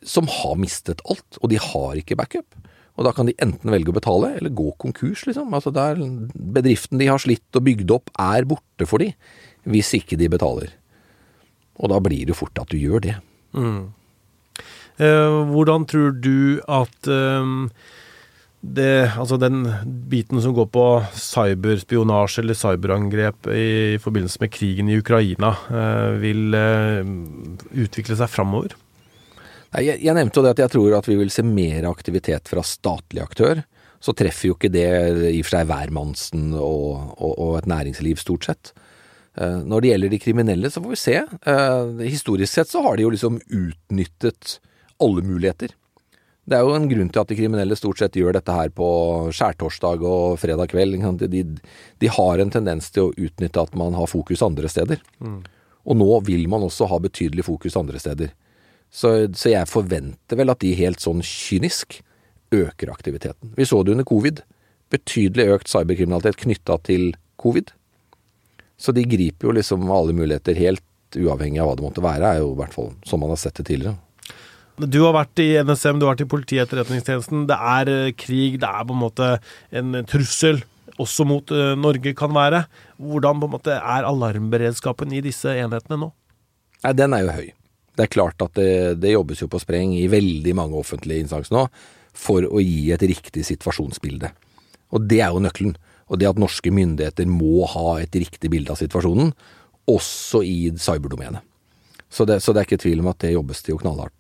som 0.06 0.30
har 0.30 0.58
mistet 0.60 1.04
alt, 1.10 1.40
og 1.42 1.52
de 1.52 1.60
har 1.62 2.00
ikke 2.00 2.18
backup. 2.18 2.58
Og 2.98 3.06
da 3.06 3.14
kan 3.14 3.30
de 3.30 3.36
enten 3.44 3.70
velge 3.70 3.94
å 3.94 3.98
betale, 3.98 4.34
eller 4.40 4.54
gå 4.58 4.72
konkurs, 4.82 5.28
liksom. 5.30 5.54
Altså 5.54 5.74
der 5.74 6.00
bedriften 6.34 6.98
de 7.02 7.10
har 7.12 7.22
slitt 7.22 7.58
og 7.58 7.66
bygd 7.68 7.94
opp, 7.94 8.10
er 8.18 8.48
borte 8.50 8.90
for 8.90 9.04
de, 9.04 9.12
hvis 9.70 9.94
ikke 10.00 10.18
de 10.18 10.32
betaler. 10.34 10.74
Og 11.78 11.94
da 11.94 12.02
blir 12.02 12.26
det 12.26 12.34
jo 12.34 12.40
fort 12.40 12.58
at 12.58 12.74
du 12.74 12.80
gjør 12.82 13.06
det. 13.06 13.16
Mm. 13.54 13.94
Eh, 14.98 15.38
hvordan 15.54 15.86
tror 15.90 16.18
du 16.18 16.58
at 16.66 17.10
eh, 17.14 17.54
det, 18.62 19.12
altså 19.14 19.38
den 19.38 19.62
biten 20.10 20.42
som 20.42 20.56
går 20.58 20.68
på 20.74 20.86
cyberspionasje 21.14 22.42
eller 22.42 22.58
cyberangrep 22.58 23.50
i 23.54 23.98
forbindelse 24.02 24.42
med 24.42 24.52
krigen 24.54 24.90
i 24.90 24.98
Ukraina, 24.98 25.54
eh, 25.70 26.18
vil 26.24 26.58
eh, 26.58 27.12
utvikle 27.86 28.18
seg 28.18 28.32
framover? 28.34 28.74
Jeg, 29.78 30.00
jeg, 30.02 30.16
nevnte 30.16 30.40
jo 30.40 30.46
det 30.46 30.56
at 30.56 30.64
jeg 30.64 30.74
tror 30.74 30.98
at 30.98 31.10
vi 31.10 31.20
vil 31.20 31.32
se 31.34 31.46
mer 31.46 31.86
aktivitet 31.90 32.50
fra 32.50 32.64
statlig 32.66 33.22
aktør. 33.22 33.62
Så 34.02 34.14
treffer 34.18 34.52
jo 34.52 34.58
ikke 34.58 34.74
det 34.74 34.88
i 35.32 35.40
og 35.40 35.46
for 35.46 35.56
seg 35.56 35.70
hvermannsen 35.70 36.52
og, 36.58 37.18
og, 37.18 37.34
og, 37.34 37.56
et 37.60 37.70
næringsliv, 37.70 38.18
stort 38.22 38.48
sett. 38.50 38.72
Eh, 39.38 39.60
når 39.70 39.84
det 39.84 39.92
gjelder 39.92 40.14
de 40.14 40.22
kriminelle, 40.24 40.72
så 40.74 40.82
får 40.82 40.96
vi 40.96 41.02
se. 41.02 41.18
Historisk 42.08 42.58
sett 42.58 42.74
så 42.74 42.82
har 42.86 42.98
de 42.98 43.06
jo 43.06 43.14
liksom 43.14 43.38
utnyttet 43.46 44.58
alle 45.04 45.22
muligheter. 45.26 45.78
Det 46.48 46.56
er 46.56 46.64
jo 46.64 46.76
en 46.78 46.88
grunn 46.88 47.10
til 47.12 47.20
at 47.20 47.28
de 47.28 47.36
kriminelle 47.36 47.76
stort 47.76 48.00
sett 48.00 48.16
gjør 48.16 48.38
dette 48.38 48.54
her 48.56 48.70
på 48.72 48.88
skjærtorsdag 49.36 50.04
og 50.08 50.38
fredag 50.40 50.72
kveld. 50.72 50.96
De, 51.20 51.44
de, 51.44 52.10
har 52.16 52.40
en 52.40 52.54
tendens 52.54 52.88
til 52.96 53.10
å 53.10 53.14
utnytte 53.20 53.66
at 53.68 53.76
man 53.76 53.98
har 53.98 54.08
fokus 54.08 54.44
andre 54.46 54.72
steder. 54.72 55.02
Mm. 55.20 55.42
Og 55.92 56.00
nå 56.00 56.08
vil 56.28 56.48
man 56.52 56.64
også 56.64 56.88
ha 56.88 57.02
betydelig 57.04 57.50
fokus 57.50 57.76
andre 57.80 58.00
steder. 58.00 58.32
Så, 58.88 59.28
så, 59.36 59.52
jeg 59.52 59.68
forventer 59.68 60.40
vel 60.40 60.54
at 60.54 60.64
de 60.64 60.72
helt 60.80 61.04
sånn 61.04 61.20
kynisk 61.20 62.00
øker 62.56 62.94
aktiviteten. 62.96 63.52
Vi 63.60 63.68
så 63.68 63.84
det 63.84 63.98
under 63.98 64.08
covid. 64.08 64.40
Betydelig 64.94 65.50
økt 65.58 65.72
cyberkriminalitet 65.72 66.40
knytta 66.46 66.80
til 66.88 67.10
covid. 67.44 67.76
Så 68.80 68.96
de 68.96 69.04
griper 69.04 69.50
jo 69.50 69.60
liksom 69.60 69.84
alle 69.92 70.16
muligheter 70.16 70.56
helt 70.56 70.86
uavhengig 71.18 71.60
av 71.60 71.74
hva 71.74 71.76
det 71.76 71.88
måtte 71.90 72.04
være, 72.04 72.36
er 72.38 72.44
jo 72.44 72.54
i 72.54 72.60
hvert 72.62 72.76
fall 72.76 72.94
som 73.08 73.20
man 73.20 73.36
har 73.36 73.40
sett 73.42 73.60
det 73.60 73.68
tidligere. 73.68 74.00
Du 74.78 75.00
har 75.02 75.16
vært 75.16 75.40
i 75.42 75.56
NSM, 75.66 75.98
du 75.98 76.06
har 76.06 76.14
vært 76.14 76.28
i 76.28 76.30
Politietterretningstjenesten. 76.30 77.48
Det 77.50 77.56
er 77.58 77.90
eh, 77.90 78.12
krig, 78.14 78.60
det 78.62 78.68
er 78.70 78.84
på 78.86 78.94
en 78.94 79.02
måte 79.02 79.30
en 79.74 80.04
trussel 80.06 80.60
også 81.02 81.26
mot 81.30 81.50
uh, 81.54 81.74
Norge 81.78 82.14
kan 82.18 82.30
være. 82.34 82.64
Hvordan 83.02 83.42
på 83.42 83.50
en 83.50 83.54
måte 83.56 83.74
er 83.74 84.06
alarmberedskapen 84.06 85.16
i 85.18 85.22
disse 85.26 85.50
enhetene 85.50 85.98
nå? 86.02 86.12
Nei, 86.84 86.94
Den 86.98 87.14
er 87.18 87.26
jo 87.26 87.34
høy. 87.40 87.48
Det 87.98 88.06
er 88.06 88.14
klart 88.14 88.46
at 88.46 88.54
det, 88.58 88.70
det 89.02 89.16
jobbes 89.16 89.42
jo 89.42 89.50
på 89.50 89.62
spreng 89.62 89.96
i 89.98 90.06
veldig 90.10 90.54
mange 90.58 90.78
offentlige 90.78 91.26
instanser 91.26 91.58
nå 91.58 91.66
for 92.18 92.46
å 92.46 92.62
gi 92.62 92.92
et 92.94 93.06
riktig 93.10 93.46
situasjonsbilde. 93.50 94.30
Og 94.94 95.10
det 95.10 95.24
er 95.26 95.34
jo 95.34 95.42
nøkkelen. 95.42 95.74
Og 96.08 96.22
det 96.22 96.30
at 96.30 96.40
norske 96.42 96.70
myndigheter 96.74 97.30
må 97.30 97.66
ha 97.70 97.98
et 98.02 98.14
riktig 98.16 98.50
bilde 98.54 98.74
av 98.74 98.80
situasjonen, 98.80 99.34
også 99.90 100.44
i 100.46 100.70
cyberdomenet. 100.78 101.42
Så 102.10 102.26
det, 102.30 102.40
så 102.44 102.54
det 102.54 102.62
er 102.62 102.70
ikke 102.70 102.84
tvil 102.86 103.02
om 103.04 103.10
at 103.12 103.20
det 103.26 103.34
jobbes 103.34 103.66
det 103.66 103.74
jo 103.74 103.82
knallhardt. 103.82 104.16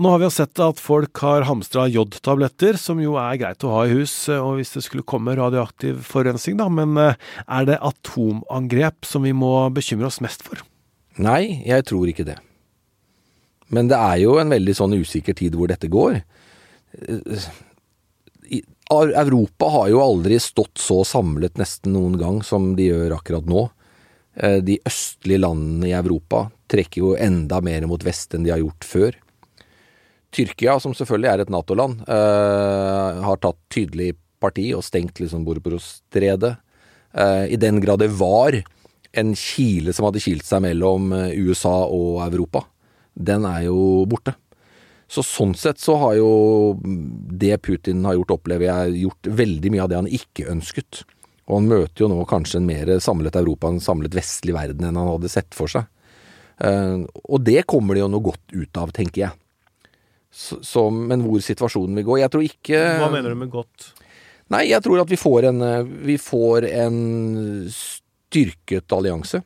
Nå 0.00 0.08
har 0.08 0.22
vi 0.22 0.24
jo 0.24 0.32
sett 0.32 0.60
at 0.64 0.78
folk 0.80 1.20
har 1.20 1.44
hamstra 1.44 1.84
jodtabletter, 1.92 2.78
som 2.80 3.00
jo 3.02 3.18
er 3.20 3.36
greit 3.40 3.64
å 3.66 3.72
ha 3.74 3.82
i 3.84 3.92
hus 3.92 4.14
og 4.32 4.56
hvis 4.56 4.72
det 4.72 4.84
skulle 4.86 5.04
komme 5.04 5.34
radioaktiv 5.36 6.00
forurensning, 6.08 6.56
da. 6.56 6.70
Men 6.72 6.96
eh, 6.96 7.18
er 7.44 7.66
det 7.68 7.80
atomangrep 7.84 9.04
som 9.04 9.26
vi 9.28 9.34
må 9.36 9.52
bekymre 9.76 10.08
oss 10.08 10.22
mest 10.24 10.46
for? 10.46 10.62
Nei, 11.20 11.60
jeg 11.68 11.84
tror 11.90 12.08
ikke 12.08 12.24
det. 12.24 12.38
Men 13.72 13.88
det 13.88 13.98
er 13.98 14.22
jo 14.22 14.38
en 14.40 14.52
veldig 14.52 14.74
sånn 14.76 14.96
usikker 14.96 15.36
tid 15.36 15.56
hvor 15.56 15.68
dette 15.68 15.90
går. 15.92 16.22
Europa 18.92 19.68
har 19.76 19.90
jo 19.92 20.00
aldri 20.04 20.38
stått 20.40 20.80
så 20.80 21.00
samlet 21.08 21.60
nesten 21.60 21.94
noen 21.96 22.18
gang 22.20 22.40
som 22.44 22.72
de 22.76 22.90
gjør 22.90 23.16
akkurat 23.16 23.48
nå. 23.48 23.66
Eh, 24.36 24.58
de 24.64 24.78
østlige 24.88 25.44
landene 25.44 25.90
i 25.90 25.96
Europa 25.96 26.46
trekker 26.72 27.04
jo 27.04 27.12
enda 27.16 27.60
mer 27.64 27.84
mot 27.88 28.04
vest 28.04 28.32
enn 28.32 28.44
de 28.48 28.52
har 28.52 28.60
gjort 28.64 28.88
før. 28.88 29.20
Tyrkia, 30.32 30.78
som 30.80 30.94
selvfølgelig 30.96 31.30
er 31.30 31.44
et 31.44 31.52
Nato-land, 31.52 32.04
eh, 32.08 33.22
har 33.26 33.40
tatt 33.42 33.58
tydelig 33.72 34.14
parti 34.42 34.70
og 34.74 34.84
stengt 34.86 35.20
liksom 35.20 35.44
Borboro-stredet. 35.46 36.56
Eh, 37.12 37.52
I 37.52 37.60
den 37.60 37.80
grad 37.84 38.00
det 38.00 38.10
var 38.16 38.56
en 39.12 39.34
kile 39.36 39.92
som 39.92 40.08
hadde 40.08 40.24
kilt 40.24 40.46
seg 40.48 40.64
mellom 40.64 41.12
USA 41.36 41.82
og 41.84 42.22
Europa 42.24 42.64
den 43.14 43.46
er 43.48 43.66
jo 43.68 44.04
borte. 44.08 44.34
Så 45.12 45.24
sånn 45.26 45.52
sett 45.58 45.80
så 45.82 45.98
har 46.00 46.16
jo 46.16 46.30
det 46.82 47.58
Putin 47.66 48.04
har 48.08 48.16
gjort, 48.16 48.38
opplever 48.38 48.70
jeg, 48.70 49.02
gjort 49.04 49.32
veldig 49.42 49.72
mye 49.74 49.82
av 49.84 49.90
det 49.90 49.98
han 50.00 50.12
ikke 50.20 50.48
ønsket. 50.52 51.02
Og 51.50 51.58
han 51.58 51.68
møter 51.68 52.04
jo 52.04 52.08
nå 52.08 52.22
kanskje 52.28 52.62
en 52.62 52.68
mer 52.68 52.94
samlet 53.04 53.36
Europa, 53.36 53.68
en 53.68 53.82
samlet 53.82 54.16
vestlig 54.16 54.56
verden 54.56 54.88
enn 54.88 54.96
han 54.96 55.10
hadde 55.10 55.32
sett 55.32 55.52
for 55.56 55.68
seg. 55.68 55.84
Uh, 56.62 57.04
og 57.26 57.42
det 57.44 57.64
kommer 57.68 57.96
det 57.96 58.04
jo 58.04 58.10
noe 58.12 58.24
godt 58.24 58.54
ut 58.54 58.78
av, 58.80 58.92
tenker 58.94 59.26
jeg. 59.26 59.36
Så, 60.32 60.86
men 60.90 61.26
hvor 61.26 61.42
situasjonen 61.44 61.98
vil 61.98 62.06
gå 62.06 62.14
Jeg 62.22 62.32
tror 62.32 62.44
ikke 62.46 62.78
Hva 63.02 63.10
mener 63.12 63.34
du 63.34 63.36
med 63.36 63.50
godt? 63.52 63.90
Nei, 64.52 64.62
jeg 64.70 64.80
tror 64.84 65.02
at 65.02 65.10
vi 65.12 65.18
får 65.20 65.46
en, 65.50 65.64
vi 66.04 66.16
får 66.20 66.66
en 66.68 66.96
styrket 67.72 68.92
allianse. 68.92 69.40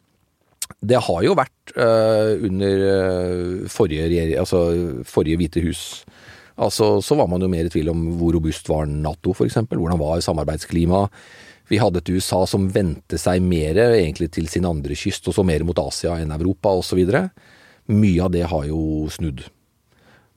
Det 0.83 0.99
har 0.99 1.21
jo 1.23 1.35
vært 1.39 1.75
uh, 1.79 2.33
under 2.49 2.83
uh, 2.83 3.69
forrige, 3.71 4.35
altså, 4.41 4.63
forrige 5.07 5.39
Hvite 5.39 5.63
hus. 5.63 5.83
Altså, 6.57 6.97
så 7.05 7.19
var 7.19 7.29
man 7.31 7.45
jo 7.45 7.51
mer 7.53 7.69
i 7.69 7.73
tvil 7.73 7.93
om 7.93 8.07
hvor 8.19 8.35
robust 8.35 8.71
var 8.73 8.89
Nato, 8.91 9.35
f.eks. 9.37 9.61
Hvordan 9.69 10.01
var 10.01 10.25
samarbeidsklimaet? 10.25 11.15
Vi 11.71 11.81
hadde 11.83 11.99
et 11.99 12.11
USA 12.15 12.45
som 12.47 12.69
vendte 12.71 13.19
seg 13.19 13.43
mer 13.43 13.79
egentlig 13.89 14.31
til 14.37 14.47
sin 14.51 14.67
andre 14.69 14.95
kyst, 14.99 15.27
og 15.27 15.35
så 15.35 15.43
mer 15.47 15.67
mot 15.67 15.79
Asia 15.83 16.15
enn 16.23 16.35
Europa 16.35 16.71
osv. 16.79 17.03
Mye 17.91 18.23
av 18.23 18.33
det 18.35 18.47
har 18.47 18.69
jo 18.71 18.81
snudd. 19.13 19.43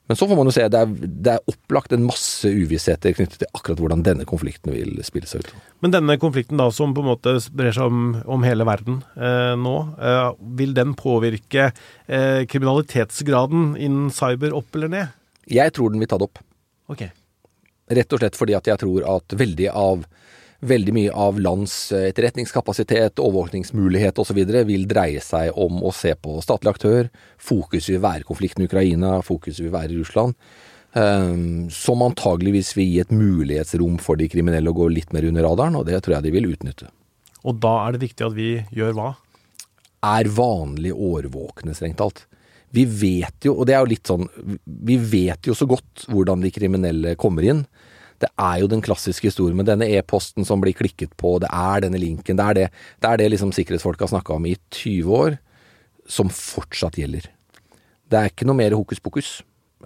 Men 0.10 0.18
så 0.18 0.26
får 0.26 0.38
man 0.39 0.47
jo 0.49 0.53
se, 0.55 0.64
det 0.74 0.80
er, 0.82 0.93
det 1.05 1.34
er 1.36 1.51
opplagt 1.51 1.91
en 1.93 2.07
masse 2.07 2.49
uvissheter 2.49 3.14
knyttet 3.14 3.43
til 3.43 3.51
akkurat 3.53 3.78
hvordan 3.78 4.01
denne 4.07 4.26
konflikten 4.30 4.74
vil 4.74 4.97
spille 5.05 5.30
seg 5.30 5.43
ut. 5.45 5.51
Men 5.86 5.93
denne 5.93 6.16
konflikten 6.18 6.57
da, 6.57 6.66
som 6.74 6.95
på 6.97 7.03
en 7.03 7.12
måte 7.12 7.36
brer 7.53 7.76
seg 7.78 7.91
om, 7.91 8.16
om 8.26 8.47
hele 8.47 8.66
verden 8.66 9.03
eh, 9.14 9.53
nå, 9.53 9.76
eh, 10.01 10.32
vil 10.57 10.74
den 10.74 10.95
påvirke 10.97 11.68
eh, 11.70 12.41
kriminalitetsgraden 12.49 13.76
innen 13.78 14.10
cyber 14.10 14.57
opp 14.57 14.74
eller 14.80 14.89
ned? 14.95 15.14
Jeg 15.45 15.78
tror 15.78 15.93
den 15.93 16.01
vil 16.01 16.10
ta 16.10 16.18
det 16.18 16.32
opp. 16.32 16.41
Ok. 16.89 17.05
Rett 17.99 18.18
og 18.18 18.24
slett 18.24 18.41
fordi 18.41 18.57
at 18.57 18.70
jeg 18.74 18.82
tror 18.82 19.05
at 19.14 19.38
veldig 19.38 19.70
av 19.78 20.10
veldig 20.60 20.93
mye 20.95 21.12
av 21.16 21.39
lands 21.39 21.91
eh, 21.95 22.10
etterretningskapasitet, 22.10 23.20
overvåkningsmulighet 23.20 24.20
osv. 24.20 24.41
vil 24.68 24.88
dreie 24.89 25.22
seg 25.24 25.55
om 25.57 25.82
å 25.84 25.93
se 25.95 26.16
på 26.16 26.39
statlig 26.43 26.74
aktør. 26.74 27.10
Fokus 27.38 27.89
vil 27.91 28.01
være 28.03 28.28
konflikten 28.28 28.66
i 28.66 28.70
Ukraina, 28.70 29.20
fokus 29.26 29.62
vil 29.64 29.74
være 29.74 29.95
i 29.95 30.01
Russland. 30.01 30.36
Um, 30.89 31.68
som 31.70 32.01
antageligvis 32.01 32.72
vil 32.74 32.88
gi 32.89 33.01
et 33.03 33.12
mulighetsrom 33.14 33.99
for 34.01 34.18
de 34.18 34.26
kriminelle 34.32 34.72
å 34.72 34.78
gå 34.78 34.88
litt 34.89 35.12
mer 35.14 35.28
under 35.28 35.45
radaren, 35.45 35.78
og 35.78 35.86
det 35.86 35.99
tror 36.01 36.18
jeg 36.18 36.26
de 36.26 36.34
vil 36.34 36.49
utnytte. 36.49 36.89
Og 37.45 37.60
da 37.62 37.76
er 37.84 37.93
det 37.93 38.01
viktig 38.07 38.26
at 38.26 38.36
vi 38.36 38.49
gjør 38.76 38.97
hva? 38.97 39.12
Er 40.10 40.32
vanlig 40.34 40.95
årvåkne, 40.95 41.76
strengt 41.78 41.99
talt. 42.01 42.24
Vi 42.74 42.86
vet 42.86 43.45
jo, 43.45 43.53
og 43.57 43.70
det 43.70 43.76
er 43.76 43.84
jo 43.84 43.91
litt 43.91 44.10
sånn, 44.10 44.28
vi 44.66 44.97
vet 44.97 45.47
jo 45.49 45.55
så 45.57 45.66
godt 45.70 46.07
hvordan 46.10 46.41
de 46.41 46.51
kriminelle 46.53 47.16
kommer 47.22 47.45
inn. 47.45 47.64
Det 48.20 48.30
er 48.36 48.61
jo 48.61 48.70
den 48.72 48.84
klassiske 48.84 49.30
historien 49.30 49.57
med 49.57 49.70
denne 49.70 49.88
e-posten 49.95 50.47
som 50.47 50.61
blir 50.63 50.76
klikket 50.78 51.15
på, 51.20 51.38
det 51.43 51.49
er 51.55 51.86
denne 51.86 52.01
linken. 52.01 52.39
Det 52.39 52.45
er 52.45 52.57
det, 52.57 52.65
det, 52.99 53.11
er 53.11 53.22
det 53.22 53.30
liksom 53.36 53.53
sikkerhetsfolk 53.55 54.01
har 54.03 54.11
snakka 54.11 54.36
om 54.36 54.47
i 54.49 54.55
20 54.76 55.13
år, 55.15 55.38
som 56.09 56.32
fortsatt 56.34 56.99
gjelder. 56.99 57.30
Det 58.09 58.20
er 58.20 58.32
ikke 58.32 58.47
noe 58.49 58.57
mer 58.57 58.76
hokus 58.76 59.01
pokus 59.03 59.32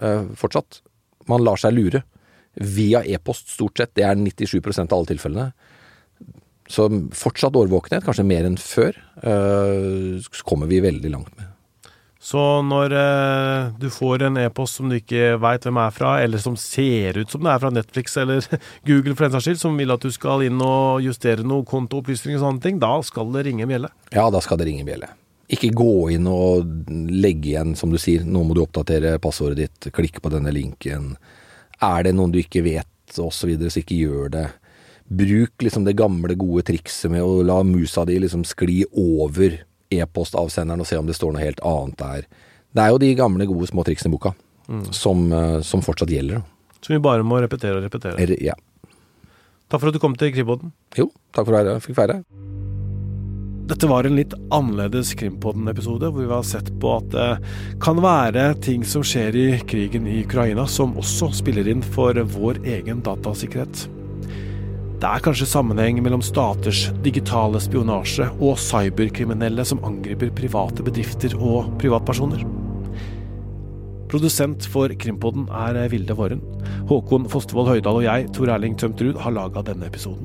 eh, 0.02 0.24
fortsatt. 0.40 0.80
Man 1.30 1.44
lar 1.44 1.60
seg 1.60 1.76
lure. 1.76 2.02
Via 2.54 3.02
e-post, 3.10 3.50
stort 3.56 3.80
sett. 3.80 3.94
Det 3.98 4.04
er 4.06 4.18
97% 4.18 4.86
av 4.86 4.98
alle 4.98 5.10
tilfellene. 5.10 5.48
Så 6.70 6.86
fortsatt 7.12 7.56
årvåkenhet, 7.60 8.06
kanskje 8.06 8.24
mer 8.26 8.46
enn 8.48 8.56
før, 8.60 8.96
eh, 9.20 10.22
kommer 10.48 10.70
vi 10.70 10.80
veldig 10.80 11.10
langt 11.12 11.34
med. 11.36 11.53
Så 12.24 12.40
når 12.64 12.94
eh, 12.96 13.72
du 13.76 13.90
får 13.92 14.22
en 14.24 14.38
e-post 14.40 14.78
som 14.78 14.88
du 14.88 14.96
ikke 14.96 15.34
veit 15.42 15.66
hvem 15.66 15.76
er 15.82 15.90
fra, 15.92 16.14
eller 16.24 16.40
som 16.40 16.54
ser 16.56 17.18
ut 17.20 17.34
som 17.34 17.42
det 17.44 17.50
er 17.52 17.60
fra 17.60 17.70
Netflix 17.74 18.16
eller 18.22 18.46
Google 18.88 19.12
for 19.12 19.26
den 19.26 19.34
saks 19.34 19.44
skyld, 19.50 19.60
som 19.60 19.76
vil 19.76 19.92
at 19.92 20.06
du 20.06 20.08
skal 20.14 20.46
inn 20.46 20.62
og 20.64 21.04
justere 21.04 21.44
noen 21.44 21.66
kontoopplysninger 21.68 22.40
og 22.40 22.46
sånne 22.46 22.64
ting, 22.64 22.78
da 22.80 22.94
skal 23.04 23.28
det 23.34 23.44
ringe 23.44 23.68
bjelle? 23.68 23.92
Ja, 24.16 24.30
da 24.32 24.40
skal 24.44 24.62
det 24.62 24.70
ringe 24.70 24.86
bjelle. 24.88 25.10
Ikke 25.52 25.68
gå 25.76 26.14
inn 26.14 26.24
og 26.30 26.64
legge 27.12 27.50
igjen, 27.50 27.76
som 27.76 27.92
du 27.92 28.00
sier, 28.00 28.24
nå 28.24 28.46
må 28.48 28.56
du 28.56 28.62
oppdatere 28.64 29.18
passordet 29.20 29.60
ditt, 29.60 29.92
klikke 29.92 30.24
på 30.24 30.32
denne 30.32 30.54
linken. 30.56 31.12
Er 31.84 32.08
det 32.08 32.14
noen 32.16 32.32
du 32.32 32.40
ikke 32.40 32.64
vet, 32.64 32.88
osv., 33.18 33.36
så, 33.36 33.50
videre, 33.52 33.68
så 33.68 33.84
ikke 33.84 34.00
gjør 34.00 34.32
det. 34.32 34.46
Bruk 35.12 35.68
liksom 35.68 35.84
det 35.84 35.98
gamle, 36.00 36.40
gode 36.40 36.64
trikset 36.72 37.12
med 37.12 37.20
å 37.20 37.42
la 37.44 37.60
musa 37.68 38.08
di 38.08 38.16
liksom 38.24 38.48
skli 38.48 38.80
over 38.88 39.60
e-postavsenderen 39.92 40.82
og 40.82 40.88
se 40.88 40.98
om 40.98 41.08
det 41.08 41.16
står 41.18 41.34
noe 41.34 41.44
helt 41.44 41.62
annet 41.66 41.98
der. 42.00 42.28
Det 42.74 42.82
er 42.82 42.92
jo 42.92 43.00
de 43.02 43.12
gamle, 43.18 43.46
gode 43.46 43.68
små 43.70 43.84
triksene 43.86 44.10
i 44.10 44.16
boka 44.16 44.34
mm. 44.68 44.86
som, 44.92 45.26
eh, 45.32 45.58
som, 45.66 45.82
fortsatt 45.84 46.10
gjelder. 46.10 46.42
Som 46.80 46.96
vi 46.96 47.02
bare 47.02 47.26
må 47.26 47.38
repetere 47.42 47.78
og 47.78 47.86
repetere. 47.86 48.18
Er, 48.20 48.34
ja. 48.42 48.56
Takk 49.70 49.80
for 49.80 49.90
at 49.90 49.96
du 49.96 50.02
kom 50.02 50.16
til 50.18 50.34
Krimpodden. 50.34 50.74
Jo, 50.98 51.08
takk 51.34 51.48
for 51.48 51.60
at 51.60 51.70
jeg 51.70 51.86
fikk 51.86 51.98
feire. 52.00 52.22
Dette 53.64 53.88
var 53.88 54.04
en 54.04 54.18
litt 54.18 54.34
annerledes 54.52 55.14
Krimpodden-episode, 55.16 56.10
hvor 56.12 56.26
vi 56.26 56.34
har 56.34 56.44
sett 56.44 56.68
på 56.82 56.98
at 56.98 57.06
det 57.14 57.28
kan 57.80 58.02
være 58.04 58.50
ting 58.64 58.84
som 58.84 59.04
skjer 59.06 59.38
i 59.40 59.46
krigen 59.64 60.04
i 60.10 60.18
Ukraina 60.26 60.66
som 60.68 60.92
også 61.00 61.30
spiller 61.38 61.70
inn 61.72 61.80
for 61.94 62.18
vår 62.34 62.60
egen 62.76 63.00
datasikkerhet. 63.06 63.86
Det 65.04 65.10
er 65.12 65.20
kanskje 65.20 65.44
sammenheng 65.44 65.98
mellom 66.00 66.22
staters 66.24 66.86
digitale 67.04 67.60
spionasje 67.60 68.24
og 68.40 68.54
cyberkriminelle 68.56 69.66
som 69.68 69.82
angriper 69.84 70.30
private 70.32 70.80
bedrifter 70.86 71.34
og 71.36 71.74
privatpersoner. 71.82 72.40
Produsent 74.08 74.64
for 74.72 74.88
Krimpodden 74.96 75.44
er 75.52 75.92
Vilde 75.92 76.16
Våren. 76.16 76.40
Håkon 76.88 77.28
Fostervoll 77.28 77.74
Høydal 77.74 78.00
og 78.00 78.08
jeg, 78.08 78.32
Tor 78.32 78.56
Erling 78.56 78.80
Tømtrud, 78.80 79.20
har 79.20 79.36
laga 79.36 79.68
denne 79.68 79.92
episoden. 79.92 80.24